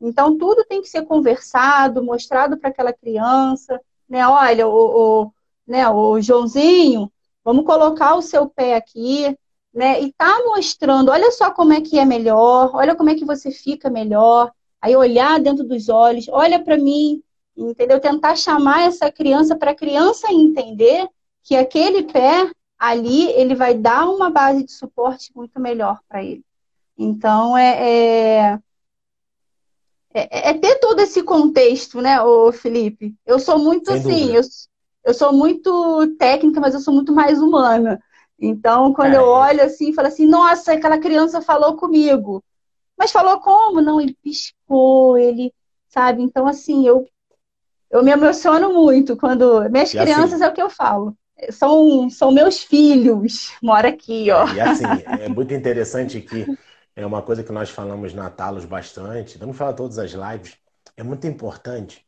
Então, 0.01 0.37
tudo 0.39 0.65
tem 0.65 0.81
que 0.81 0.89
ser 0.89 1.05
conversado, 1.05 2.03
mostrado 2.05 2.57
para 2.59 2.71
aquela 2.71 2.93
criança, 2.93 3.81
né? 4.09 4.27
Olha, 4.27 4.69
o, 4.69 5.25
o, 5.25 5.33
né, 5.67 5.89
o 5.89 6.21
Joãozinho, 6.21 7.11
vamos 7.45 7.65
colocar 7.65 8.15
o 8.15 8.23
seu 8.23 8.49
pé 8.49 8.77
aqui, 8.77 9.37
né? 9.77 10.01
E 10.01 10.11
tá 10.15 10.43
mostrando, 10.47 11.11
olha 11.11 11.31
só 11.31 11.51
como 11.51 11.75
é 11.75 11.83
que 11.83 11.99
é 11.99 12.05
melhor, 12.05 12.71
olha 12.75 12.97
como 12.97 13.11
é 13.11 13.15
que 13.15 13.27
você 13.27 13.51
fica 13.51 13.91
melhor. 13.91 14.51
Aí 14.81 14.97
olhar 14.97 15.39
dentro 15.39 15.65
dos 15.65 15.91
olhos, 15.91 16.29
olha 16.31 16.59
para 16.59 16.79
mim, 16.79 17.23
entendeu? 17.55 18.01
Tentar 18.01 18.37
chamar 18.37 18.87
essa 18.87 19.13
criança 19.13 19.55
para 19.55 19.73
a 19.73 19.77
criança 19.77 20.33
entender 20.33 21.07
que 21.43 21.55
aquele 21.55 22.05
pé 22.05 22.51
ali 22.79 23.29
ele 23.33 23.55
vai 23.55 23.75
dar 23.75 24.09
uma 24.09 24.31
base 24.31 24.65
de 24.65 24.73
suporte 24.73 25.31
muito 25.37 25.61
melhor 25.61 26.01
para 26.09 26.25
ele. 26.25 26.43
Então 26.97 27.57
é, 27.57 28.53
é, 28.53 28.59
é, 30.15 30.51
é, 30.51 30.55
ter 30.55 30.77
todo 30.77 31.01
esse 31.01 31.23
contexto, 31.23 32.01
né, 32.01 32.23
o 32.23 32.51
Felipe? 32.51 33.15
Eu 33.27 33.39
sou 33.39 33.59
muito 33.59 33.91
Sem 33.91 33.99
assim, 33.99 34.35
eu, 34.35 34.43
eu 35.05 35.13
sou 35.13 35.35
muito 35.35 36.17
técnica, 36.19 36.61
mas 36.61 36.73
eu 36.73 36.81
sou 36.81 36.95
muito 36.95 37.13
mais 37.13 37.43
humana. 37.43 38.01
Então, 38.39 38.93
quando 38.93 39.15
é. 39.15 39.17
eu 39.17 39.25
olho 39.25 39.63
assim, 39.63 39.93
falo 39.93 40.09
assim, 40.09 40.27
nossa, 40.27 40.73
aquela 40.73 40.99
criança 40.99 41.41
falou 41.41 41.77
comigo. 41.77 42.43
Mas 42.99 43.13
falou 43.13 43.41
como? 43.41 43.81
Não, 43.81 44.01
ele 44.01 44.17
piscou, 44.23 45.17
ele, 45.17 45.53
sabe? 45.89 46.23
Então, 46.23 46.47
assim, 46.47 46.87
eu 46.87 47.07
eu 47.91 48.03
me 48.03 48.11
emociono 48.11 48.73
muito 48.73 49.17
quando. 49.17 49.69
Minhas 49.71 49.95
e 49.95 49.99
crianças 49.99 50.35
assim, 50.35 50.45
é 50.45 50.49
o 50.49 50.53
que 50.53 50.63
eu 50.63 50.71
falo. 50.71 51.17
São, 51.51 52.09
são 52.11 52.31
meus 52.31 52.63
filhos, 52.63 53.53
mora 53.63 53.89
aqui, 53.89 54.31
ó. 54.31 54.49
E 54.53 54.61
assim, 54.61 54.85
é 55.21 55.29
muito 55.29 55.53
interessante 55.53 56.21
que 56.21 56.47
é 56.95 57.05
uma 57.05 57.23
coisa 57.23 57.45
que 57.45 57.53
nós 57.53 57.69
falamos 57.69 58.15
na 58.15 58.31
Talos 58.31 58.65
bastante, 58.65 59.37
vamos 59.37 59.57
falar 59.57 59.75
todas 59.75 59.99
as 59.99 60.13
lives. 60.13 60.57
É 60.97 61.03
muito 61.03 61.27
importante 61.27 62.07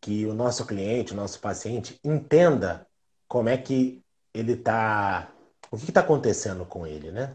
que 0.00 0.26
o 0.26 0.34
nosso 0.34 0.66
cliente, 0.66 1.12
o 1.12 1.16
nosso 1.16 1.40
paciente, 1.40 1.98
entenda 2.04 2.86
como 3.28 3.48
é 3.48 3.56
que 3.56 4.02
ele 4.34 4.52
está. 4.52 5.28
O 5.76 5.78
que 5.78 5.90
está 5.90 6.00
acontecendo 6.00 6.64
com 6.64 6.86
ele, 6.86 7.12
né? 7.12 7.34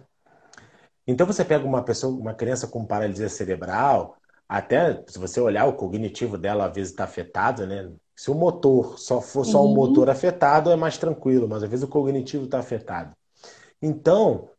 Então 1.05 1.27
você 1.27 1.45
pega 1.45 1.63
uma 1.63 1.83
pessoa, 1.83 2.11
uma 2.11 2.33
criança 2.33 2.67
com 2.67 2.85
paralisia 2.85 3.29
cerebral, 3.29 4.17
até 4.49 5.03
se 5.07 5.19
você 5.19 5.39
olhar 5.39 5.65
o 5.65 5.73
cognitivo 5.73 6.37
dela, 6.37 6.65
às 6.65 6.73
vezes 6.73 6.91
está 6.91 7.03
afetado, 7.03 7.67
né? 7.67 7.91
Se 8.15 8.31
o 8.31 8.35
motor 8.35 8.97
só 8.99 9.21
for 9.21 9.45
só 9.45 9.61
o 9.61 9.67
uhum. 9.67 9.75
motor 9.75 10.09
afetado, 10.09 10.71
é 10.71 10.75
mais 10.75 10.97
tranquilo, 10.97 11.47
mas 11.47 11.63
às 11.63 11.69
vezes 11.69 11.83
o 11.83 11.87
cognitivo 11.87 12.45
está 12.45 12.59
afetado. 12.59 13.15
Então, 13.79 14.49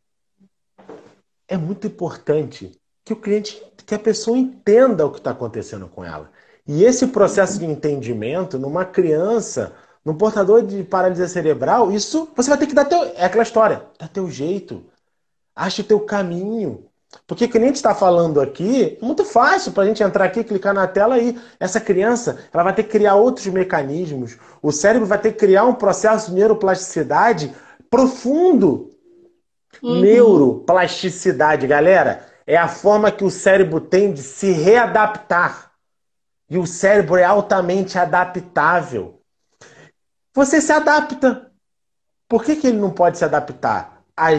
é 1.47 1.57
muito 1.57 1.87
importante 1.87 2.71
que 3.03 3.11
o 3.11 3.17
cliente, 3.17 3.61
que 3.85 3.93
a 3.93 3.99
pessoa 3.99 4.37
entenda 4.37 5.05
o 5.05 5.11
que 5.11 5.17
está 5.17 5.31
acontecendo 5.31 5.87
com 5.89 6.03
ela. 6.03 6.31
E 6.65 6.85
esse 6.85 7.07
processo 7.07 7.59
de 7.59 7.65
entendimento, 7.65 8.57
numa 8.57 8.85
criança, 8.85 9.75
num 10.05 10.15
portador 10.15 10.63
de 10.63 10.83
paralisia 10.83 11.27
cerebral, 11.27 11.91
isso 11.91 12.29
você 12.35 12.49
vai 12.49 12.59
ter 12.59 12.67
que 12.67 12.75
dar 12.75 12.85
teu. 12.85 13.03
É 13.15 13.25
aquela 13.25 13.43
história, 13.43 13.83
dá 13.97 14.07
teu 14.07 14.29
jeito. 14.29 14.83
Ache 15.55 15.81
o 15.81 15.85
teu 15.85 15.99
caminho. 16.01 16.85
Porque 17.27 17.45
o 17.45 17.49
que 17.49 17.57
a 17.57 17.61
gente 17.61 17.75
está 17.75 17.93
falando 17.93 18.41
aqui, 18.41 18.97
é 18.99 19.05
muito 19.05 19.23
fácil 19.23 19.71
para 19.71 19.83
a 19.83 19.85
gente 19.85 20.01
entrar 20.01 20.25
aqui, 20.25 20.43
clicar 20.43 20.73
na 20.73 20.87
tela 20.87 21.19
e 21.19 21.39
essa 21.59 21.79
criança 21.79 22.39
ela 22.51 22.63
vai 22.63 22.73
ter 22.73 22.83
que 22.83 22.89
criar 22.89 23.15
outros 23.15 23.45
mecanismos. 23.47 24.37
O 24.61 24.71
cérebro 24.71 25.07
vai 25.07 25.19
ter 25.19 25.31
que 25.31 25.37
criar 25.37 25.63
um 25.65 25.75
processo 25.75 26.31
de 26.31 26.35
neuroplasticidade 26.35 27.53
profundo. 27.89 28.91
Uhum. 29.81 30.01
Neuroplasticidade, 30.01 31.67
galera, 31.67 32.25
é 32.45 32.57
a 32.57 32.67
forma 32.67 33.11
que 33.11 33.23
o 33.23 33.31
cérebro 33.31 33.79
tem 33.79 34.11
de 34.11 34.21
se 34.21 34.51
readaptar. 34.51 35.71
E 36.49 36.57
o 36.57 36.65
cérebro 36.65 37.15
é 37.15 37.23
altamente 37.23 37.97
adaptável. 37.97 39.19
Você 40.33 40.59
se 40.59 40.71
adapta. 40.71 41.51
Por 42.27 42.43
que, 42.43 42.55
que 42.55 42.67
ele 42.67 42.79
não 42.79 42.91
pode 42.91 43.17
se 43.17 43.25
adaptar? 43.25 44.01
A 44.17 44.29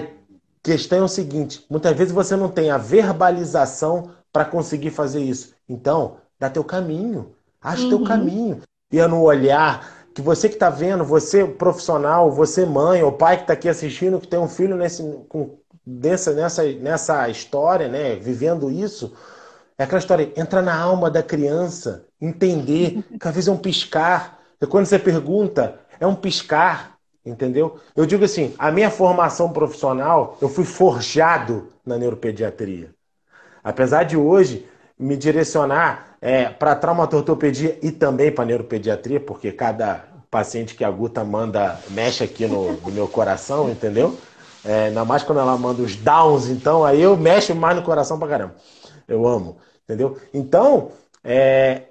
questão 0.62 0.98
é 0.98 1.02
o 1.02 1.08
seguinte: 1.08 1.64
muitas 1.70 1.96
vezes 1.96 2.12
você 2.12 2.36
não 2.36 2.48
tem 2.48 2.70
a 2.70 2.78
verbalização 2.78 4.10
para 4.32 4.44
conseguir 4.44 4.90
fazer 4.90 5.22
isso. 5.22 5.54
Então, 5.68 6.16
dá 6.38 6.50
teu 6.50 6.64
caminho. 6.64 7.34
Acha 7.60 7.82
uhum. 7.84 7.88
teu 7.88 8.04
caminho. 8.04 8.60
E 8.90 8.98
é 8.98 9.06
no 9.06 9.22
olhar 9.22 10.04
que 10.14 10.22
você 10.22 10.48
que 10.48 10.54
está 10.54 10.70
vendo, 10.70 11.04
você 11.04 11.44
profissional, 11.44 12.30
você 12.30 12.64
mãe 12.64 13.02
ou 13.02 13.12
pai 13.12 13.36
que 13.36 13.42
está 13.42 13.52
aqui 13.52 13.68
assistindo, 13.68 14.20
que 14.20 14.28
tem 14.28 14.38
um 14.38 14.48
filho 14.48 14.76
nesse, 14.76 15.02
com, 15.28 15.58
dessa, 15.84 16.32
nessa, 16.32 16.62
nessa 16.74 17.28
história, 17.28 17.88
né, 17.88 18.14
vivendo 18.16 18.70
isso, 18.70 19.12
é 19.76 19.82
aquela 19.82 19.98
história, 19.98 20.32
entra 20.36 20.62
na 20.62 20.78
alma 20.78 21.10
da 21.10 21.22
criança, 21.22 22.06
entender, 22.20 23.02
que 23.20 23.28
às 23.28 23.34
vezes 23.34 23.48
é 23.48 23.52
um 23.52 23.56
piscar. 23.56 24.38
E 24.60 24.66
quando 24.66 24.86
você 24.86 24.98
pergunta, 24.98 25.80
é 26.00 26.06
um 26.06 26.14
piscar. 26.14 26.94
Entendeu? 27.26 27.78
Eu 27.96 28.04
digo 28.04 28.22
assim, 28.24 28.54
a 28.58 28.70
minha 28.70 28.90
formação 28.90 29.50
profissional, 29.50 30.36
eu 30.42 30.48
fui 30.48 30.64
forjado 30.64 31.68
na 31.84 31.96
neuropediatria. 31.96 32.90
Apesar 33.62 34.02
de 34.02 34.14
hoje 34.14 34.68
me 34.98 35.16
direcionar 35.16 36.16
é, 36.20 36.50
para 36.50 36.74
traumatortopedia 36.74 37.78
e 37.82 37.90
também 37.90 38.30
para 38.30 38.44
neuropediatria, 38.44 39.18
porque 39.18 39.50
cada 39.50 40.04
paciente 40.30 40.74
que 40.74 40.84
a 40.84 40.90
Guta 40.90 41.24
manda 41.24 41.80
mexe 41.90 42.22
aqui 42.22 42.46
no, 42.46 42.72
no 42.72 42.90
meu 42.90 43.08
coração, 43.08 43.70
entendeu? 43.70 44.18
É, 44.64 44.86
ainda 44.86 45.04
mais 45.04 45.22
quando 45.22 45.40
ela 45.40 45.56
manda 45.56 45.80
os 45.80 45.96
downs, 45.96 46.48
então 46.48 46.84
aí 46.84 47.00
eu 47.00 47.16
mexo 47.16 47.54
mais 47.54 47.76
no 47.76 47.82
coração 47.82 48.18
pra 48.18 48.28
caramba. 48.28 48.54
Eu 49.06 49.26
amo, 49.26 49.58
entendeu? 49.84 50.18
Então, 50.32 50.90
é, 51.22 51.82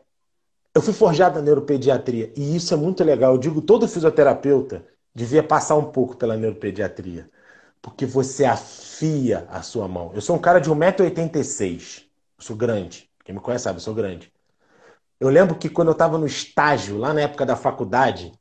eu 0.75 0.81
fui 0.81 0.93
forjado 0.93 1.35
na 1.35 1.41
neuropediatria 1.41 2.31
e 2.35 2.55
isso 2.55 2.73
é 2.73 2.77
muito 2.77 3.03
legal. 3.03 3.33
Eu 3.33 3.37
digo 3.37 3.61
todo 3.61 3.87
fisioterapeuta 3.87 4.85
devia 5.13 5.43
passar 5.43 5.75
um 5.75 5.91
pouco 5.91 6.15
pela 6.15 6.35
neuropediatria. 6.35 7.29
Porque 7.81 8.05
você 8.05 8.45
afia 8.45 9.45
a 9.49 9.61
sua 9.61 9.87
mão. 9.87 10.11
Eu 10.13 10.21
sou 10.21 10.35
um 10.35 10.39
cara 10.39 10.59
de 10.59 10.69
1,86m. 10.69 12.03
Eu 12.37 12.43
sou 12.43 12.55
grande. 12.55 13.09
Quem 13.23 13.35
me 13.35 13.41
conhece 13.41 13.65
sabe, 13.65 13.77
eu 13.77 13.81
sou 13.81 13.93
grande. 13.93 14.31
Eu 15.19 15.29
lembro 15.29 15.55
que 15.55 15.69
quando 15.69 15.89
eu 15.89 15.93
estava 15.93 16.17
no 16.17 16.25
estágio, 16.25 16.97
lá 16.97 17.13
na 17.13 17.21
época 17.21 17.45
da 17.45 17.55
faculdade, 17.55 18.31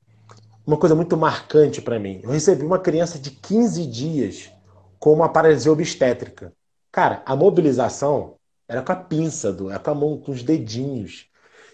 uma 0.66 0.76
coisa 0.76 0.94
muito 0.94 1.16
marcante 1.16 1.82
para 1.82 1.98
mim. 1.98 2.20
Eu 2.22 2.30
recebi 2.30 2.64
uma 2.64 2.78
criança 2.78 3.18
de 3.18 3.30
15 3.30 3.86
dias 3.86 4.50
com 4.98 5.12
uma 5.12 5.28
paralisia 5.28 5.72
obstétrica. 5.72 6.52
Cara, 6.90 7.22
a 7.26 7.34
mobilização 7.34 8.36
era 8.68 8.80
com 8.80 8.92
a 8.92 8.96
pinça, 8.96 9.52
do, 9.52 9.70
era 9.70 9.78
com 9.78 9.90
a 9.90 9.94
mão, 9.94 10.18
com 10.18 10.30
os 10.32 10.42
dedinhos. 10.42 11.26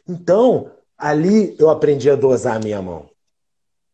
Então, 0.09 0.71
ali 0.97 1.55
eu 1.59 1.68
aprendi 1.68 2.11
a 2.11 2.16
dosar 2.16 2.57
a 2.57 2.59
minha 2.59 2.81
mão. 2.81 3.07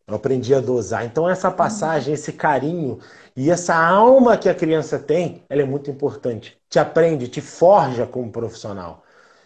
Eu 0.07 0.17
aprendi 0.17 0.55
a 0.55 0.61
dosar. 0.61 1.05
Então, 1.05 1.29
essa 1.29 1.51
passagem, 1.51 2.15
esse 2.15 2.33
carinho 2.33 2.99
e 3.37 3.51
essa 3.51 3.75
alma 3.75 4.37
que 4.37 4.49
a 4.49 4.55
criança 4.55 4.99
tem, 4.99 5.43
ela 5.49 5.63
é 5.63 5.65
muito 5.65 5.91
importante. 5.91 6.57
Te 6.69 6.79
aprende, 6.79 7.27
te 7.27 7.41
forja 7.41 8.07
como 8.07 8.31
profissional. 8.31 9.03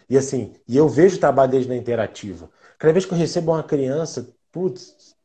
E 0.09 0.17
assim, 0.17 0.53
e 0.67 0.75
eu 0.75 0.87
vejo 0.89 1.17
o 1.17 1.19
trabalho 1.19 1.51
deles 1.51 1.67
na 1.67 1.75
interativa. 1.75 2.49
Cada 2.77 2.93
vez 2.93 3.05
que 3.05 3.13
eu 3.13 3.17
recebo 3.17 3.51
uma 3.53 3.63
criança, 3.63 4.27
putz, 4.51 5.15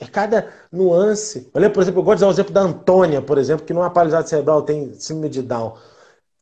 é 0.00 0.06
cada 0.06 0.50
nuance. 0.72 1.48
Olha, 1.54 1.70
por 1.70 1.82
exemplo, 1.82 2.00
eu 2.00 2.04
gosto 2.04 2.18
de 2.18 2.24
usar 2.24 2.28
o 2.28 2.34
exemplo 2.34 2.52
da 2.52 2.60
Antônia, 2.62 3.22
por 3.22 3.38
exemplo, 3.38 3.64
que 3.64 3.72
numa 3.72 3.90
paralisia 3.90 4.26
cerebral 4.26 4.62
tem 4.62 4.94
síndrome 4.94 5.28
de 5.28 5.42
Down. 5.42 5.76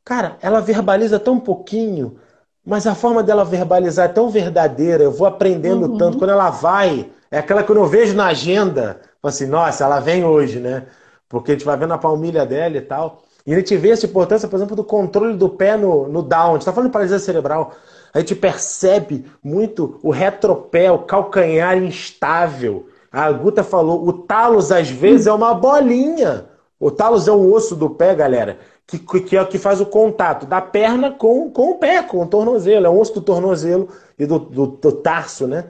Cara, 0.04 0.38
ela 0.40 0.60
verbaliza 0.60 1.18
tão 1.18 1.38
pouquinho, 1.38 2.18
mas 2.66 2.84
a 2.84 2.96
forma 2.96 3.22
dela 3.22 3.44
verbalizar 3.44 4.06
é 4.06 4.12
tão 4.12 4.28
verdadeira. 4.28 5.04
Eu 5.04 5.12
vou 5.12 5.26
aprendendo 5.26 5.86
uhum. 5.86 5.96
tanto. 5.96 6.18
Quando 6.18 6.30
ela 6.30 6.50
vai, 6.50 7.08
é 7.30 7.38
aquela 7.38 7.62
que 7.62 7.70
eu 7.70 7.76
não 7.76 7.86
vejo 7.86 8.12
na 8.14 8.26
agenda. 8.26 9.00
Assim, 9.22 9.46
nossa, 9.46 9.84
ela 9.84 10.00
vem 10.00 10.24
hoje, 10.24 10.58
né? 10.58 10.84
Porque 11.28 11.52
a 11.52 11.54
gente 11.54 11.64
vai 11.64 11.76
vendo 11.76 11.94
a 11.94 11.98
palmilha 11.98 12.44
dela 12.44 12.76
e 12.76 12.80
tal. 12.80 13.22
E 13.46 13.54
a 13.54 13.56
gente 13.56 13.76
vê 13.76 13.90
essa 13.90 14.06
importância, 14.06 14.48
por 14.48 14.56
exemplo, 14.56 14.74
do 14.74 14.82
controle 14.82 15.36
do 15.36 15.48
pé 15.48 15.76
no, 15.76 16.08
no 16.08 16.22
down. 16.22 16.50
A 16.50 16.52
gente 16.54 16.62
está 16.62 16.72
falando 16.72 16.88
de 16.88 16.92
paralisia 16.92 17.20
cerebral. 17.20 17.72
A 18.12 18.18
gente 18.18 18.34
percebe 18.34 19.24
muito 19.42 20.00
o 20.02 20.10
retropé, 20.10 20.90
o 20.90 20.98
calcanhar 20.98 21.78
instável. 21.78 22.88
A 23.12 23.30
Guta 23.30 23.62
falou, 23.62 24.08
o 24.08 24.12
talos 24.12 24.72
às 24.72 24.90
vezes 24.90 25.28
é 25.28 25.32
uma 25.32 25.54
bolinha. 25.54 26.46
O 26.80 26.90
talos 26.90 27.28
é 27.28 27.32
um 27.32 27.52
osso 27.52 27.76
do 27.76 27.88
pé, 27.88 28.14
galera, 28.14 28.58
que, 28.86 28.98
que 28.98 29.36
é 29.36 29.42
o 29.42 29.46
que 29.46 29.58
faz 29.58 29.80
o 29.80 29.86
contato 29.86 30.46
da 30.46 30.60
perna 30.60 31.10
com, 31.10 31.50
com 31.50 31.70
o 31.70 31.78
pé, 31.78 32.02
com 32.02 32.22
o 32.22 32.26
tornozelo. 32.26 32.86
É 32.86 32.90
um 32.90 33.00
osso 33.00 33.14
do 33.14 33.20
tornozelo 33.20 33.88
e 34.18 34.24
do, 34.24 34.38
do, 34.38 34.66
do 34.66 34.92
tarso, 34.92 35.46
né? 35.46 35.66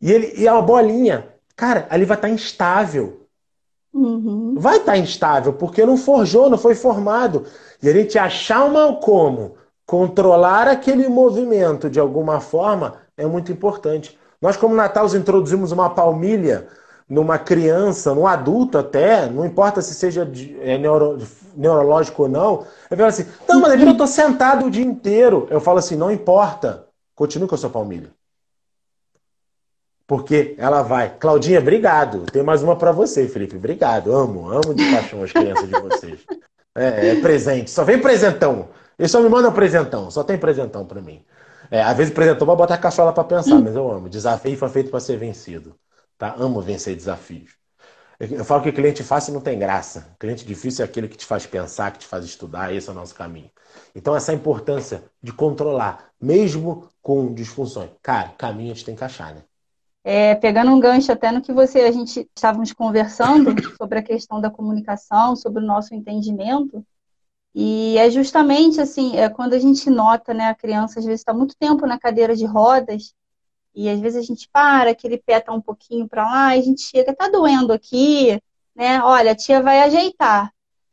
E, 0.00 0.12
ele, 0.12 0.34
e 0.36 0.46
é 0.46 0.52
uma 0.52 0.62
bolinha. 0.62 1.28
Cara, 1.56 1.86
ali 1.88 2.04
vai 2.04 2.16
estar 2.16 2.28
instável. 2.28 3.22
Uhum. 3.92 4.54
Vai 4.58 4.78
estar 4.78 4.98
instável, 4.98 5.52
porque 5.52 5.86
não 5.86 5.96
forjou, 5.96 6.50
não 6.50 6.58
foi 6.58 6.74
formado. 6.74 7.46
E 7.82 7.88
a 7.88 7.92
gente 7.92 8.18
achar 8.18 8.64
uma 8.64 8.96
como 8.96 9.54
controlar 9.86 10.68
aquele 10.68 11.08
movimento 11.08 11.88
de 11.88 12.00
alguma 12.00 12.40
forma 12.40 12.96
é 13.16 13.24
muito 13.24 13.52
importante. 13.52 14.18
Nós, 14.40 14.56
como 14.56 14.74
Natal, 14.74 15.06
introduzimos 15.14 15.72
uma 15.72 15.88
palmilha 15.88 16.66
numa 17.14 17.38
criança, 17.38 18.12
num 18.12 18.26
adulto 18.26 18.76
até, 18.76 19.26
não 19.30 19.46
importa 19.46 19.80
se 19.80 19.94
seja 19.94 20.26
de, 20.26 20.58
é, 20.60 20.76
neuro, 20.76 21.16
neurológico 21.54 22.24
ou 22.24 22.28
não. 22.28 22.66
Eu 22.90 22.96
falo 22.96 23.08
assim, 23.08 23.26
não, 23.48 23.60
mas 23.60 23.80
eu 23.80 23.90
estou 23.92 24.06
sentado 24.06 24.66
o 24.66 24.70
dia 24.70 24.84
inteiro. 24.84 25.46
Eu 25.48 25.60
falo 25.60 25.78
assim, 25.78 25.94
não 25.94 26.10
importa, 26.10 26.88
continue 27.14 27.46
com 27.46 27.54
a 27.54 27.58
sua 27.58 27.70
palmilha. 27.70 28.10
Porque 30.08 30.56
ela 30.58 30.82
vai. 30.82 31.16
Claudinha, 31.16 31.60
obrigado. 31.60 32.26
Tem 32.26 32.42
mais 32.42 32.64
uma 32.64 32.76
para 32.76 32.90
você, 32.90 33.28
Felipe. 33.28 33.56
Obrigado. 33.56 34.12
Amo, 34.12 34.50
amo 34.50 34.74
de 34.74 34.84
paixão 34.92 35.22
as 35.22 35.32
crianças 35.32 35.68
de 35.68 35.80
vocês. 35.80 36.20
É, 36.76 37.10
é 37.10 37.20
presente. 37.20 37.70
Só 37.70 37.84
vem 37.84 38.00
presentão. 38.00 38.68
Eles 38.98 39.08
só 39.08 39.22
me 39.22 39.28
mandam 39.28 39.52
presentão. 39.52 40.10
Só 40.10 40.24
tem 40.24 40.36
presentão 40.36 40.84
para 40.84 41.00
mim. 41.00 41.24
É, 41.70 41.80
às 41.80 41.96
vezes 41.96 42.12
presentão 42.12 42.44
vai 42.44 42.56
botar 42.56 42.74
a 42.74 42.78
cachola 42.78 43.12
para 43.12 43.22
pensar, 43.22 43.60
mas 43.60 43.76
eu 43.76 43.88
amo. 43.88 44.08
Desafio 44.08 44.58
foi 44.58 44.68
feito 44.68 44.90
para 44.90 44.98
ser 44.98 45.16
vencido. 45.16 45.76
Tá? 46.18 46.34
Amo 46.38 46.60
vencer 46.60 46.94
desafios. 46.94 47.56
Eu 48.18 48.44
falo 48.44 48.62
que 48.62 48.72
cliente 48.72 49.02
fácil 49.02 49.34
não 49.34 49.40
tem 49.40 49.58
graça. 49.58 50.14
Cliente 50.18 50.44
difícil 50.44 50.84
é 50.84 50.88
aquele 50.88 51.08
que 51.08 51.16
te 51.16 51.26
faz 51.26 51.46
pensar, 51.46 51.90
que 51.92 51.98
te 51.98 52.06
faz 52.06 52.24
estudar. 52.24 52.72
Esse 52.72 52.88
é 52.88 52.92
o 52.92 52.94
nosso 52.94 53.14
caminho. 53.14 53.50
Então, 53.94 54.14
essa 54.14 54.32
importância 54.32 55.04
de 55.22 55.32
controlar, 55.32 56.10
mesmo 56.20 56.88
com 57.02 57.34
disfunções. 57.34 57.90
Cara, 58.00 58.28
caminho 58.38 58.70
a 58.70 58.74
gente 58.74 58.84
tem 58.84 58.94
que 58.94 59.04
achar, 59.04 59.34
né? 59.34 59.42
É, 60.04 60.34
pegando 60.34 60.70
um 60.70 60.78
gancho 60.78 61.10
até 61.10 61.32
no 61.32 61.40
que 61.40 61.52
você 61.52 61.80
a 61.80 61.90
gente 61.90 62.28
estávamos 62.36 62.72
conversando 62.72 63.54
sobre 63.76 63.98
a 63.98 64.02
questão 64.02 64.40
da 64.40 64.50
comunicação, 64.50 65.34
sobre 65.34 65.62
o 65.62 65.66
nosso 65.66 65.94
entendimento, 65.94 66.84
e 67.54 67.96
é 67.96 68.10
justamente 68.10 68.80
assim, 68.80 69.16
é 69.16 69.28
quando 69.28 69.54
a 69.54 69.58
gente 69.58 69.88
nota, 69.88 70.34
né, 70.34 70.48
a 70.48 70.54
criança 70.54 70.98
às 70.98 71.04
vezes 71.04 71.20
está 71.20 71.32
muito 71.32 71.56
tempo 71.56 71.86
na 71.86 71.98
cadeira 71.98 72.34
de 72.34 72.44
rodas, 72.44 73.14
e 73.74 73.88
às 73.88 74.00
vezes 74.00 74.18
a 74.18 74.22
gente 74.22 74.48
para, 74.52 74.90
aquele 74.90 75.18
pé 75.18 75.40
tá 75.40 75.52
um 75.52 75.60
pouquinho 75.60 76.08
para 76.08 76.24
lá, 76.24 76.46
a 76.48 76.60
gente 76.60 76.82
chega, 76.82 77.14
tá 77.14 77.28
doendo 77.28 77.72
aqui, 77.72 78.40
né? 78.74 79.02
Olha, 79.02 79.32
a 79.32 79.34
tia 79.34 79.62
vai 79.62 79.80
ajeitar. 79.80 80.52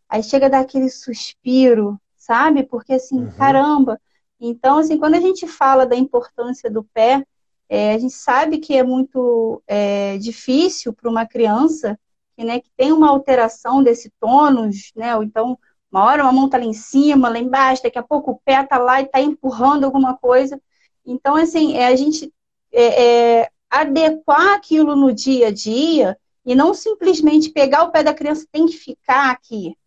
Aí 0.09 0.23
chega 0.23 0.49
daquele 0.49 0.89
suspiro, 0.89 1.99
sabe? 2.17 2.63
Porque 2.63 2.93
assim, 2.93 3.23
uhum. 3.23 3.31
caramba. 3.31 3.99
Então, 4.39 4.79
assim, 4.79 4.97
quando 4.97 5.15
a 5.15 5.21
gente 5.21 5.47
fala 5.47 5.85
da 5.85 5.95
importância 5.95 6.69
do 6.69 6.83
pé, 6.83 7.25
é, 7.69 7.93
a 7.93 7.97
gente 7.99 8.13
sabe 8.13 8.57
que 8.57 8.75
é 8.75 8.83
muito 8.83 9.61
é, 9.67 10.17
difícil 10.17 10.91
para 10.91 11.09
uma 11.09 11.25
criança 11.25 11.97
que, 12.35 12.43
né, 12.43 12.59
que 12.59 12.69
tem 12.75 12.91
uma 12.91 13.09
alteração 13.09 13.83
desse 13.83 14.11
tônus, 14.19 14.91
né? 14.95 15.15
Ou 15.15 15.23
então 15.23 15.57
uma 15.91 16.05
hora 16.05 16.23
uma 16.23 16.31
mão 16.31 16.45
está 16.45 16.57
lá 16.57 16.63
em 16.63 16.73
cima, 16.73 17.29
lá 17.29 17.37
embaixo, 17.37 17.83
daqui 17.83 17.99
a 17.99 18.03
pouco 18.03 18.31
o 18.31 18.39
pé 18.43 18.61
está 18.61 18.77
lá 18.77 19.01
e 19.01 19.05
está 19.05 19.19
empurrando 19.21 19.83
alguma 19.83 20.17
coisa. 20.17 20.59
Então, 21.05 21.35
assim, 21.35 21.75
é 21.75 21.87
a 21.87 21.95
gente 21.95 22.33
é, 22.71 23.03
é, 23.41 23.49
adequar 23.69 24.53
aquilo 24.53 24.95
no 24.95 25.13
dia 25.13 25.47
a 25.47 25.51
dia 25.51 26.17
e 26.45 26.55
não 26.55 26.73
simplesmente 26.73 27.51
pegar 27.51 27.83
o 27.83 27.91
pé 27.91 28.03
da 28.03 28.13
criança 28.13 28.47
tem 28.51 28.65
que 28.65 28.77
ficar 28.77 29.31
aqui, 29.31 29.77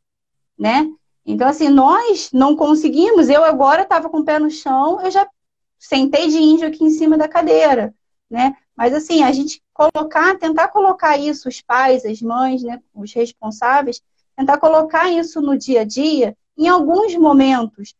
né? 0.59 0.87
Então, 1.27 1.49
assim, 1.49 1.68
nós 1.68 2.31
não 2.33 2.55
conseguimos. 2.55 3.29
Eu 3.29 3.44
agora 3.44 3.83
estava 3.83 4.09
com 4.09 4.18
o 4.18 4.25
pé 4.25 4.38
no 4.38 4.51
chão, 4.51 5.01
eu 5.01 5.11
já 5.11 5.29
sentei 5.79 6.29
de 6.29 6.38
índio 6.38 6.68
aqui 6.68 6.85
em 6.85 6.90
cima 6.90 7.16
da 7.16 7.29
cadeira, 7.29 7.94
né? 8.31 8.57
Mas, 8.77 8.92
assim, 8.92 9.23
a 9.23 9.33
gente 9.33 9.62
colocar, 9.73 10.38
tentar 10.38 10.68
colocar 10.68 11.16
isso, 11.16 11.49
os 11.49 11.61
pais, 11.61 12.05
as 12.05 12.20
mães, 12.20 12.62
né, 12.62 12.81
os 12.94 13.12
responsáveis, 13.12 14.03
tentar 14.37 14.59
colocar 14.59 15.11
isso 15.11 15.40
no 15.40 15.57
dia 15.57 15.83
a 15.83 15.85
dia, 15.85 16.37
em 16.57 16.68
alguns 16.68 17.14
momentos. 17.16 17.94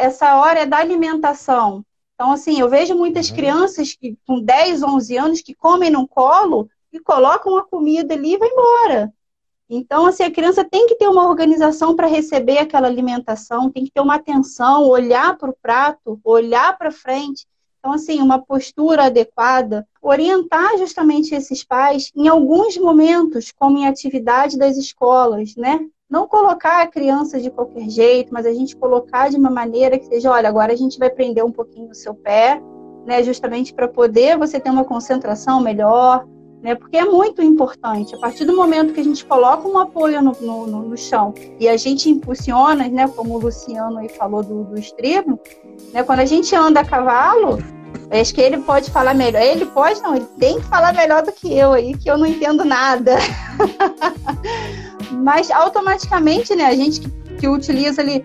Essa 0.00 0.36
hora 0.36 0.60
é 0.60 0.66
da 0.66 0.78
alimentação. 0.78 1.84
Então, 2.16 2.32
assim, 2.32 2.58
eu 2.58 2.68
vejo 2.68 2.94
muitas 2.94 3.28
uhum. 3.28 3.36
crianças 3.36 3.94
que, 3.94 4.16
com 4.26 4.40
10, 4.40 4.82
11 4.82 5.16
anos 5.18 5.42
que 5.42 5.54
comem 5.54 5.90
no 5.90 6.08
colo 6.08 6.68
e 6.90 6.98
colocam 6.98 7.58
a 7.58 7.64
comida 7.64 8.14
ali 8.14 8.32
e 8.32 8.38
vai 8.38 8.48
embora. 8.48 9.12
Então, 9.68 10.06
assim, 10.06 10.22
a 10.22 10.30
criança 10.30 10.64
tem 10.64 10.86
que 10.86 10.94
ter 10.94 11.08
uma 11.08 11.28
organização 11.28 11.94
para 11.94 12.06
receber 12.06 12.58
aquela 12.58 12.86
alimentação, 12.86 13.70
tem 13.70 13.84
que 13.84 13.90
ter 13.90 14.00
uma 14.00 14.14
atenção, 14.14 14.84
olhar 14.88 15.36
para 15.36 15.50
o 15.50 15.56
prato, 15.60 16.18
olhar 16.24 16.78
para 16.78 16.90
frente. 16.90 17.46
Então, 17.78 17.92
assim, 17.92 18.20
uma 18.22 18.40
postura 18.40 19.04
adequada, 19.04 19.86
orientar 20.00 20.78
justamente 20.78 21.34
esses 21.34 21.62
pais 21.62 22.10
em 22.16 22.28
alguns 22.28 22.78
momentos, 22.78 23.52
como 23.52 23.76
em 23.76 23.86
atividade 23.86 24.56
das 24.56 24.78
escolas, 24.78 25.54
né? 25.54 25.86
Não 26.08 26.28
colocar 26.28 26.82
a 26.82 26.86
criança 26.86 27.40
de 27.40 27.50
qualquer 27.50 27.88
jeito, 27.88 28.32
mas 28.32 28.46
a 28.46 28.52
gente 28.52 28.76
colocar 28.76 29.28
de 29.28 29.36
uma 29.36 29.50
maneira 29.50 29.98
que 29.98 30.06
seja, 30.06 30.30
olha, 30.30 30.48
agora 30.48 30.72
a 30.72 30.76
gente 30.76 31.00
vai 31.00 31.10
prender 31.10 31.44
um 31.44 31.50
pouquinho 31.50 31.90
o 31.90 31.94
seu 31.94 32.14
pé, 32.14 32.62
né? 33.04 33.24
Justamente 33.24 33.74
para 33.74 33.88
poder 33.88 34.38
você 34.38 34.60
ter 34.60 34.70
uma 34.70 34.84
concentração 34.84 35.60
melhor, 35.60 36.24
né? 36.62 36.76
Porque 36.76 36.96
é 36.96 37.04
muito 37.04 37.42
importante. 37.42 38.14
A 38.14 38.18
partir 38.18 38.44
do 38.44 38.54
momento 38.54 38.94
que 38.94 39.00
a 39.00 39.04
gente 39.04 39.24
coloca 39.24 39.66
um 39.66 39.78
apoio 39.78 40.22
no, 40.22 40.32
no, 40.40 40.66
no 40.66 40.96
chão 40.96 41.34
e 41.58 41.68
a 41.68 41.76
gente 41.76 42.08
impulsiona, 42.08 42.86
né? 42.88 43.08
Como 43.08 43.34
o 43.34 43.38
Luciano 43.38 43.98
aí 43.98 44.08
falou 44.08 44.44
do, 44.44 44.62
do 44.62 44.78
estribo, 44.78 45.40
né? 45.92 46.04
Quando 46.04 46.20
a 46.20 46.24
gente 46.24 46.54
anda 46.54 46.80
a 46.80 46.84
cavalo, 46.84 47.58
Acho 48.10 48.34
que 48.34 48.40
ele 48.40 48.58
pode 48.58 48.90
falar 48.90 49.14
melhor. 49.14 49.42
Ele 49.42 49.66
pode, 49.66 50.00
não, 50.00 50.16
ele 50.16 50.26
tem 50.38 50.60
que 50.60 50.66
falar 50.66 50.92
melhor 50.92 51.22
do 51.22 51.32
que 51.32 51.56
eu 51.56 51.72
aí, 51.72 51.96
que 51.96 52.10
eu 52.10 52.16
não 52.16 52.26
entendo 52.26 52.64
nada. 52.64 53.16
Mas 55.12 55.50
automaticamente, 55.50 56.54
né, 56.54 56.66
a 56.66 56.74
gente 56.74 57.00
que, 57.00 57.10
que 57.38 57.48
utiliza 57.48 58.00
ali, 58.00 58.24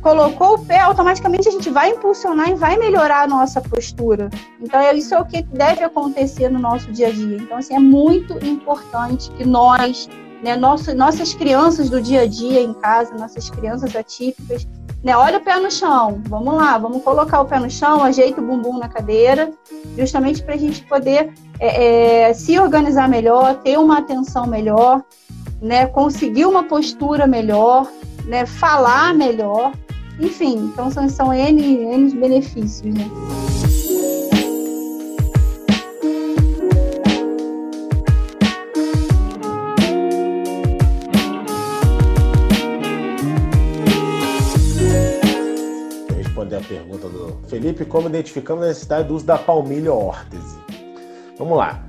colocou 0.00 0.54
o 0.54 0.64
pé, 0.64 0.80
automaticamente 0.80 1.48
a 1.48 1.52
gente 1.52 1.70
vai 1.70 1.90
impulsionar 1.90 2.48
e 2.50 2.54
vai 2.54 2.76
melhorar 2.78 3.22
a 3.22 3.26
nossa 3.26 3.60
postura. 3.60 4.30
Então, 4.60 4.80
é, 4.80 4.94
isso 4.94 5.14
é 5.14 5.20
o 5.20 5.24
que 5.24 5.42
deve 5.42 5.84
acontecer 5.84 6.48
no 6.48 6.58
nosso 6.58 6.90
dia 6.92 7.08
a 7.08 7.12
dia. 7.12 7.36
Então, 7.36 7.58
assim, 7.58 7.74
é 7.74 7.78
muito 7.78 8.34
importante 8.44 9.30
que 9.32 9.44
nós, 9.44 10.08
né, 10.42 10.56
nosso, 10.56 10.94
nossas 10.94 11.34
crianças 11.34 11.90
do 11.90 12.00
dia 12.00 12.22
a 12.22 12.26
dia 12.26 12.60
em 12.60 12.72
casa, 12.74 13.14
nossas 13.14 13.50
crianças 13.50 13.94
atípicas, 13.94 14.66
né? 15.02 15.16
Olha 15.16 15.38
o 15.38 15.40
pé 15.40 15.58
no 15.58 15.70
chão. 15.70 16.20
Vamos 16.28 16.54
lá, 16.54 16.76
vamos 16.78 17.02
colocar 17.02 17.40
o 17.40 17.46
pé 17.46 17.58
no 17.58 17.70
chão, 17.70 18.02
ajeita 18.02 18.40
o 18.40 18.44
bumbum 18.44 18.78
na 18.78 18.88
cadeira, 18.88 19.50
justamente 19.96 20.42
para 20.42 20.54
a 20.54 20.58
gente 20.58 20.82
poder 20.82 21.32
é, 21.58 22.28
é, 22.28 22.34
se 22.34 22.58
organizar 22.58 23.08
melhor, 23.08 23.56
ter 23.56 23.78
uma 23.78 23.98
atenção 23.98 24.46
melhor, 24.46 25.02
né? 25.60 25.86
Conseguir 25.86 26.46
uma 26.46 26.64
postura 26.64 27.26
melhor, 27.26 27.90
né? 28.26 28.46
Falar 28.46 29.14
melhor. 29.14 29.72
Enfim, 30.18 30.70
então 30.72 30.90
são, 30.90 31.08
são 31.08 31.32
N, 31.32 31.62
N 31.62 32.10
benefícios, 32.14 32.94
né? 32.94 33.08
Felipe, 47.50 47.84
como 47.84 48.08
identificamos 48.08 48.62
a 48.62 48.68
necessidade 48.68 49.08
do 49.08 49.16
uso 49.16 49.26
da 49.26 49.36
palmilha 49.36 49.92
órtese? 49.92 50.56
Vamos 51.36 51.58
lá. 51.58 51.84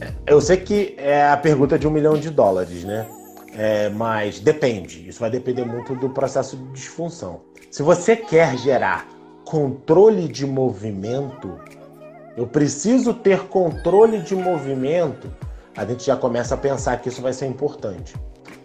É, 0.00 0.12
eu 0.26 0.40
sei 0.42 0.58
que 0.58 0.94
é 0.98 1.26
a 1.26 1.36
pergunta 1.38 1.78
de 1.78 1.88
um 1.88 1.90
milhão 1.90 2.18
de 2.18 2.28
dólares, 2.28 2.84
né? 2.84 3.08
É, 3.56 3.88
mas 3.88 4.40
depende. 4.40 5.08
Isso 5.08 5.20
vai 5.20 5.30
depender 5.30 5.64
muito 5.64 5.94
do 5.94 6.10
processo 6.10 6.56
de 6.56 6.72
disfunção. 6.72 7.40
Se 7.70 7.82
você 7.82 8.14
quer 8.14 8.58
gerar 8.58 9.08
controle 9.44 10.28
de 10.28 10.46
movimento, 10.46 11.58
eu 12.36 12.46
preciso 12.46 13.14
ter 13.14 13.44
controle 13.44 14.20
de 14.20 14.36
movimento, 14.36 15.32
a 15.74 15.84
gente 15.84 16.04
já 16.04 16.16
começa 16.16 16.54
a 16.54 16.58
pensar 16.58 16.98
que 16.98 17.08
isso 17.08 17.22
vai 17.22 17.32
ser 17.32 17.46
importante. 17.46 18.14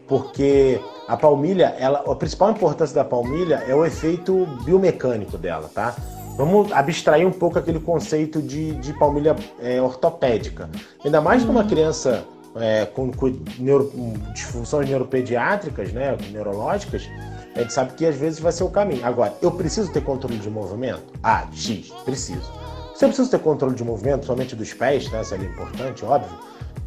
Porque 0.10 0.82
a 1.08 1.16
palmilha, 1.16 1.76
ela, 1.80 2.00
a 2.00 2.16
principal 2.16 2.52
importância 2.52 2.96
da 2.96 3.06
palmilha 3.06 3.64
é 3.68 3.74
o 3.74 3.86
efeito 3.86 4.46
biomecânico 4.66 5.38
dela, 5.38 5.70
tá? 5.74 5.96
Vamos 6.36 6.72
abstrair 6.72 7.28
um 7.28 7.32
pouco 7.32 7.60
aquele 7.60 7.80
conceito 7.80 8.42
de, 8.42 8.72
de 8.76 8.94
palmilha 8.98 9.36
é, 9.62 9.82
ortopédica. 9.82 10.70
Ainda 11.04 11.22
mais 11.22 11.46
numa 11.46 11.64
criança 11.64 12.26
é, 12.56 12.86
com, 12.86 13.12
com, 13.12 13.40
neuro, 13.60 13.92
disfunções 14.34 14.90
neuropediátricas, 14.90 15.92
né, 15.92 16.18
neurológicas, 16.32 17.10
a 17.56 17.62
gente 17.62 17.74
sabe 17.74 17.94
que 17.94 18.06
às 18.06 18.16
vezes 18.16 18.40
vai 18.40 18.52
ser 18.52 18.64
o 18.64 18.70
caminho. 18.70 19.06
Agora, 19.06 19.34
eu 19.42 19.52
preciso 19.52 19.92
ter 19.92 20.02
controle 20.02 20.38
de 20.38 20.50
movimento? 20.50 21.14
Ah, 21.22 21.48
X, 21.52 21.90
preciso. 22.06 22.52
Se 22.96 23.06
eu 23.06 23.10
preciso 23.10 23.30
ter 23.30 23.40
controle 23.40 23.76
de 23.76 23.84
movimento, 23.84 24.26
somente 24.26 24.56
dos 24.56 24.74
pés, 24.74 25.10
né, 25.12 25.22
isso 25.22 25.34
é 25.34 25.38
importante, 25.38 26.06
óbvio. 26.06 26.38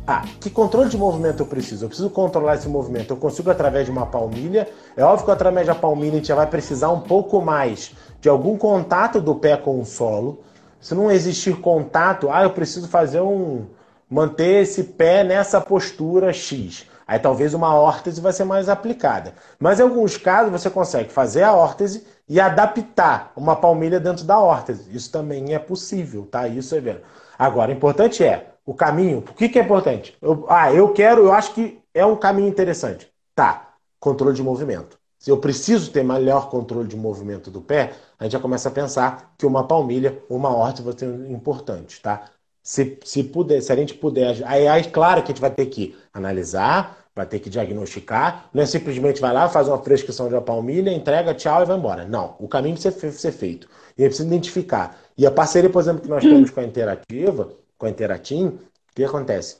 Ah, 0.04 0.22
que 0.40 0.50
controle 0.50 0.90
de 0.90 0.98
movimento 0.98 1.40
eu 1.40 1.46
preciso? 1.46 1.84
Eu 1.84 1.88
preciso 1.88 2.10
controlar 2.10 2.56
esse 2.56 2.68
movimento. 2.68 3.12
Eu 3.12 3.16
consigo 3.16 3.50
através 3.50 3.86
de 3.86 3.92
uma 3.92 4.04
palmilha. 4.04 4.68
É 4.96 5.04
óbvio 5.04 5.26
que 5.26 5.30
através 5.30 5.66
da 5.66 5.76
palmilha 5.76 6.14
a 6.14 6.16
gente 6.16 6.26
já 6.28 6.34
vai 6.34 6.46
precisar 6.46 6.90
um 6.90 7.00
pouco 7.00 7.40
mais 7.40 7.94
de 8.20 8.28
algum 8.28 8.56
contato 8.58 9.20
do 9.20 9.34
pé 9.36 9.56
com 9.56 9.80
o 9.80 9.84
solo. 9.84 10.42
Se 10.80 10.94
não 10.94 11.10
existir 11.10 11.60
contato, 11.60 12.28
ah, 12.30 12.42
eu 12.42 12.50
preciso 12.50 12.88
fazer 12.88 13.20
um. 13.20 13.66
manter 14.10 14.62
esse 14.62 14.82
pé 14.82 15.22
nessa 15.22 15.60
postura 15.60 16.32
X. 16.32 16.84
Aí 17.06 17.18
talvez 17.20 17.54
uma 17.54 17.74
órtese 17.74 18.20
vai 18.20 18.32
ser 18.32 18.44
mais 18.44 18.68
aplicada. 18.68 19.34
Mas 19.58 19.78
em 19.78 19.84
alguns 19.84 20.16
casos 20.16 20.50
você 20.50 20.68
consegue 20.68 21.12
fazer 21.12 21.44
a 21.44 21.54
órtese 21.54 22.04
e 22.28 22.40
adaptar 22.40 23.32
uma 23.36 23.54
palmilha 23.54 24.00
dentro 24.00 24.24
da 24.24 24.38
órtese. 24.40 24.90
Isso 24.94 25.12
também 25.12 25.54
é 25.54 25.58
possível, 25.60 26.26
tá? 26.26 26.48
Isso 26.48 26.74
é 26.74 26.80
verdade. 26.80 27.06
Agora, 27.38 27.70
o 27.70 27.74
importante 27.74 28.24
é 28.24 28.51
o 28.64 28.74
caminho. 28.74 29.18
O 29.18 29.34
que, 29.34 29.48
que 29.48 29.58
é 29.58 29.62
importante? 29.62 30.16
Eu, 30.20 30.46
ah, 30.48 30.72
eu 30.72 30.92
quero, 30.92 31.22
eu 31.22 31.32
acho 31.32 31.54
que 31.54 31.80
é 31.94 32.04
um 32.04 32.16
caminho 32.16 32.48
interessante. 32.48 33.08
Tá, 33.34 33.74
controle 33.98 34.34
de 34.34 34.42
movimento. 34.42 34.98
Se 35.18 35.30
eu 35.30 35.38
preciso 35.38 35.92
ter 35.92 36.02
melhor 36.02 36.50
controle 36.50 36.88
de 36.88 36.96
movimento 36.96 37.50
do 37.50 37.60
pé, 37.60 37.92
a 38.18 38.24
gente 38.24 38.32
já 38.32 38.40
começa 38.40 38.68
a 38.68 38.72
pensar 38.72 39.34
que 39.38 39.46
uma 39.46 39.66
palmilha, 39.66 40.18
uma 40.28 40.54
órtese 40.54 40.82
vai 40.82 40.98
ser 40.98 41.30
importante, 41.30 42.00
tá? 42.02 42.28
Se, 42.62 42.98
se, 43.04 43.24
puder, 43.24 43.60
se 43.60 43.72
a 43.72 43.76
gente 43.76 43.94
puder, 43.94 44.42
aí, 44.44 44.66
aí 44.66 44.84
claro 44.84 45.22
que 45.22 45.30
a 45.30 45.34
gente 45.34 45.40
vai 45.40 45.50
ter 45.50 45.66
que 45.66 45.96
analisar, 46.12 47.06
vai 47.14 47.26
ter 47.26 47.38
que 47.38 47.50
diagnosticar, 47.50 48.48
não 48.52 48.62
é 48.62 48.66
simplesmente 48.66 49.20
vai 49.20 49.32
lá, 49.32 49.48
faz 49.48 49.68
uma 49.68 49.78
prescrição 49.78 50.28
de 50.28 50.34
uma 50.34 50.42
palmilha, 50.42 50.90
entrega, 50.90 51.34
tchau 51.34 51.62
e 51.62 51.66
vai 51.66 51.76
embora. 51.76 52.04
Não, 52.04 52.36
o 52.38 52.48
caminho 52.48 52.74
precisa 52.74 53.12
ser 53.12 53.32
feito. 53.32 53.68
E 53.96 54.02
aí 54.02 54.08
precisa 54.08 54.26
identificar. 54.26 54.96
E 55.16 55.26
a 55.26 55.30
parceria, 55.30 55.70
por 55.70 55.82
exemplo, 55.82 56.02
que 56.02 56.08
nós 56.08 56.22
temos 56.22 56.50
com 56.50 56.60
a 56.60 56.64
Interativa, 56.64 57.48
com 57.82 57.86
a 57.86 57.90
Interatim, 57.90 58.46
o 58.46 58.60
que 58.94 59.02
acontece? 59.02 59.56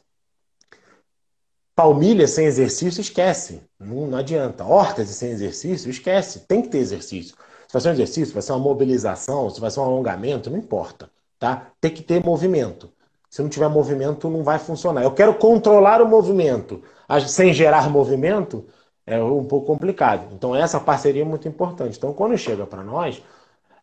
Palmilha 1.75 2.29
sem 2.29 2.47
exercício, 2.47 3.01
esquece. 3.01 3.65
Não, 3.81 4.07
não 4.07 4.19
adianta. 4.19 4.65
Órtese 4.65 5.13
sem 5.13 5.33
exercício, 5.33 5.91
esquece. 5.91 6.47
Tem 6.47 6.63
que 6.63 6.69
ter 6.69 6.79
exercício. 6.79 7.35
Se 7.67 7.73
vai 7.73 7.83
ser 7.83 7.89
um 7.89 7.93
exercício, 7.95 8.33
vai 8.33 8.43
ser 8.43 8.53
uma 8.53 8.61
mobilização, 8.61 9.51
se 9.51 9.61
vai 9.61 9.73
ser 9.73 9.81
um 9.81 9.85
alongamento, 9.85 10.49
não 10.49 10.57
importa. 10.57 11.11
Tá? 11.37 11.73
Tem 11.81 11.91
que 11.91 12.01
ter 12.01 12.25
movimento. 12.25 12.93
Se 13.29 13.43
não 13.43 13.49
tiver 13.49 13.69
movimento, 13.69 14.31
não 14.31 14.45
vai 14.45 14.61
funcionar. 14.61 15.03
Eu 15.03 15.13
quero 15.13 15.35
controlar 15.35 16.01
o 16.01 16.07
movimento 16.07 16.81
sem 17.27 17.53
gerar 17.53 17.91
movimento, 17.91 18.65
é 19.05 19.21
um 19.21 19.45
pouco 19.45 19.67
complicado. 19.67 20.33
Então, 20.33 20.55
essa 20.55 20.79
parceria 20.79 21.23
é 21.23 21.25
muito 21.25 21.49
importante. 21.49 21.99
Então, 21.99 22.15
quando 22.15 22.39
chega 22.39 22.65
para 22.67 22.85
nós, 22.85 23.21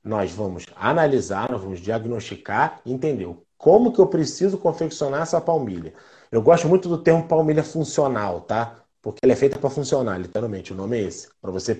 nós 0.01 0.31
vamos 0.31 0.65
analisar, 0.77 1.51
nós 1.51 1.61
vamos 1.61 1.81
diagnosticar 1.81 2.79
entender 2.85 3.25
como 3.59 3.91
que 3.91 3.99
eu 3.99 4.07
preciso 4.07 4.57
confeccionar 4.57 5.23
essa 5.23 5.39
palmilha. 5.41 5.93
Eu 6.31 6.41
gosto 6.41 6.67
muito 6.67 6.87
do 6.87 6.97
termo 6.97 7.27
palmilha 7.27 7.61
funcional, 7.61 8.39
tá? 8.41 8.77
Porque 9.01 9.19
ela 9.21 9.33
é 9.33 9.35
feita 9.35 9.59
para 9.59 9.69
funcionar, 9.69 10.17
literalmente. 10.17 10.71
O 10.71 10.75
nome 10.75 10.97
é 10.97 11.01
esse. 11.01 11.27
Para 11.41 11.51
você 11.51 11.77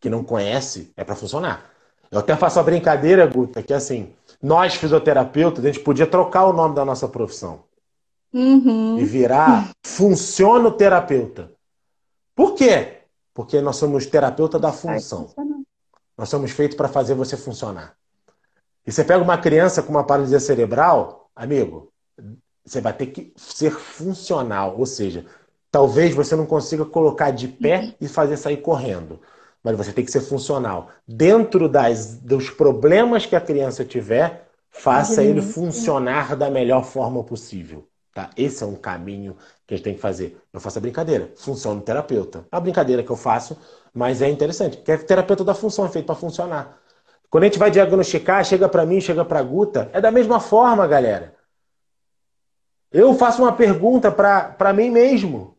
que 0.00 0.10
não 0.10 0.24
conhece, 0.24 0.92
é 0.96 1.04
para 1.04 1.14
funcionar. 1.14 1.70
Eu 2.10 2.18
até 2.18 2.34
faço 2.34 2.58
a 2.58 2.62
brincadeira, 2.64 3.24
Guta, 3.26 3.62
que 3.62 3.72
assim, 3.72 4.12
nós 4.42 4.74
fisioterapeutas, 4.74 5.64
a 5.64 5.68
gente 5.68 5.84
podia 5.84 6.06
trocar 6.06 6.46
o 6.46 6.52
nome 6.52 6.74
da 6.74 6.84
nossa 6.84 7.06
profissão. 7.06 7.60
Uhum. 8.32 8.98
E 8.98 9.04
virar 9.04 9.70
funcionoterapeuta. 9.84 11.52
Por 12.34 12.54
quê? 12.54 13.02
Porque 13.32 13.60
nós 13.60 13.76
somos 13.76 14.04
terapeuta 14.06 14.58
da 14.58 14.72
função. 14.72 15.30
Nós 16.16 16.28
somos 16.28 16.50
feitos 16.50 16.76
para 16.76 16.88
fazer 16.88 17.14
você 17.14 17.36
funcionar. 17.36 17.96
E 18.88 18.90
você 18.90 19.04
pega 19.04 19.22
uma 19.22 19.36
criança 19.36 19.82
com 19.82 19.90
uma 19.90 20.02
paralisia 20.02 20.40
cerebral, 20.40 21.28
amigo, 21.36 21.92
você 22.64 22.80
vai 22.80 22.94
ter 22.94 23.08
que 23.08 23.34
ser 23.36 23.70
funcional. 23.70 24.78
Ou 24.78 24.86
seja, 24.86 25.26
talvez 25.70 26.14
você 26.14 26.34
não 26.34 26.46
consiga 26.46 26.86
colocar 26.86 27.30
de 27.30 27.48
pé 27.48 27.94
e 28.00 28.08
fazer 28.08 28.38
sair 28.38 28.56
correndo. 28.56 29.20
Mas 29.62 29.76
você 29.76 29.92
tem 29.92 30.02
que 30.02 30.10
ser 30.10 30.22
funcional. 30.22 30.88
Dentro 31.06 31.68
das, 31.68 32.16
dos 32.16 32.48
problemas 32.48 33.26
que 33.26 33.36
a 33.36 33.42
criança 33.42 33.84
tiver, 33.84 34.48
faça 34.70 35.22
ele 35.22 35.42
funcionar 35.42 36.34
da 36.34 36.50
melhor 36.50 36.82
forma 36.82 37.22
possível. 37.22 37.86
Tá? 38.14 38.30
Esse 38.38 38.64
é 38.64 38.66
um 38.66 38.74
caminho 38.74 39.36
que 39.66 39.74
a 39.74 39.76
gente 39.76 39.84
tem 39.84 39.94
que 39.96 40.00
fazer. 40.00 40.40
Eu 40.50 40.60
faço 40.60 40.78
a 40.78 40.80
brincadeira, 40.80 41.30
funciona 41.36 41.78
terapeuta. 41.82 42.46
É 42.50 42.56
a 42.56 42.60
brincadeira 42.60 43.02
que 43.02 43.10
eu 43.10 43.16
faço, 43.16 43.54
mas 43.92 44.22
é 44.22 44.30
interessante, 44.30 44.78
porque 44.78 44.92
é 44.92 44.96
terapeuta 44.96 45.44
da 45.44 45.52
função, 45.52 45.84
é 45.84 45.90
feito 45.90 46.06
para 46.06 46.14
funcionar. 46.14 46.87
Quando 47.30 47.44
a 47.44 47.46
gente 47.46 47.58
vai 47.58 47.70
diagnosticar, 47.70 48.44
chega 48.44 48.68
para 48.68 48.86
mim, 48.86 49.00
chega 49.00 49.24
para 49.24 49.42
Guta, 49.42 49.90
é 49.92 50.00
da 50.00 50.10
mesma 50.10 50.40
forma, 50.40 50.86
galera. 50.86 51.34
Eu 52.90 53.14
faço 53.14 53.42
uma 53.42 53.52
pergunta 53.52 54.10
para 54.10 54.72
mim 54.72 54.90
mesmo. 54.90 55.56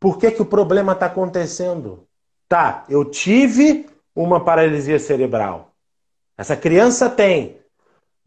Por 0.00 0.18
que, 0.18 0.30
que 0.30 0.42
o 0.42 0.46
problema 0.46 0.92
está 0.92 1.06
acontecendo? 1.06 2.06
Tá, 2.48 2.84
eu 2.88 3.04
tive 3.04 3.86
uma 4.16 4.42
paralisia 4.42 4.98
cerebral. 4.98 5.72
Essa 6.36 6.56
criança 6.56 7.10
tem. 7.10 7.58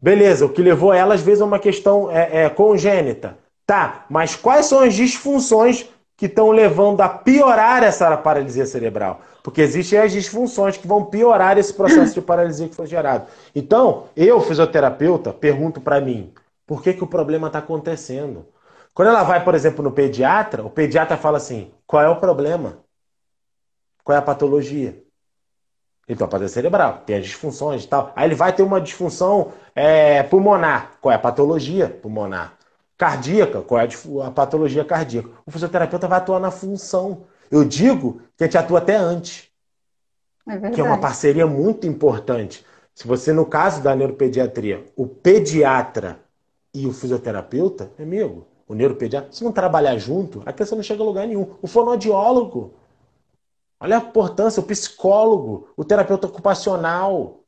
Beleza, 0.00 0.46
o 0.46 0.52
que 0.52 0.62
levou 0.62 0.92
ela 0.92 1.14
às 1.14 1.22
vezes 1.22 1.42
a 1.42 1.44
uma 1.44 1.58
questão 1.58 2.10
é, 2.10 2.44
é 2.44 2.50
congênita. 2.50 3.36
Tá, 3.66 4.06
mas 4.08 4.36
quais 4.36 4.66
são 4.66 4.80
as 4.80 4.94
disfunções 4.94 5.88
que 6.16 6.26
estão 6.26 6.50
levando 6.50 7.00
a 7.02 7.08
piorar 7.08 7.82
essa 7.82 8.16
paralisia 8.16 8.64
cerebral? 8.64 9.20
Porque 9.42 9.60
existem 9.60 9.98
as 9.98 10.12
disfunções 10.12 10.76
que 10.76 10.86
vão 10.86 11.04
piorar 11.04 11.58
esse 11.58 11.72
processo 11.72 12.14
de 12.14 12.22
paralisia 12.22 12.68
que 12.68 12.74
foi 12.74 12.86
gerado. 12.86 13.26
Então, 13.54 14.04
eu, 14.16 14.40
fisioterapeuta, 14.40 15.32
pergunto 15.32 15.80
para 15.80 16.00
mim, 16.00 16.32
por 16.66 16.82
que, 16.82 16.94
que 16.94 17.04
o 17.04 17.06
problema 17.06 17.46
está 17.46 17.60
acontecendo? 17.60 18.46
Quando 18.92 19.08
ela 19.08 19.22
vai, 19.22 19.44
por 19.44 19.54
exemplo, 19.54 19.84
no 19.84 19.92
pediatra, 19.92 20.64
o 20.64 20.70
pediatra 20.70 21.16
fala 21.16 21.36
assim: 21.36 21.70
qual 21.86 22.02
é 22.02 22.08
o 22.08 22.16
problema? 22.16 22.78
Qual 24.02 24.16
é 24.16 24.18
a 24.18 24.22
patologia? 24.22 25.02
Então, 26.08 26.24
a 26.24 26.28
paralisia 26.28 26.54
cerebral, 26.54 27.02
tem 27.04 27.16
as 27.16 27.24
disfunções 27.24 27.84
e 27.84 27.88
tal. 27.88 28.12
Aí 28.16 28.26
ele 28.26 28.34
vai 28.34 28.52
ter 28.52 28.62
uma 28.62 28.80
disfunção 28.80 29.52
é, 29.74 30.22
pulmonar. 30.22 30.92
Qual 31.00 31.12
é 31.12 31.16
a 31.16 31.18
patologia 31.18 31.88
pulmonar? 31.88 32.55
Cardíaca, 32.96 33.60
qual 33.60 33.80
é 33.80 33.88
a 34.24 34.30
patologia 34.30 34.84
cardíaca. 34.84 35.28
O 35.44 35.50
fisioterapeuta 35.50 36.08
vai 36.08 36.18
atuar 36.18 36.40
na 36.40 36.50
função. 36.50 37.24
Eu 37.50 37.64
digo 37.64 38.22
que 38.36 38.44
a 38.44 38.46
gente 38.46 38.58
atua 38.58 38.78
até 38.78 38.96
antes. 38.96 39.48
É 40.48 40.70
que 40.70 40.80
é 40.80 40.84
uma 40.84 40.98
parceria 40.98 41.46
muito 41.46 41.86
importante. 41.86 42.64
Se 42.94 43.06
você, 43.06 43.32
no 43.32 43.44
caso 43.44 43.82
da 43.82 43.94
neuropediatria, 43.94 44.84
o 44.96 45.06
pediatra 45.06 46.20
e 46.72 46.86
o 46.86 46.92
fisioterapeuta, 46.92 47.90
amigo, 47.98 48.46
o 48.66 48.74
neuropediatra, 48.74 49.32
se 49.32 49.44
não 49.44 49.52
trabalhar 49.52 49.98
junto, 49.98 50.42
a 50.46 50.52
criança 50.52 50.76
não 50.76 50.82
chega 50.82 51.02
a 51.02 51.06
lugar 51.06 51.26
nenhum. 51.26 51.56
O 51.60 51.66
fonoaudiólogo, 51.66 52.74
olha 53.78 53.96
a 53.96 54.00
importância, 54.00 54.60
o 54.60 54.66
psicólogo, 54.66 55.68
o 55.76 55.84
terapeuta 55.84 56.26
ocupacional. 56.26 57.40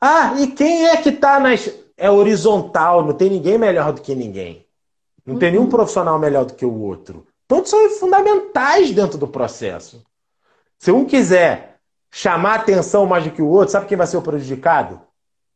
Ah, 0.00 0.34
e 0.40 0.48
quem 0.48 0.88
é 0.88 0.96
que 0.96 1.10
está 1.10 1.38
nas 1.38 1.70
é 1.96 2.10
horizontal, 2.10 3.04
não 3.04 3.14
tem 3.14 3.30
ninguém 3.30 3.56
melhor 3.56 3.92
do 3.92 4.00
que 4.00 4.14
ninguém. 4.14 4.66
Não 5.24 5.34
uhum. 5.34 5.40
tem 5.40 5.50
nenhum 5.50 5.64
uhum. 5.64 5.70
profissional 5.70 6.18
melhor 6.18 6.44
do 6.44 6.54
que 6.54 6.64
o 6.64 6.80
outro. 6.80 7.26
Todos 7.48 7.70
são 7.70 7.90
fundamentais 7.90 8.92
dentro 8.92 9.18
do 9.18 9.26
processo. 9.26 10.04
Se 10.78 10.90
um 10.90 11.04
quiser 11.04 11.80
chamar 12.10 12.56
atenção 12.56 13.06
mais 13.06 13.24
do 13.24 13.30
que 13.30 13.42
o 13.42 13.48
outro, 13.48 13.72
sabe 13.72 13.86
quem 13.86 13.96
vai 13.96 14.06
ser 14.06 14.16
o 14.16 14.22
prejudicado? 14.22 15.00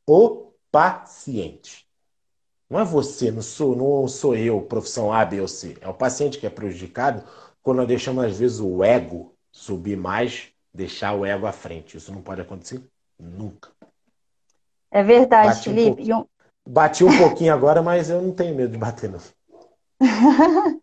O 0.07 0.53
paciente. 0.71 1.87
Não 2.69 2.79
é 2.79 2.85
você, 2.85 3.31
não 3.31 3.43
sou, 3.43 3.75
não 3.75 4.07
sou 4.07 4.37
eu, 4.37 4.61
profissão 4.63 5.13
A, 5.13 5.25
B 5.25 5.41
ou 5.41 5.49
C. 5.49 5.77
É 5.81 5.89
o 5.89 5.95
paciente 5.95 6.39
que 6.39 6.47
é 6.47 6.51
prejudicado 6.51 7.25
quando 7.63 7.79
nós 7.79 7.89
deixamos, 7.89 8.25
às 8.25 8.39
vezes, 8.39 8.61
o 8.61 8.83
ego 8.83 9.35
subir 9.51 9.97
mais, 9.97 10.49
deixar 10.73 11.13
o 11.15 11.27
ego 11.27 11.47
à 11.47 11.53
frente. 11.53 11.97
Isso 11.97 12.13
não 12.13 12.23
pode 12.23 12.41
acontecer 12.41 12.81
nunca. 13.19 13.71
É 14.91 15.03
verdade, 15.03 15.49
Bate 15.49 15.63
Felipe. 15.63 16.13
Um, 16.13 16.25
Bati 16.69 17.05
um 17.05 17.19
pouquinho 17.19 17.55
agora, 17.55 17.83
mas 17.83 18.11
eu 18.11 18.21
não 18.21 18.33
tenho 18.33 18.55
medo 18.55 18.73
de 18.73 18.79
bater, 18.79 19.11
não. 19.11 19.21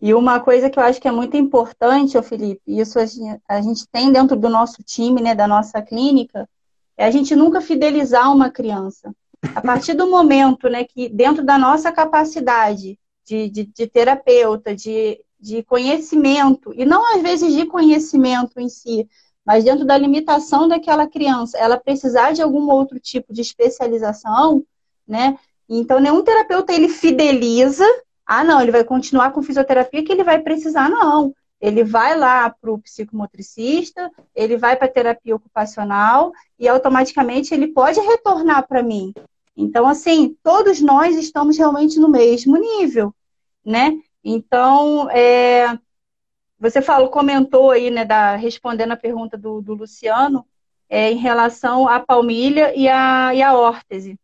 e 0.00 0.14
uma 0.14 0.40
coisa 0.40 0.70
que 0.70 0.78
eu 0.78 0.82
acho 0.82 1.00
que 1.00 1.08
é 1.08 1.12
muito 1.12 1.36
importante, 1.36 2.16
ô 2.16 2.22
Felipe, 2.22 2.60
isso 2.66 2.98
a 2.98 3.06
gente, 3.06 3.40
a 3.48 3.60
gente 3.60 3.86
tem 3.88 4.12
dentro 4.12 4.36
do 4.36 4.48
nosso 4.48 4.82
time, 4.82 5.20
né, 5.22 5.34
da 5.34 5.46
nossa 5.46 5.80
clínica, 5.82 6.48
é 6.96 7.04
a 7.04 7.10
gente 7.10 7.34
nunca 7.34 7.60
fidelizar 7.60 8.32
uma 8.32 8.50
criança. 8.50 9.14
A 9.54 9.60
partir 9.60 9.94
do 9.94 10.06
momento 10.08 10.68
né, 10.68 10.84
que, 10.84 11.08
dentro 11.08 11.42
da 11.42 11.56
nossa 11.56 11.90
capacidade 11.90 12.98
de, 13.24 13.48
de, 13.48 13.64
de 13.64 13.86
terapeuta, 13.86 14.74
de, 14.74 15.18
de 15.38 15.62
conhecimento, 15.62 16.72
e 16.74 16.84
não 16.84 17.14
às 17.14 17.22
vezes 17.22 17.54
de 17.54 17.64
conhecimento 17.64 18.60
em 18.60 18.68
si, 18.68 19.08
mas 19.50 19.64
dentro 19.64 19.84
da 19.84 19.98
limitação 19.98 20.68
daquela 20.68 21.08
criança, 21.08 21.58
ela 21.58 21.76
precisar 21.76 22.30
de 22.30 22.40
algum 22.40 22.70
outro 22.70 23.00
tipo 23.00 23.32
de 23.32 23.40
especialização, 23.40 24.62
né? 25.08 25.36
Então, 25.68 25.98
nenhum 25.98 26.22
terapeuta 26.22 26.72
ele 26.72 26.88
fideliza, 26.88 27.84
ah, 28.24 28.44
não, 28.44 28.60
ele 28.60 28.70
vai 28.70 28.84
continuar 28.84 29.32
com 29.32 29.42
fisioterapia 29.42 30.04
que 30.04 30.12
ele 30.12 30.22
vai 30.22 30.38
precisar, 30.38 30.88
não. 30.88 31.34
Ele 31.60 31.82
vai 31.82 32.16
lá 32.16 32.48
para 32.48 32.70
o 32.70 32.78
psicomotricista, 32.78 34.08
ele 34.36 34.56
vai 34.56 34.76
para 34.76 34.86
a 34.86 34.92
terapia 34.92 35.34
ocupacional 35.34 36.30
e 36.56 36.68
automaticamente 36.68 37.52
ele 37.52 37.66
pode 37.66 37.98
retornar 37.98 38.68
para 38.68 38.84
mim. 38.84 39.12
Então, 39.56 39.84
assim, 39.88 40.36
todos 40.44 40.80
nós 40.80 41.16
estamos 41.16 41.58
realmente 41.58 41.98
no 41.98 42.08
mesmo 42.08 42.56
nível, 42.56 43.12
né? 43.66 43.98
Então, 44.22 45.10
é, 45.10 45.76
você 46.60 46.82
falou, 46.82 47.08
comentou 47.08 47.70
aí, 47.70 47.90
né, 47.90 48.04
da, 48.04 48.36
respondendo 48.36 48.92
a 48.92 48.96
pergunta 48.96 49.36
do, 49.38 49.62
do 49.62 49.74
Luciano, 49.74 50.44
é, 50.88 51.10
em 51.10 51.16
relação 51.16 51.88
à 51.88 51.98
palmilha 51.98 52.74
e 52.76 52.86
à, 52.86 53.34
e 53.34 53.42
à 53.42 53.54
órtese. 53.54 54.18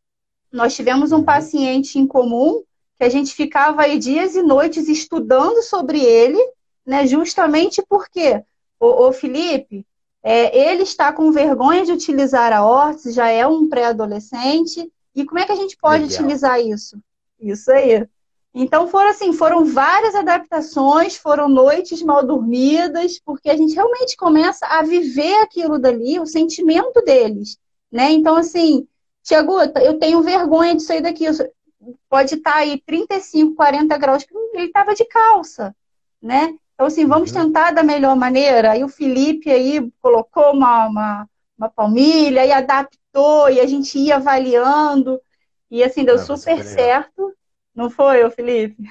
Nós 0.53 0.77
tivemos 0.77 1.13
um 1.13 1.17
uhum. 1.17 1.25
paciente 1.25 1.99
em 1.99 2.07
comum 2.07 2.63
que 2.99 3.05
a 3.05 3.09
gente 3.09 3.35
ficava 3.35 3.83
aí 3.83 3.99
dias 3.99 4.35
e 4.37 4.43
noites 4.43 4.89
estudando 4.89 5.63
sobre 5.63 5.99
ele, 6.01 6.39
né, 6.85 7.07
justamente 7.07 7.83
porque 7.89 8.43
o, 8.79 9.09
o 9.09 9.13
Felipe, 9.13 9.87
é, 10.23 10.71
ele 10.71 10.83
está 10.83 11.13
com 11.13 11.33
vergonha 11.33 11.85
de 11.85 11.93
utilizar 11.93 12.53
a 12.53 12.67
órtese, 12.67 13.13
já 13.13 13.29
é 13.29 13.47
um 13.47 13.69
pré-adolescente, 13.69 14.91
e 15.15 15.25
como 15.25 15.39
é 15.39 15.47
que 15.47 15.53
a 15.53 15.57
gente 15.57 15.77
pode 15.79 16.05
Legal. 16.05 16.19
utilizar 16.19 16.61
isso? 16.61 16.99
Isso 17.41 17.71
aí. 17.71 18.07
Então 18.59 18.89
foram 18.89 19.11
assim, 19.11 19.35
foram 19.35 19.67
várias 19.67 20.15
adaptações, 20.15 21.15
foram 21.15 21.47
noites 21.47 22.01
mal 22.01 22.25
dormidas, 22.25 23.21
porque 23.23 23.51
a 23.51 23.57
gente 23.57 23.75
realmente 23.75 24.17
começa 24.17 24.65
a 24.65 24.83
viver 24.83 25.43
aquilo 25.43 25.79
dali, 25.79 26.19
o 26.19 26.25
sentimento 26.25 27.03
deles, 27.03 27.59
né? 27.93 28.11
Então 28.13 28.35
assim, 28.35 28.89
Tiago, 29.23 29.61
eu 29.61 29.99
tenho 29.99 30.23
vergonha 30.23 30.75
de 30.75 30.83
sair 30.83 31.03
daqui. 31.03 31.27
Pode 32.09 32.37
estar 32.37 32.55
aí 32.55 32.81
35, 32.87 33.55
40 33.55 33.99
graus, 33.99 34.25
ele 34.55 34.69
estava 34.69 34.95
de 34.95 35.05
calça, 35.05 35.77
né? 36.23 36.55
Então 36.73 36.87
assim, 36.87 37.05
vamos 37.05 37.31
uhum. 37.33 37.43
tentar 37.43 37.73
da 37.73 37.83
melhor 37.83 38.17
maneira. 38.17 38.71
Aí 38.71 38.83
o 38.83 38.89
Felipe 38.89 39.51
aí 39.51 39.87
colocou 40.01 40.53
uma, 40.53 40.87
uma, 40.87 41.29
uma 41.59 41.69
palmilha 41.69 42.47
e 42.47 42.53
adaptou 42.53 43.51
e 43.51 43.61
a 43.61 43.67
gente 43.67 43.99
ia 43.99 44.17
avaliando 44.17 45.21
e 45.71 45.85
assim 45.85 46.07
deu 46.07 46.15
ah, 46.15 46.19
super 46.19 46.65
certo. 46.65 47.35
Não 47.77 47.91
foi, 47.91 48.25
ô 48.25 48.31
Felipe? 48.31 48.83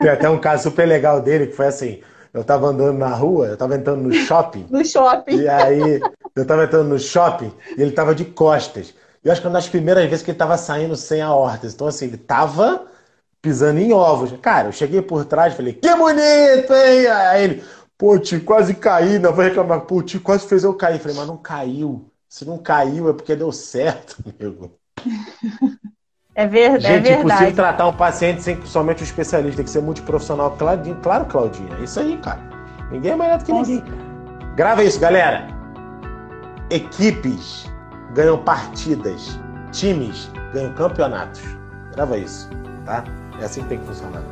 Tem 0.00 0.10
até 0.10 0.28
um 0.28 0.38
caso 0.38 0.64
super 0.64 0.86
legal 0.86 1.20
dele, 1.22 1.46
que 1.46 1.52
foi 1.52 1.66
assim, 1.66 2.02
eu 2.34 2.42
tava 2.42 2.66
andando 2.66 2.98
na 2.98 3.14
rua, 3.14 3.46
eu 3.46 3.56
tava 3.56 3.76
entrando 3.76 4.02
no 4.02 4.12
shopping. 4.12 4.66
no 4.68 4.84
shopping. 4.84 5.36
E 5.36 5.48
aí, 5.48 6.00
eu 6.34 6.46
tava 6.46 6.64
entrando 6.64 6.88
no 6.88 6.98
shopping 6.98 7.52
e 7.76 7.82
ele 7.82 7.92
tava 7.92 8.14
de 8.14 8.24
costas. 8.24 8.94
E 9.24 9.28
eu 9.28 9.32
acho 9.32 9.40
que 9.40 9.46
uma 9.46 9.52
das 9.52 9.68
primeiras 9.68 10.04
vezes 10.08 10.24
que 10.24 10.32
ele 10.32 10.38
tava 10.38 10.56
saindo 10.58 10.96
sem 10.96 11.22
a 11.22 11.32
órtese. 11.32 11.74
Então, 11.74 11.86
assim, 11.86 12.06
ele 12.06 12.16
tava 12.16 12.86
pisando 13.40 13.78
em 13.78 13.92
ovos. 13.92 14.32
Cara, 14.40 14.68
eu 14.68 14.72
cheguei 14.72 15.00
por 15.02 15.24
trás 15.24 15.54
falei, 15.54 15.74
que 15.74 15.94
bonito, 15.94 16.72
hein? 16.72 17.06
Aí 17.06 17.44
ele, 17.44 17.64
pô, 17.96 18.18
tio, 18.18 18.42
quase 18.44 18.74
caí. 18.74 19.18
Não 19.20 19.32
vou 19.32 19.44
reclamar. 19.44 19.82
Pô, 19.82 20.02
tio, 20.02 20.20
quase 20.20 20.46
fez 20.48 20.64
eu 20.64 20.74
cair. 20.74 20.98
Falei, 20.98 21.16
mas 21.16 21.28
não 21.28 21.36
caiu. 21.36 22.10
Se 22.28 22.44
não 22.44 22.58
caiu 22.58 23.10
é 23.10 23.12
porque 23.12 23.36
deu 23.36 23.52
certo, 23.52 24.16
amigo. 24.26 24.72
É, 26.34 26.46
ver, 26.46 26.80
Gente, 26.80 26.86
é 26.86 26.98
verdade. 26.98 27.08
é 27.08 27.18
impossível 27.20 27.54
tratar 27.54 27.86
um 27.88 27.92
paciente 27.92 28.42
sem 28.42 28.64
somente 28.64 29.02
um 29.02 29.04
especialista. 29.04 29.56
Tem 29.56 29.64
que 29.64 29.70
ser 29.70 29.82
multiprofissional. 29.82 30.52
Claro, 30.52 30.80
claro, 31.02 31.24
Claudinha. 31.26 31.76
É 31.78 31.84
isso 31.84 32.00
aí, 32.00 32.16
cara. 32.18 32.40
Ninguém 32.90 33.12
é 33.12 33.16
melhor 33.16 33.38
do 33.38 33.44
que 33.44 33.52
Nossa. 33.52 33.70
ninguém. 33.70 33.94
Grava 34.56 34.82
isso, 34.82 34.98
galera. 34.98 35.46
Equipes 36.70 37.70
ganham 38.14 38.38
partidas. 38.38 39.38
Times 39.72 40.30
ganham 40.52 40.72
campeonatos. 40.72 41.42
Grava 41.94 42.16
isso, 42.16 42.48
tá? 42.84 43.04
É 43.40 43.44
assim 43.44 43.62
que 43.62 43.68
tem 43.68 43.78
que 43.78 43.86
funcionar. 43.86 44.22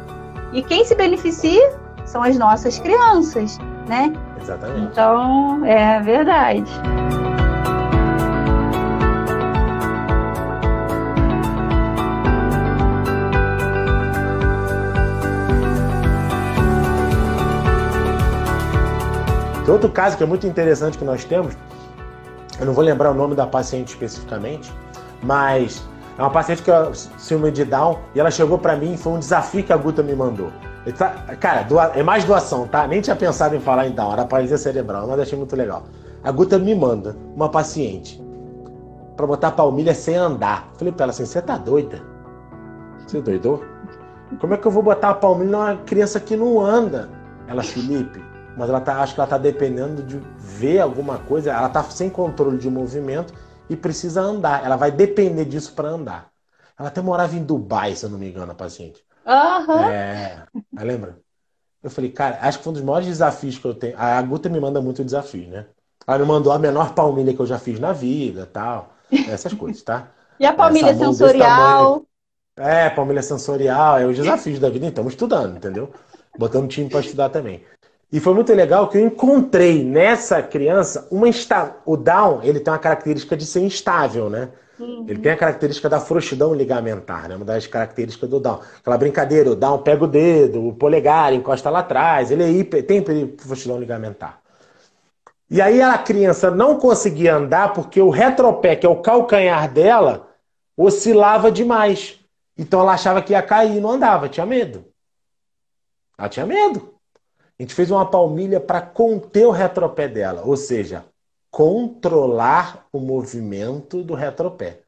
E 0.53 0.63
quem 0.63 0.85
se 0.85 0.95
beneficia 0.95 1.73
são 2.05 2.23
as 2.23 2.37
nossas 2.37 2.79
crianças, 2.79 3.59
né? 3.87 4.13
Exatamente. 4.41 4.81
Então, 4.81 5.65
é 5.65 6.01
verdade. 6.01 6.71
Outro 19.73 19.89
caso 19.89 20.17
que 20.17 20.23
é 20.23 20.27
muito 20.27 20.47
interessante 20.47 20.99
que 20.99 21.05
nós 21.05 21.25
temos, 21.25 21.57
eu 22.59 22.67
não 22.67 22.73
vou 22.73 22.85
lembrar 22.85 23.11
o 23.11 23.15
nome 23.15 23.35
da 23.35 23.47
paciente 23.47 23.89
especificamente, 23.89 24.73
mas 25.23 25.83
é 26.19 26.23
uma 26.23 26.31
paciente 26.31 26.63
que 26.63 26.71
é 26.71 26.91
síndrome 26.93 27.53
de 27.53 27.65
Down 27.65 27.99
e 28.15 28.21
ela 28.21 28.31
chegou 28.31 28.59
para 28.59 28.77
mim 28.77 28.97
foi 28.97 29.15
um 29.15 29.19
desafio 29.19 29.65
que 29.65 29.73
a 29.73 29.77
Guta 29.77 30.03
me 30.03 30.15
mandou. 30.15 30.51
Tá, 30.97 31.11
cara, 31.39 31.63
doa, 31.63 31.93
é 31.95 32.03
mais 32.03 32.25
doação, 32.25 32.67
tá? 32.67 32.87
Nem 32.87 33.01
tinha 33.01 33.15
pensado 33.15 33.55
em 33.55 33.61
falar 33.61 33.87
em 33.87 33.93
Down, 33.93 34.13
era 34.13 34.25
paralisia 34.25 34.59
cerebral, 34.59 35.07
mas 35.07 35.21
achei 35.21 35.39
muito 35.39 35.55
legal. 35.55 35.85
A 36.23 36.31
Guta 36.31 36.59
me 36.59 36.75
manda 36.75 37.17
uma 37.35 37.49
paciente 37.49 38.23
para 39.17 39.27
botar 39.27 39.53
palmilha 39.53 39.95
sem 39.95 40.17
andar. 40.17 40.69
Falei 40.75 40.93
para 40.93 41.05
ela 41.05 41.11
assim: 41.11 41.27
você 41.27 41.41
tá 41.41 41.57
doida? 41.57 42.03
Você 43.07 43.21
doidou? 43.21 43.63
Como 44.41 44.55
é 44.55 44.57
que 44.57 44.67
eu 44.67 44.71
vou 44.71 44.83
botar 44.83 45.11
a 45.11 45.15
palmilha 45.15 45.51
numa 45.51 45.77
criança 45.77 46.21
que 46.21 46.37
não 46.37 46.61
anda? 46.61 47.11
Ela, 47.49 47.63
Felipe, 47.63 48.23
mas 48.61 48.69
ela 48.69 48.79
tá, 48.79 49.01
acho 49.01 49.15
que 49.15 49.21
ela 49.21 49.27
está 49.27 49.39
dependendo 49.39 50.03
de 50.03 50.19
ver 50.37 50.81
alguma 50.81 51.19
coisa, 51.19 51.51
ela 51.51 51.67
está 51.67 51.83
sem 51.85 52.11
controle 52.11 52.59
de 52.59 52.69
movimento 52.69 53.33
e 53.71 53.75
precisa 53.75 54.21
andar. 54.21 54.63
Ela 54.67 54.77
vai 54.77 54.91
depender 54.91 55.47
disso 55.47 55.73
para 55.73 55.89
andar. 55.89 56.29
Ela 56.79 56.89
até 56.89 57.01
morava 57.01 57.35
em 57.35 57.43
Dubai, 57.43 57.97
se 57.97 58.05
eu 58.05 58.11
não 58.11 58.19
me 58.19 58.29
engano, 58.29 58.53
a 58.53 58.55
paciente. 58.55 59.03
Uhum. 59.25 59.79
É, 59.79 60.45
lembra? 60.79 61.19
Eu 61.83 61.89
falei, 61.89 62.11
cara, 62.11 62.39
acho 62.43 62.59
que 62.59 62.65
foi 62.65 62.73
um 62.73 62.75
dos 62.75 62.83
maiores 62.83 63.09
desafios 63.09 63.57
que 63.57 63.65
eu 63.65 63.73
tenho. 63.73 63.95
A 63.97 64.21
Guta 64.21 64.51
me 64.51 64.61
manda 64.61 64.79
muito 64.83 65.03
desafio, 65.03 65.49
né? 65.49 65.65
Ela 66.07 66.19
me 66.19 66.27
mandou 66.27 66.53
a 66.53 66.59
menor 66.59 66.93
palmilha 66.93 67.33
que 67.33 67.41
eu 67.41 67.47
já 67.47 67.59
fiz 67.59 67.81
na 67.81 67.95
vida, 67.95 68.45
tal, 68.45 68.93
essas 69.27 69.55
coisas, 69.55 69.81
tá? 69.81 70.09
E 70.39 70.45
a 70.45 70.53
palmilha 70.53 70.95
sensorial? 70.95 72.03
É, 72.59 72.91
palmilha 72.91 73.23
sensorial, 73.23 73.99
é 73.99 74.05
os 74.05 74.19
desafios 74.19 74.59
da 74.59 74.69
vida, 74.69 74.85
então, 74.85 75.09
estamos 75.09 75.13
estudando, 75.15 75.57
entendeu? 75.57 75.91
Botando 76.39 76.69
time 76.69 76.91
para 76.91 77.01
estudar 77.01 77.31
também. 77.31 77.65
E 78.13 78.19
foi 78.19 78.35
muito 78.35 78.53
legal 78.53 78.89
que 78.89 78.99
eu 78.99 79.07
encontrei 79.07 79.85
nessa 79.85 80.43
criança 80.43 81.07
uma 81.11 81.29
insta... 81.29 81.77
o 81.87 81.97
Down, 81.97 82.41
ele 82.43 82.59
tem 82.59 82.73
uma 82.73 82.79
característica 82.79 83.37
de 83.37 83.47
ser 83.47 83.61
instável, 83.61 84.29
né? 84.29 84.49
Uhum. 84.81 85.05
Ele 85.07 85.21
tem 85.21 85.31
a 85.31 85.37
característica 85.37 85.89
da 85.89 86.01
frouxidão 86.01 86.53
ligamentar, 86.53 87.29
né? 87.29 87.37
Uma 87.37 87.45
das 87.45 87.67
características 87.67 88.29
do 88.29 88.41
Down. 88.41 88.61
Aquela 88.81 88.99
brincadeira, 88.99 89.51
o 89.51 89.55
Down 89.55 89.79
pega 89.79 90.05
o 90.05 90.09
dedo, 90.09 90.67
o 90.67 90.75
polegar 90.75 91.33
encosta 91.33 91.71
lá 91.71 91.81
atrás, 91.81 92.31
ele 92.33 92.43
é 92.43 92.51
hiper... 92.51 92.85
tem 92.85 93.05
frouxidão 93.39 93.79
ligamentar. 93.79 94.41
E 95.49 95.61
aí 95.61 95.81
a 95.83 95.97
criança 95.99 96.51
não 96.51 96.79
conseguia 96.79 97.37
andar 97.37 97.73
porque 97.73 98.01
o 98.01 98.11
retropé, 98.11 98.75
que 98.75 98.87
é 98.87 98.89
o 98.89 99.03
calcanhar 99.03 99.71
dela, 99.73 100.29
oscilava 100.77 101.51
demais. 101.51 102.19
Então 102.57 102.81
ela 102.81 102.95
achava 102.95 103.23
que 103.23 103.33
ia 103.33 103.43
cair 103.43 103.77
e 103.77 103.81
não 103.81 103.91
andava, 103.91 104.29
tinha 104.29 104.47
medo. 104.47 104.85
Ela 106.19 106.29
tinha 106.29 106.47
medo. 106.47 106.90
A 107.61 107.63
gente 107.63 107.75
fez 107.75 107.91
uma 107.91 108.07
palmilha 108.07 108.59
para 108.59 108.81
conter 108.81 109.47
o 109.47 109.51
retropé 109.51 110.09
dela, 110.09 110.41
ou 110.47 110.57
seja, 110.57 111.05
controlar 111.51 112.87
o 112.91 112.99
movimento 112.99 114.03
do 114.03 114.15
retropé. 114.15 114.81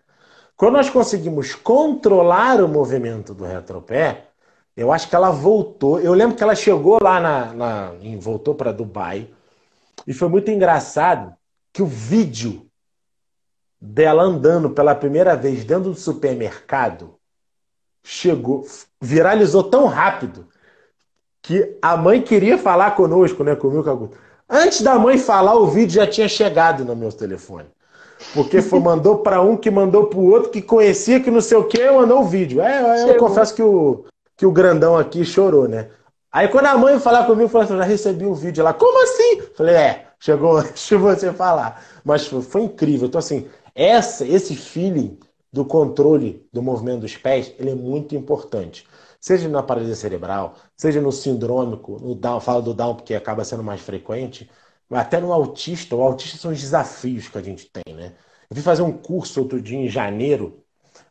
Quando 0.56 0.76
nós 0.76 0.88
conseguimos 0.88 1.54
controlar 1.54 2.64
o 2.64 2.68
movimento 2.68 3.34
do 3.34 3.44
retropé, 3.44 4.24
eu 4.74 4.90
acho 4.90 5.06
que 5.06 5.14
ela 5.14 5.30
voltou. 5.30 6.00
Eu 6.00 6.14
lembro 6.14 6.34
que 6.34 6.42
ela 6.42 6.54
chegou 6.54 6.96
lá 7.02 7.20
na, 7.20 7.52
na 7.52 7.92
voltou 8.18 8.54
para 8.54 8.72
Dubai 8.72 9.28
e 10.06 10.14
foi 10.14 10.30
muito 10.30 10.50
engraçado 10.50 11.36
que 11.74 11.82
o 11.82 11.86
vídeo 11.86 12.66
dela 13.78 14.22
andando 14.22 14.70
pela 14.70 14.94
primeira 14.94 15.36
vez 15.36 15.62
dentro 15.62 15.90
do 15.90 15.94
supermercado 15.94 17.16
chegou, 18.02 18.66
viralizou 18.98 19.62
tão 19.62 19.88
rápido 19.88 20.48
que 21.42 21.76
a 21.82 21.96
mãe 21.96 22.22
queria 22.22 22.56
falar 22.56 22.92
conosco, 22.92 23.42
né, 23.42 23.56
comigo, 23.56 23.82
com 23.82 23.90
a 23.90 24.22
Antes 24.48 24.82
da 24.82 24.98
mãe 24.98 25.18
falar, 25.18 25.54
o 25.54 25.66
vídeo 25.66 25.94
já 25.94 26.06
tinha 26.06 26.28
chegado 26.28 26.84
no 26.84 26.94
meu 26.94 27.10
telefone. 27.10 27.66
Porque 28.32 28.62
foi, 28.62 28.78
mandou 28.80 29.18
para 29.18 29.42
um 29.42 29.56
que 29.56 29.70
mandou 29.70 30.06
para 30.06 30.18
o 30.18 30.30
outro 30.30 30.50
que 30.50 30.62
conhecia 30.62 31.20
que 31.20 31.30
não 31.30 31.40
sei 31.40 31.56
o 31.56 31.64
que, 31.64 31.90
mandou 31.90 32.20
o 32.20 32.24
vídeo. 32.24 32.60
É, 32.60 33.10
eu 33.10 33.16
confesso 33.16 33.54
que 33.54 33.62
o, 33.62 34.04
que 34.36 34.46
o 34.46 34.52
grandão 34.52 34.96
aqui 34.96 35.24
chorou, 35.24 35.66
né? 35.66 35.88
Aí 36.30 36.48
quando 36.48 36.66
a 36.66 36.78
mãe 36.78 36.98
falar 37.00 37.26
comigo, 37.26 37.48
falou 37.48 37.64
assim, 37.64 37.76
já 37.76 37.82
recebi 37.82 38.24
o 38.24 38.30
um 38.30 38.34
vídeo 38.34 38.62
lá. 38.62 38.72
Como 38.72 39.02
assim? 39.02 39.42
Falei, 39.54 39.74
é, 39.74 40.06
chegou 40.20 40.56
antes 40.58 40.86
de 40.86 40.96
você 40.96 41.32
falar. 41.32 41.82
Mas 42.04 42.26
foi, 42.26 42.42
foi 42.42 42.62
incrível. 42.62 43.08
Então, 43.08 43.18
assim, 43.18 43.48
essa, 43.74 44.24
esse 44.26 44.54
feeling 44.54 45.18
do 45.52 45.64
controle 45.64 46.46
do 46.52 46.62
movimento 46.62 47.00
dos 47.00 47.16
pés, 47.16 47.52
ele 47.58 47.70
é 47.70 47.74
muito 47.74 48.14
importante. 48.14 48.86
Seja 49.22 49.48
na 49.48 49.62
paralisia 49.62 49.94
cerebral, 49.94 50.56
seja 50.76 51.00
no 51.00 51.12
sindrômico, 51.12 51.96
no 52.00 52.14
Down, 52.14 52.40
falo 52.40 52.60
do 52.60 52.74
Down 52.74 52.96
porque 52.96 53.14
acaba 53.14 53.44
sendo 53.44 53.62
mais 53.62 53.80
frequente, 53.80 54.50
até 54.90 55.20
no 55.20 55.32
autista, 55.32 55.94
o 55.94 56.02
autista 56.02 56.36
são 56.38 56.50
os 56.50 56.60
desafios 56.60 57.28
que 57.28 57.38
a 57.38 57.42
gente 57.42 57.70
tem, 57.70 57.94
né? 57.94 58.14
Eu 58.50 58.56
fui 58.56 58.62
fazer 58.62 58.82
um 58.82 58.92
curso 58.92 59.40
outro 59.40 59.62
dia 59.62 59.78
em 59.78 59.88
janeiro. 59.88 60.64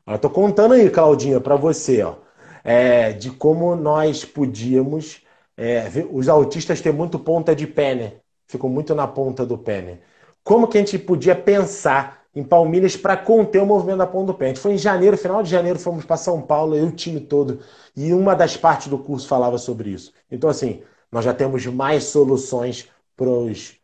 Eu 0.07 0.19
tô 0.19 0.29
contando 0.29 0.73
aí, 0.73 0.89
Claudinha, 0.89 1.39
para 1.41 1.55
você, 1.55 2.03
ó, 2.03 2.17
é, 2.63 3.13
de 3.13 3.31
como 3.31 3.75
nós 3.75 4.25
podíamos. 4.25 5.21
É, 5.57 5.85
os 6.11 6.27
autistas 6.29 6.81
têm 6.81 6.91
muito 6.93 7.19
ponta 7.19 7.55
de 7.55 7.67
pé, 7.67 7.95
né? 7.95 8.13
Ficam 8.47 8.69
muito 8.69 8.95
na 8.95 9.07
ponta 9.07 9.45
do 9.45 9.57
pé, 9.57 9.81
né? 9.81 9.99
Como 10.43 10.67
que 10.67 10.77
a 10.77 10.81
gente 10.81 10.97
podia 10.99 11.35
pensar 11.35 12.20
em 12.35 12.43
palmilhas 12.43 12.95
para 12.95 13.17
conter 13.17 13.61
o 13.61 13.65
movimento 13.65 13.97
da 13.97 14.07
ponta 14.07 14.27
do 14.27 14.33
pé? 14.33 14.45
A 14.45 14.47
gente 14.49 14.59
foi 14.59 14.73
em 14.73 14.77
janeiro, 14.77 15.17
final 15.17 15.43
de 15.43 15.49
janeiro, 15.49 15.77
fomos 15.77 16.05
para 16.05 16.17
São 16.17 16.41
Paulo, 16.41 16.75
eu 16.75 16.85
e 16.85 16.89
o 16.89 16.91
time 16.91 17.19
todo, 17.19 17.59
e 17.95 18.13
uma 18.13 18.35
das 18.35 18.55
partes 18.55 18.87
do 18.87 18.97
curso 18.97 19.27
falava 19.27 19.57
sobre 19.57 19.89
isso. 19.89 20.13
Então, 20.31 20.49
assim, 20.49 20.81
nós 21.11 21.25
já 21.25 21.33
temos 21.33 21.65
mais 21.65 22.05
soluções 22.05 22.87
pros, 23.15 23.77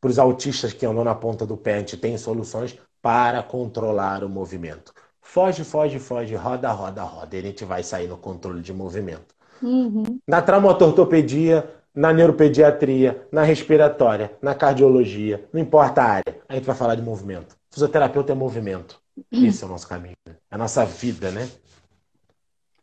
pros 0.00 0.18
autistas 0.18 0.72
que 0.72 0.86
andam 0.86 1.02
na 1.02 1.14
ponta 1.14 1.44
do 1.44 1.56
pé. 1.56 1.74
A 1.74 1.78
gente 1.78 1.96
tem 1.96 2.16
soluções 2.16 2.78
para 3.02 3.42
controlar 3.42 4.22
o 4.22 4.28
movimento. 4.28 4.92
Foge, 5.20 5.64
foge, 5.64 5.98
foge, 5.98 6.34
roda, 6.34 6.70
roda, 6.70 7.02
roda. 7.02 7.36
E 7.36 7.38
a 7.40 7.42
gente 7.42 7.64
vai 7.64 7.82
sair 7.82 8.06
no 8.06 8.16
controle 8.16 8.60
de 8.62 8.72
movimento. 8.72 9.34
Uhum. 9.62 10.20
Na 10.26 10.40
traumatortopedia, 10.40 11.68
na 11.94 12.12
neuropediatria, 12.12 13.26
na 13.30 13.42
respiratória, 13.42 14.32
na 14.42 14.54
cardiologia, 14.54 15.44
não 15.52 15.60
importa 15.60 16.02
a 16.02 16.06
área, 16.06 16.36
a 16.48 16.54
gente 16.54 16.64
vai 16.64 16.74
falar 16.74 16.96
de 16.96 17.02
movimento. 17.02 17.56
Fisioterapeuta 17.70 18.32
é 18.32 18.34
movimento. 18.34 19.00
Esse 19.30 19.62
é 19.62 19.66
o 19.66 19.70
nosso 19.70 19.88
caminho. 19.88 20.16
Né? 20.26 20.34
É 20.50 20.54
a 20.54 20.58
nossa 20.58 20.84
vida, 20.84 21.30
né? 21.30 21.48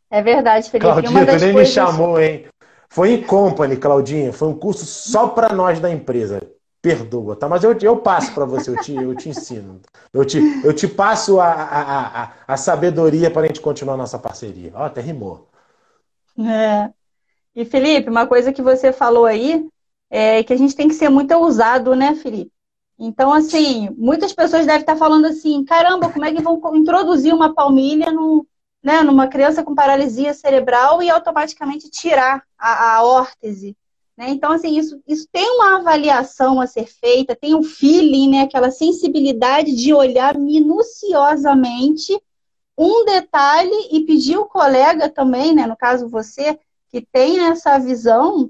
É 0.09 0.21
verdade, 0.21 0.69
Felipe. 0.69 0.85
Claudinha, 0.85 1.25
tu 1.25 1.31
nem 1.31 1.53
coisas... 1.53 1.55
me 1.55 1.65
chamou, 1.65 2.19
hein? 2.19 2.45
Foi 2.89 3.13
em 3.13 3.23
company, 3.23 3.77
Claudinha. 3.77 4.33
Foi 4.33 4.47
um 4.47 4.57
curso 4.57 4.85
só 4.85 5.29
para 5.29 5.53
nós 5.53 5.79
da 5.79 5.89
empresa. 5.89 6.41
Perdoa, 6.81 7.35
tá? 7.35 7.47
Mas 7.47 7.63
eu, 7.63 7.77
eu 7.79 7.97
passo 7.97 8.33
para 8.33 8.43
você, 8.43 8.71
eu 8.71 8.75
te, 8.77 8.95
eu 8.95 9.15
te 9.15 9.29
ensino. 9.29 9.79
Eu 10.11 10.25
te, 10.25 10.39
eu 10.63 10.73
te 10.73 10.87
passo 10.87 11.39
a, 11.39 11.45
a, 11.45 12.23
a, 12.23 12.31
a 12.47 12.57
sabedoria 12.57 13.29
para 13.29 13.43
a 13.43 13.47
gente 13.47 13.61
continuar 13.61 13.93
a 13.93 13.97
nossa 13.97 14.17
parceria. 14.17 14.71
Ó, 14.73 14.83
até 14.83 14.99
rimou. 14.99 15.47
É. 16.39 16.89
E, 17.55 17.65
Felipe, 17.65 18.09
uma 18.09 18.25
coisa 18.25 18.53
que 18.53 18.61
você 18.61 18.93
falou 18.93 19.25
aí 19.25 19.67
é 20.09 20.43
que 20.43 20.53
a 20.53 20.57
gente 20.57 20.75
tem 20.75 20.87
que 20.87 20.93
ser 20.93 21.09
muito 21.09 21.33
ousado, 21.33 21.95
né, 21.95 22.15
Felipe? 22.15 22.51
Então, 22.97 23.33
assim, 23.33 23.89
muitas 23.97 24.31
pessoas 24.31 24.65
devem 24.65 24.81
estar 24.81 24.95
falando 24.95 25.25
assim: 25.25 25.63
caramba, 25.65 26.11
como 26.11 26.23
é 26.23 26.33
que 26.33 26.41
vão 26.41 26.61
introduzir 26.75 27.33
uma 27.33 27.53
palmilha 27.53 28.11
no, 28.11 28.45
né, 28.83 29.01
numa 29.03 29.27
criança 29.27 29.63
com 29.63 29.75
paralisia 29.75 30.33
cerebral 30.33 31.01
e 31.01 31.09
automaticamente 31.09 31.89
tirar 31.89 32.43
a, 32.57 32.95
a 32.95 33.03
órtese. 33.03 33.75
Né? 34.17 34.29
Então, 34.29 34.51
assim, 34.51 34.77
isso, 34.77 35.01
isso 35.07 35.27
tem 35.31 35.49
uma 35.55 35.77
avaliação 35.77 36.59
a 36.59 36.67
ser 36.67 36.85
feita, 36.85 37.35
tem 37.35 37.55
um 37.55 37.63
feeling, 37.63 38.29
né, 38.29 38.41
aquela 38.41 38.71
sensibilidade 38.71 39.75
de 39.75 39.93
olhar 39.93 40.37
minuciosamente 40.37 42.19
um 42.77 43.05
detalhe 43.05 43.89
e 43.91 44.01
pedir 44.05 44.37
o 44.37 44.45
colega 44.45 45.09
também, 45.09 45.53
né, 45.53 45.67
no 45.67 45.77
caso 45.77 46.09
você, 46.09 46.59
que 46.91 47.01
tenha 47.01 47.49
essa 47.49 47.77
visão, 47.79 48.49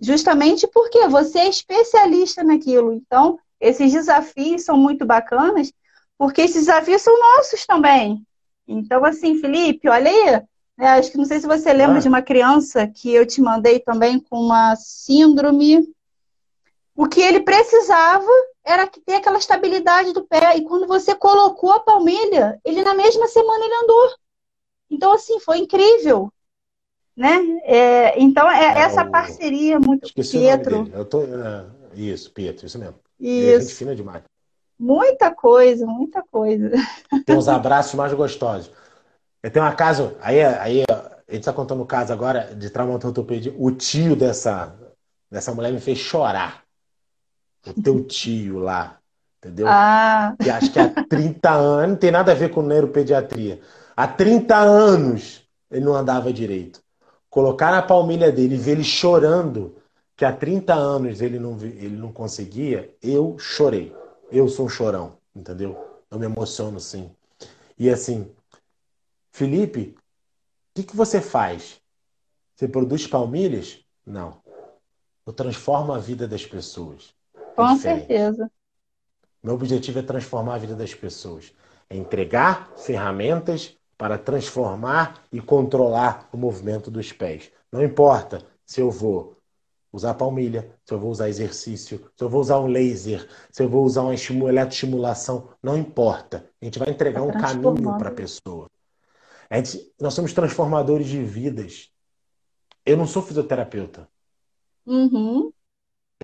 justamente 0.00 0.66
porque 0.66 1.08
você 1.08 1.40
é 1.40 1.48
especialista 1.48 2.44
naquilo. 2.44 2.92
Então, 2.92 3.38
esses 3.60 3.92
desafios 3.92 4.62
são 4.62 4.76
muito 4.76 5.04
bacanas, 5.06 5.72
porque 6.18 6.42
esses 6.42 6.66
desafios 6.66 7.02
são 7.02 7.18
nossos 7.18 7.66
também. 7.66 8.24
Então, 8.66 9.04
assim, 9.04 9.38
Felipe, 9.40 9.88
olha 9.88 10.10
aí. 10.10 10.42
Né, 10.76 10.86
acho 10.88 11.10
que 11.10 11.18
não 11.18 11.26
sei 11.26 11.40
se 11.40 11.46
você 11.46 11.72
lembra 11.72 11.98
ah. 11.98 12.00
de 12.00 12.08
uma 12.08 12.22
criança 12.22 12.86
que 12.86 13.12
eu 13.12 13.26
te 13.26 13.40
mandei 13.40 13.80
também 13.80 14.18
com 14.18 14.38
uma 14.38 14.74
síndrome. 14.76 15.92
O 16.94 17.06
que 17.06 17.20
ele 17.20 17.40
precisava 17.40 18.26
era 18.64 18.86
ter 18.86 19.14
aquela 19.14 19.38
estabilidade 19.38 20.12
do 20.12 20.24
pé. 20.24 20.56
E 20.56 20.64
quando 20.64 20.86
você 20.86 21.14
colocou 21.14 21.70
a 21.72 21.80
palmilha, 21.80 22.58
ele 22.64 22.82
na 22.82 22.94
mesma 22.94 23.26
semana 23.26 23.64
ele 23.64 23.74
andou. 23.82 24.14
Então, 24.90 25.12
assim, 25.12 25.38
foi 25.40 25.58
incrível. 25.58 26.32
Né? 27.20 27.60
É, 27.64 28.18
então, 28.18 28.50
é, 28.50 28.64
é 28.64 28.78
essa 28.78 29.04
o... 29.04 29.10
parceria 29.10 29.78
muito. 29.78 30.06
Esqueci 30.06 30.38
Pietro. 30.38 30.90
Eu 30.90 31.04
tô, 31.04 31.18
uh, 31.18 31.70
isso, 31.92 32.30
Pietro, 32.30 32.64
isso 32.64 32.78
mesmo. 32.78 32.94
Isso. 33.20 33.56
É 33.56 33.60
gente 33.60 33.74
fina 33.74 33.94
demais. 33.94 34.22
Muita 34.78 35.30
coisa, 35.30 35.84
muita 35.84 36.22
coisa. 36.22 36.70
Tem 37.26 37.36
uns 37.36 37.46
abraços 37.46 37.92
mais 37.92 38.14
gostosos. 38.14 38.72
Eu 39.42 39.50
tenho 39.50 39.66
uma 39.66 39.74
casa, 39.74 40.16
aí, 40.22 40.42
aí 40.42 40.82
a 40.88 41.32
gente 41.32 41.40
está 41.40 41.52
contando 41.52 41.82
o 41.82 41.86
caso 41.86 42.10
agora 42.10 42.54
de 42.54 42.70
traumatortopedia. 42.70 43.54
O 43.58 43.70
tio 43.70 44.16
dessa, 44.16 44.74
dessa 45.30 45.54
mulher 45.54 45.72
me 45.72 45.80
fez 45.80 45.98
chorar. 45.98 46.64
O 47.66 47.82
teu 47.82 48.02
tio 48.08 48.60
lá, 48.60 48.98
entendeu? 49.38 49.66
Ah. 49.68 50.34
E 50.42 50.48
acho 50.48 50.72
que 50.72 50.78
há 50.78 50.88
30 50.88 51.50
anos, 51.50 51.88
não 51.90 51.96
tem 51.96 52.10
nada 52.10 52.32
a 52.32 52.34
ver 52.34 52.48
com 52.48 52.62
neuropediatria. 52.62 53.60
Há 53.94 54.08
30 54.08 54.56
anos 54.56 55.46
ele 55.70 55.84
não 55.84 55.94
andava 55.94 56.32
direito. 56.32 56.80
Colocar 57.30 57.70
na 57.70 57.80
palmilha 57.80 58.32
dele 58.32 58.56
e 58.56 58.58
ver 58.58 58.72
ele 58.72 58.84
chorando, 58.84 59.76
que 60.16 60.24
há 60.24 60.32
30 60.32 60.74
anos 60.74 61.22
ele 61.22 61.38
não, 61.38 61.56
ele 61.62 61.96
não 61.96 62.12
conseguia, 62.12 62.94
eu 63.00 63.38
chorei. 63.38 63.94
Eu 64.30 64.48
sou 64.48 64.66
um 64.66 64.68
chorão, 64.68 65.16
entendeu? 65.34 66.02
Eu 66.10 66.18
me 66.18 66.26
emociono 66.26 66.78
sim. 66.80 67.10
E 67.78 67.88
assim, 67.88 68.30
Felipe, 69.30 69.96
o 69.96 70.74
que, 70.74 70.82
que 70.82 70.96
você 70.96 71.20
faz? 71.20 71.80
Você 72.54 72.68
produz 72.68 73.06
palmilhas? 73.06 73.82
Não. 74.04 74.42
Eu 75.26 75.32
transformo 75.32 75.92
a 75.92 75.98
vida 75.98 76.28
das 76.28 76.44
pessoas. 76.44 77.14
É 77.34 77.54
Com 77.54 77.76
certeza. 77.76 78.50
Meu 79.42 79.54
objetivo 79.54 80.00
é 80.00 80.02
transformar 80.02 80.56
a 80.56 80.58
vida 80.58 80.74
das 80.74 80.94
pessoas. 80.94 81.52
É 81.88 81.96
entregar 81.96 82.70
ferramentas 82.76 83.76
para 84.00 84.16
transformar 84.16 85.22
e 85.30 85.42
controlar 85.42 86.26
o 86.32 86.36
movimento 86.38 86.90
dos 86.90 87.12
pés. 87.12 87.52
Não 87.70 87.84
importa 87.84 88.42
se 88.64 88.80
eu 88.80 88.90
vou 88.90 89.36
usar 89.92 90.14
palmilha, 90.14 90.74
se 90.86 90.94
eu 90.94 90.98
vou 90.98 91.10
usar 91.10 91.28
exercício, 91.28 92.10
se 92.16 92.24
eu 92.24 92.30
vou 92.30 92.40
usar 92.40 92.58
um 92.60 92.66
laser, 92.66 93.28
se 93.50 93.62
eu 93.62 93.68
vou 93.68 93.84
usar 93.84 94.00
uma 94.00 94.14
eletroestimulação, 94.48 95.50
não 95.62 95.76
importa. 95.76 96.48
A 96.62 96.64
gente 96.64 96.78
vai 96.78 96.88
entregar 96.88 97.20
um 97.20 97.30
caminho 97.30 97.98
para 97.98 98.08
a 98.08 98.14
pessoa. 98.14 98.70
A 99.50 99.58
gente, 99.58 99.92
nós 100.00 100.14
somos 100.14 100.32
transformadores 100.32 101.06
de 101.06 101.22
vidas. 101.22 101.90
Eu 102.86 102.96
não 102.96 103.06
sou 103.06 103.20
fisioterapeuta. 103.20 104.08
Uhum. 104.86 105.52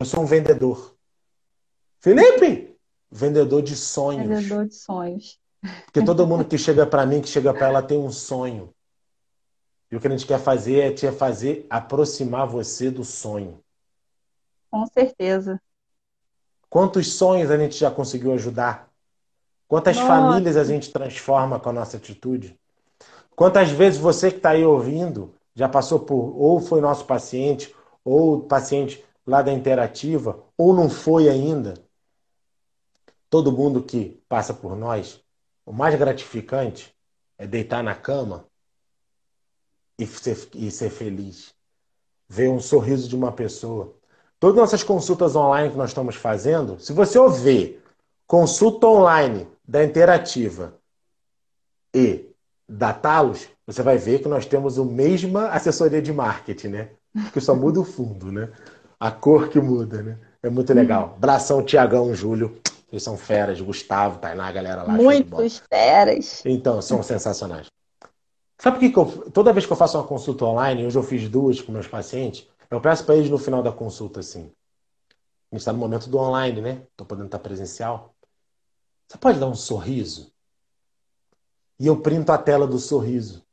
Eu 0.00 0.06
sou 0.06 0.22
um 0.22 0.26
vendedor. 0.26 0.96
Felipe! 1.98 2.74
Vendedor 3.10 3.60
de 3.60 3.76
sonhos. 3.76 4.26
Vendedor 4.26 4.66
de 4.66 4.74
sonhos. 4.74 5.38
Porque 5.84 6.04
todo 6.04 6.26
mundo 6.26 6.44
que 6.44 6.58
chega 6.58 6.86
para 6.86 7.06
mim, 7.06 7.20
que 7.20 7.28
chega 7.28 7.52
para 7.52 7.68
ela, 7.68 7.82
tem 7.82 7.98
um 7.98 8.10
sonho. 8.10 8.72
E 9.90 9.96
o 9.96 10.00
que 10.00 10.06
a 10.06 10.10
gente 10.10 10.26
quer 10.26 10.40
fazer 10.40 10.80
é 10.80 10.92
te 10.92 11.10
fazer 11.12 11.66
aproximar 11.70 12.46
você 12.46 12.90
do 12.90 13.04
sonho. 13.04 13.60
Com 14.70 14.84
certeza. 14.86 15.60
Quantos 16.68 17.12
sonhos 17.12 17.50
a 17.50 17.56
gente 17.56 17.76
já 17.76 17.90
conseguiu 17.90 18.32
ajudar? 18.32 18.90
Quantas 19.68 19.96
nossa. 19.96 20.08
famílias 20.08 20.56
a 20.56 20.64
gente 20.64 20.92
transforma 20.92 21.58
com 21.58 21.70
a 21.70 21.72
nossa 21.72 21.96
atitude? 21.96 22.58
Quantas 23.34 23.70
vezes 23.70 23.98
você 23.98 24.30
que 24.30 24.38
está 24.38 24.50
aí 24.50 24.64
ouvindo 24.64 25.34
já 25.54 25.68
passou 25.68 26.00
por, 26.00 26.36
ou 26.36 26.60
foi 26.60 26.80
nosso 26.80 27.04
paciente, 27.04 27.74
ou 28.04 28.42
paciente 28.42 29.04
lá 29.26 29.42
da 29.42 29.52
interativa, 29.52 30.38
ou 30.56 30.74
não 30.74 30.90
foi 30.90 31.28
ainda? 31.28 31.74
Todo 33.28 33.52
mundo 33.52 33.82
que 33.82 34.22
passa 34.28 34.54
por 34.54 34.76
nós, 34.76 35.22
o 35.66 35.72
mais 35.72 35.94
gratificante 35.96 36.94
é 37.36 37.46
deitar 37.46 37.82
na 37.82 37.94
cama 37.94 38.46
e 39.98 40.06
ser, 40.06 40.48
e 40.54 40.70
ser 40.70 40.90
feliz. 40.90 41.52
Ver 42.28 42.48
um 42.48 42.60
sorriso 42.60 43.08
de 43.08 43.16
uma 43.16 43.32
pessoa. 43.32 43.94
Todas 44.38 44.56
nossas 44.56 44.82
consultas 44.82 45.34
online 45.34 45.70
que 45.70 45.76
nós 45.76 45.90
estamos 45.90 46.14
fazendo, 46.14 46.78
se 46.78 46.92
você 46.92 47.18
ouvir 47.18 47.82
consulta 48.26 48.86
online 48.86 49.48
da 49.66 49.84
Interativa 49.84 50.74
e 51.94 52.30
da 52.68 52.92
Talos, 52.92 53.48
você 53.66 53.82
vai 53.82 53.98
ver 53.98 54.20
que 54.20 54.28
nós 54.28 54.46
temos 54.46 54.78
a 54.78 54.84
mesma 54.84 55.48
assessoria 55.48 56.00
de 56.00 56.12
marketing, 56.12 56.68
né? 56.68 56.90
Que 57.32 57.40
só 57.40 57.54
muda 57.54 57.80
o 57.80 57.84
fundo, 57.84 58.30
né? 58.30 58.50
A 59.00 59.10
cor 59.10 59.48
que 59.48 59.60
muda, 59.60 60.02
né? 60.02 60.18
É 60.42 60.50
muito 60.50 60.72
legal. 60.72 61.16
Bração, 61.18 61.64
Tiagão, 61.64 62.14
Júlio. 62.14 62.60
Eles 62.90 63.02
são 63.02 63.16
feras. 63.16 63.60
Gustavo, 63.60 64.18
Tainá, 64.18 64.46
a 64.46 64.52
galera 64.52 64.82
lá. 64.82 64.92
Muitos 64.92 65.58
feras. 65.68 66.42
Então, 66.44 66.80
são 66.80 67.02
sensacionais. 67.02 67.66
Sabe 68.58 68.76
por 68.76 68.80
que, 68.80 68.90
que 68.90 68.98
eu, 68.98 69.30
toda 69.30 69.52
vez 69.52 69.66
que 69.66 69.72
eu 69.72 69.76
faço 69.76 69.98
uma 69.98 70.06
consulta 70.06 70.44
online, 70.44 70.86
hoje 70.86 70.96
eu 70.96 71.02
fiz 71.02 71.28
duas 71.28 71.60
com 71.60 71.72
meus 71.72 71.86
pacientes, 71.86 72.48
eu 72.70 72.80
peço 72.80 73.04
para 73.04 73.16
eles 73.16 73.30
no 73.30 73.38
final 73.38 73.62
da 73.62 73.70
consulta 73.70 74.20
assim. 74.20 74.50
A 75.50 75.54
gente 75.54 75.60
está 75.60 75.72
no 75.72 75.78
momento 75.78 76.08
do 76.08 76.18
online, 76.18 76.60
né? 76.60 76.82
Estou 76.90 77.06
podendo 77.06 77.26
estar 77.26 77.38
presencial. 77.38 78.14
Você 79.06 79.18
pode 79.18 79.38
dar 79.38 79.46
um 79.46 79.54
sorriso? 79.54 80.32
E 81.78 81.86
eu 81.86 82.00
printo 82.00 82.32
a 82.32 82.38
tela 82.38 82.66
do 82.66 82.78
sorriso. 82.78 83.44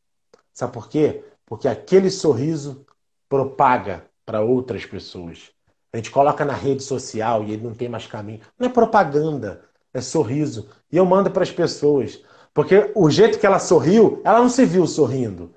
Sabe 0.53 0.73
por 0.73 0.87
quê? 0.89 1.23
Porque 1.45 1.67
aquele 1.67 2.09
sorriso 2.09 2.85
propaga 3.27 4.09
para 4.25 4.41
outras 4.41 4.85
pessoas. 4.85 5.52
A 5.93 5.97
gente 5.97 6.09
coloca 6.09 6.43
na 6.43 6.53
rede 6.53 6.81
social 6.81 7.43
e 7.43 7.51
ele 7.51 7.63
não 7.63 7.75
tem 7.75 7.87
mais 7.87 8.07
caminho. 8.07 8.41
Não 8.57 8.67
é 8.67 8.69
propaganda, 8.71 9.63
é 9.93 10.01
sorriso. 10.01 10.67
E 10.91 10.97
eu 10.97 11.05
mando 11.05 11.29
para 11.29 11.43
as 11.43 11.51
pessoas. 11.51 12.19
Porque 12.51 12.91
o 12.95 13.11
jeito 13.11 13.37
que 13.37 13.45
ela 13.45 13.59
sorriu, 13.59 14.19
ela 14.25 14.39
não 14.39 14.49
se 14.49 14.65
viu 14.65 14.87
sorrindo. 14.87 15.53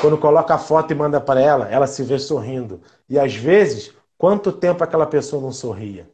Quando 0.00 0.18
coloca 0.18 0.54
a 0.54 0.58
foto 0.58 0.92
e 0.92 0.94
manda 0.94 1.18
para 1.20 1.40
ela, 1.40 1.68
ela 1.68 1.86
se 1.86 2.02
vê 2.02 2.18
sorrindo. 2.18 2.82
E 3.08 3.18
às 3.18 3.34
vezes, 3.34 3.94
quanto 4.18 4.52
tempo 4.52 4.84
aquela 4.84 5.06
pessoa 5.06 5.40
não 5.40 5.52
sorria? 5.52 6.08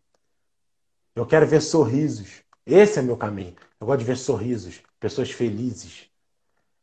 Eu 1.15 1.27
quero 1.27 1.47
ver 1.47 1.61
sorrisos. 1.61 2.43
Esse 2.65 3.01
é 3.01 3.03
meu 3.03 3.17
caminho. 3.17 3.55
Eu 3.81 3.89
gosto 3.89 3.99
de 3.99 4.05
ver 4.05 4.17
sorrisos, 4.17 4.83
pessoas 5.01 5.31
felizes. 5.33 6.09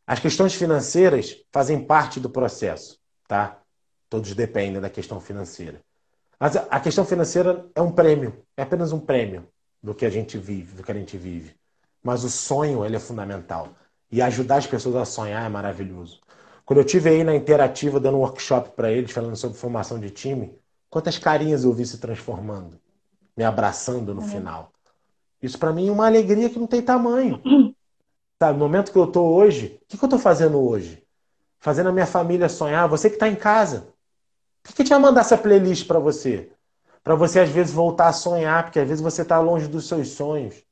As 0.06 0.20
questões 0.20 0.54
financeiras 0.54 1.38
fazem 1.54 1.84
parte 1.84 2.20
do 2.20 2.30
processo, 2.30 3.00
tá? 3.28 3.62
Todos 4.10 4.36
dependem 4.36 4.82
da 4.82 4.90
questão 4.90 5.22
financeira. 5.22 5.82
Mas 6.42 6.56
a 6.56 6.80
questão 6.80 7.06
financeira 7.06 7.70
é 7.76 7.82
um 7.84 7.92
prêmio, 7.92 8.34
é 8.58 8.64
apenas 8.64 8.92
um 8.92 9.00
prêmio 9.00 9.48
do 9.80 9.94
que 9.94 10.04
a 10.04 10.10
gente 10.10 10.40
vive, 10.40 10.76
do 10.76 10.82
que 10.82 10.92
a 10.92 10.96
gente 10.96 11.16
vive. 11.16 11.54
Mas 12.02 12.24
o 12.24 12.32
sonho, 12.32 12.84
ele 12.84 12.96
é 12.96 13.00
fundamental. 13.00 13.70
E 14.12 14.24
ajudar 14.24 14.56
as 14.56 14.66
pessoas 14.66 14.96
a 14.96 15.06
sonhar 15.06 15.46
é 15.46 15.50
maravilhoso. 15.50 16.20
Quando 16.66 16.80
eu 16.80 16.84
tive 16.84 17.12
aí 17.12 17.24
na 17.24 17.36
interativa 17.36 18.00
dando 18.00 18.18
um 18.18 18.22
workshop 18.22 18.72
para 18.72 18.92
eles, 18.92 19.12
falando 19.12 19.36
sobre 19.36 19.56
formação 19.56 20.00
de 20.00 20.10
time, 20.10 20.52
quantas 20.90 21.20
carinhas 21.20 21.64
eu 21.64 21.72
vi 21.74 21.86
se 21.86 22.00
transformando, 22.00 22.80
me 23.38 23.44
abraçando 23.44 24.16
no 24.16 24.24
final. 24.24 24.72
Isso 25.44 25.60
para 25.60 25.72
mim 25.72 25.90
é 25.90 25.92
uma 25.92 26.08
alegria 26.08 26.50
que 26.50 26.58
não 26.58 26.66
tem 26.66 26.82
tamanho. 26.82 27.40
Sabe, 28.42 28.58
no 28.58 28.66
momento 28.66 28.92
que 28.92 28.98
eu 28.98 29.04
estou 29.06 29.32
hoje, 29.32 29.80
o 29.84 29.86
que, 29.88 29.96
que 29.96 30.04
eu 30.04 30.08
estou 30.08 30.20
fazendo 30.20 30.60
hoje? 30.60 31.04
Fazendo 31.60 31.90
a 31.90 31.92
minha 31.92 32.08
família 32.08 32.50
sonhar. 32.50 32.90
Você 32.90 33.10
que 33.10 33.16
está 33.16 33.30
em 33.30 33.36
casa, 33.36 33.94
por 34.64 34.70
que, 34.70 34.76
que 34.76 34.82
a 34.82 34.86
gente 34.86 34.92
vai 34.92 35.00
mandar 35.00 35.22
essa 35.22 35.38
playlist 35.38 35.88
para 35.88 36.00
você? 36.00 36.52
Para 37.04 37.16
você, 37.16 37.40
às 37.40 37.50
vezes, 37.50 37.74
voltar 37.74 38.08
a 38.08 38.14
sonhar, 38.14 38.64
porque 38.64 38.80
às 38.80 38.88
vezes 38.88 39.02
você 39.02 39.24
está 39.24 39.40
longe 39.40 39.68
dos 39.68 39.88
seus 39.88 40.10
sonhos. 40.10 40.64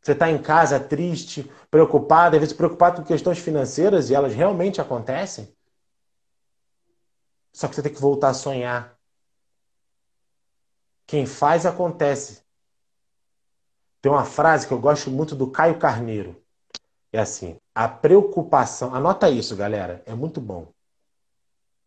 Você 0.00 0.12
está 0.12 0.30
em 0.30 0.40
casa 0.40 0.80
triste, 0.80 1.50
preocupado, 1.70 2.36
às 2.36 2.40
vezes 2.40 2.56
preocupado 2.56 3.02
com 3.02 3.06
questões 3.06 3.38
financeiras 3.38 4.08
e 4.08 4.14
elas 4.14 4.34
realmente 4.34 4.80
acontecem. 4.80 5.54
Só 7.52 7.68
que 7.68 7.74
você 7.74 7.82
tem 7.82 7.92
que 7.92 8.00
voltar 8.00 8.30
a 8.30 8.34
sonhar. 8.34 8.96
Quem 11.06 11.26
faz, 11.26 11.66
acontece. 11.66 12.42
Tem 14.00 14.12
uma 14.12 14.24
frase 14.24 14.66
que 14.66 14.72
eu 14.72 14.78
gosto 14.78 15.10
muito 15.10 15.34
do 15.34 15.50
Caio 15.50 15.78
Carneiro. 15.78 16.40
É 17.12 17.18
assim: 17.18 17.58
a 17.74 17.88
preocupação. 17.88 18.94
Anota 18.94 19.28
isso, 19.28 19.56
galera, 19.56 20.02
é 20.06 20.14
muito 20.14 20.40
bom. 20.40 20.72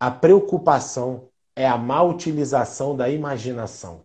A 0.02 0.10
preocupação 0.10 1.30
é 1.56 1.68
a 1.68 1.78
má 1.78 2.02
utilização 2.02 2.98
da 2.98 3.08
imaginação. 3.08 4.02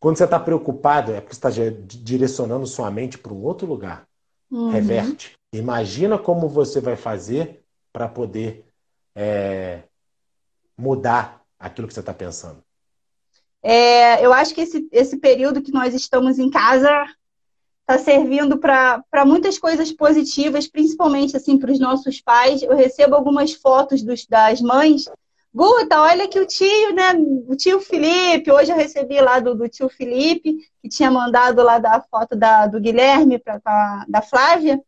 Quando 0.00 0.16
você 0.16 0.24
está 0.24 0.40
preocupado, 0.40 1.12
é 1.12 1.20
porque 1.20 1.34
você 1.34 1.46
está 1.46 1.76
direcionando 2.02 2.66
sua 2.66 2.90
mente 2.90 3.18
para 3.18 3.34
um 3.34 3.44
outro 3.44 3.66
lugar. 3.66 4.08
Uhum. 4.50 4.70
Reverte. 4.70 5.34
Imagina 5.52 6.18
como 6.18 6.48
você 6.48 6.80
vai 6.80 6.96
fazer 6.96 7.62
para 7.92 8.08
poder 8.08 8.64
é, 9.14 9.82
mudar 10.74 11.44
aquilo 11.58 11.86
que 11.86 11.92
você 11.92 12.00
está 12.00 12.14
pensando. 12.14 12.64
É, 13.62 14.24
eu 14.24 14.32
acho 14.32 14.54
que 14.54 14.62
esse, 14.62 14.88
esse 14.90 15.18
período 15.18 15.60
que 15.60 15.70
nós 15.70 15.92
estamos 15.92 16.38
em 16.38 16.48
casa 16.48 16.88
está 17.92 17.98
servindo 17.98 18.58
para 18.58 19.24
muitas 19.26 19.58
coisas 19.58 19.92
positivas, 19.92 20.66
principalmente 20.66 21.36
assim 21.36 21.58
para 21.58 21.70
os 21.70 21.78
nossos 21.78 22.20
pais. 22.20 22.62
Eu 22.62 22.74
recebo 22.74 23.14
algumas 23.14 23.52
fotos 23.52 24.02
dos, 24.02 24.26
das 24.26 24.60
mães. 24.60 25.04
Guta, 25.54 26.00
olha 26.00 26.26
que 26.26 26.40
o 26.40 26.46
tio, 26.46 26.94
né? 26.94 27.12
O 27.46 27.54
tio 27.54 27.80
Felipe, 27.80 28.50
hoje 28.50 28.72
eu 28.72 28.76
recebi 28.76 29.20
lá 29.20 29.38
do, 29.38 29.54
do 29.54 29.68
tio 29.68 29.88
Felipe, 29.88 30.56
que 30.80 30.88
tinha 30.88 31.10
mandado 31.10 31.62
lá 31.62 31.78
da 31.78 32.00
foto 32.00 32.34
da, 32.34 32.66
do 32.66 32.80
Guilherme 32.80 33.38
para 33.38 33.60
da 34.08 34.22
Flávia. 34.22 34.80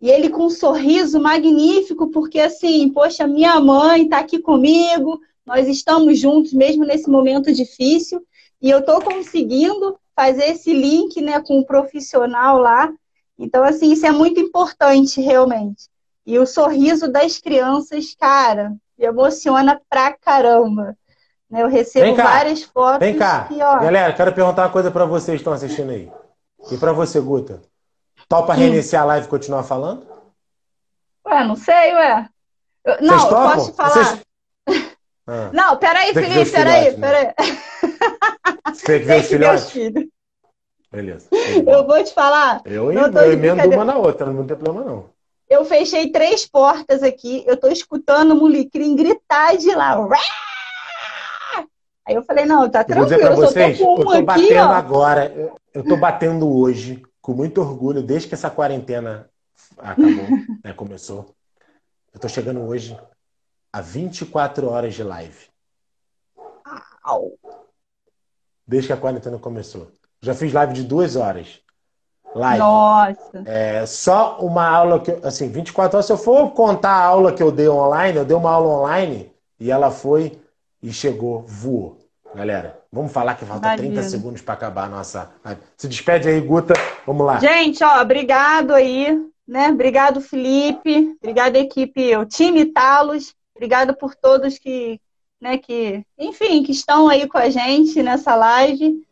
E 0.00 0.10
ele 0.10 0.28
com 0.28 0.46
um 0.46 0.50
sorriso 0.50 1.20
magnífico, 1.20 2.10
porque 2.10 2.40
assim, 2.40 2.88
poxa, 2.88 3.24
minha 3.28 3.60
mãe 3.60 4.02
está 4.02 4.18
aqui 4.18 4.40
comigo, 4.40 5.20
nós 5.46 5.68
estamos 5.68 6.18
juntos 6.18 6.52
mesmo 6.52 6.84
nesse 6.84 7.08
momento 7.08 7.52
difícil, 7.52 8.20
e 8.60 8.68
eu 8.68 8.80
estou 8.80 9.00
conseguindo 9.00 9.96
fazer 10.14 10.44
esse 10.44 10.72
link 10.72 11.20
né, 11.20 11.40
com 11.40 11.58
o 11.58 11.66
profissional 11.66 12.58
lá. 12.58 12.90
Então, 13.38 13.64
assim, 13.64 13.92
isso 13.92 14.06
é 14.06 14.10
muito 14.10 14.40
importante, 14.40 15.20
realmente. 15.20 15.88
E 16.24 16.38
o 16.38 16.46
sorriso 16.46 17.10
das 17.10 17.38
crianças, 17.38 18.14
cara, 18.18 18.72
me 18.98 19.06
emociona 19.06 19.80
pra 19.88 20.12
caramba. 20.12 20.96
Né, 21.50 21.62
eu 21.62 21.68
recebo 21.68 22.14
várias 22.14 22.62
fotos. 22.62 23.00
Vem 23.00 23.18
cá. 23.18 23.48
Ó... 23.50 23.80
Galera, 23.80 24.12
quero 24.12 24.32
perguntar 24.32 24.62
uma 24.62 24.72
coisa 24.72 24.90
para 24.90 25.04
vocês 25.04 25.36
que 25.36 25.40
estão 25.40 25.52
assistindo 25.52 25.90
aí. 25.90 26.10
E 26.70 26.76
para 26.76 26.92
você, 26.92 27.20
Guta. 27.20 27.60
Topa 28.28 28.54
reiniciar 28.54 29.02
a 29.02 29.06
live 29.06 29.26
e 29.26 29.30
continuar 29.30 29.64
falando? 29.64 30.06
Ué, 31.26 31.44
não 31.44 31.56
sei, 31.56 31.92
ué. 31.94 32.28
Eu, 32.84 33.02
não, 33.02 33.28
posso 33.28 33.70
te 33.70 33.76
falar. 33.76 33.90
Vocês... 33.90 34.22
Ah. 35.24 35.50
Não, 35.52 35.76
peraí, 35.76 36.12
Felipe, 36.12 36.50
peraí, 36.50 36.96
né? 36.96 36.98
peraí. 36.98 37.58
Você 38.72 39.00
que 39.00 39.04
ver 39.06 39.20
os 39.20 39.26
filhotes? 39.26 39.72
Beleza. 40.90 41.28
Eu 41.66 41.86
vou 41.86 42.02
te 42.04 42.12
falar. 42.12 42.60
Eu, 42.64 42.92
eu 42.92 43.32
emendo 43.32 43.70
uma 43.70 43.84
na 43.84 43.96
outra, 43.96 44.26
não 44.26 44.46
tem 44.46 44.56
problema 44.56 44.84
não. 44.84 45.10
Eu 45.48 45.64
fechei 45.64 46.10
três 46.10 46.46
portas 46.46 47.02
aqui, 47.02 47.44
eu 47.46 47.56
tô 47.56 47.68
escutando 47.68 48.32
o 48.32 48.36
Mulicrim 48.36 48.96
gritar 48.96 49.56
de 49.56 49.74
lá. 49.74 49.98
Aí 52.06 52.14
eu 52.14 52.22
falei, 52.24 52.44
não, 52.44 52.68
tá 52.68 52.82
tranquilo, 52.82 53.12
eu 53.12 53.36
vou 53.36 53.44
dizer 53.44 53.52
pra 53.52 53.70
vocês, 53.70 53.80
eu 53.80 53.86
tô, 53.86 53.98
eu 53.98 54.04
tô 54.04 54.10
aqui, 54.12 54.24
batendo 54.24 54.70
ó. 54.70 54.72
agora, 54.72 55.52
eu 55.74 55.84
tô 55.84 55.96
batendo 55.96 56.50
hoje, 56.50 57.02
com 57.20 57.32
muito 57.32 57.60
orgulho, 57.60 58.02
desde 58.02 58.28
que 58.28 58.34
essa 58.34 58.50
quarentena 58.50 59.30
acabou, 59.78 60.26
né, 60.64 60.72
começou. 60.74 61.34
Eu 62.12 62.20
tô 62.20 62.28
chegando 62.28 62.60
hoje 62.60 62.98
a 63.72 63.80
24 63.80 64.68
horas 64.68 64.94
de 64.94 65.02
live. 65.02 65.46
Au. 67.04 67.32
Desde 68.72 68.86
que 68.86 68.92
a 68.94 68.96
quarentena 68.96 69.38
começou. 69.38 69.88
Já 70.22 70.32
fiz 70.32 70.50
live 70.50 70.72
de 70.72 70.82
duas 70.82 71.14
horas. 71.14 71.60
Live. 72.34 72.58
Nossa. 72.58 73.42
É, 73.44 73.84
só 73.84 74.38
uma 74.40 74.66
aula 74.66 74.98
que, 74.98 75.10
assim, 75.22 75.50
24 75.50 75.98
horas. 75.98 76.06
Se 76.06 76.12
eu 76.12 76.16
for 76.16 76.52
contar 76.52 76.92
a 76.92 77.04
aula 77.04 77.34
que 77.34 77.42
eu 77.42 77.52
dei 77.52 77.68
online, 77.68 78.16
eu 78.16 78.24
dei 78.24 78.34
uma 78.34 78.50
aula 78.50 78.80
online 78.80 79.30
e 79.60 79.70
ela 79.70 79.90
foi 79.90 80.40
e 80.82 80.90
chegou, 80.90 81.44
voou. 81.46 81.98
Galera, 82.34 82.80
vamos 82.90 83.12
falar 83.12 83.34
que 83.34 83.44
falta 83.44 83.68
Imagina. 83.74 83.92
30 83.92 84.08
segundos 84.08 84.40
para 84.40 84.54
acabar 84.54 84.84
a 84.84 84.88
nossa. 84.88 85.30
Se 85.76 85.86
despede 85.86 86.30
aí, 86.30 86.40
Guta. 86.40 86.72
Vamos 87.06 87.26
lá. 87.26 87.38
Gente, 87.38 87.84
ó, 87.84 88.00
obrigado 88.00 88.72
aí, 88.72 89.22
né? 89.46 89.68
Obrigado, 89.68 90.18
Felipe. 90.22 91.14
Obrigado, 91.20 91.56
equipe, 91.56 92.16
o 92.16 92.24
time 92.24 92.64
Talos. 92.64 93.34
Obrigado 93.54 93.94
por 93.94 94.14
todos 94.14 94.58
que, 94.58 94.98
né, 95.42 95.58
que, 95.58 96.02
enfim, 96.16 96.62
que 96.62 96.70
estão 96.70 97.08
aí 97.08 97.26
com 97.26 97.36
a 97.36 97.50
gente 97.50 98.00
nessa 98.00 98.36
live. 98.36 99.02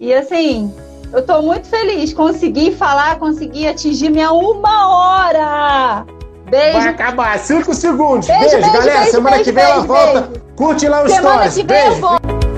E 0.00 0.14
assim, 0.14 0.74
eu 1.12 1.18
estou 1.18 1.42
muito 1.42 1.68
feliz. 1.68 2.14
Consegui 2.14 2.74
falar, 2.74 3.18
consegui 3.18 3.68
atingir 3.68 4.08
minha 4.08 4.32
uma 4.32 4.88
hora. 4.88 6.06
Beijo. 6.48 6.78
Vai 6.78 6.88
acabar. 6.88 7.38
Cinco 7.38 7.74
segundos. 7.74 8.26
Beijo, 8.26 8.42
beijo, 8.42 8.60
beijo 8.60 8.72
galera. 8.72 8.98
Beijo, 9.00 9.12
Semana 9.12 9.44
que 9.44 9.52
vem 9.52 9.64
ela 9.64 9.80
volta. 9.82 10.32
Curte 10.56 10.88
lá 10.88 11.04
os 11.04 11.12
Semana 11.12 11.50
stories. 11.50 11.54
Que 11.54 11.62
vem 11.64 11.76
beijo. 11.76 11.96
Eu 11.96 12.00
vou... 12.00 12.53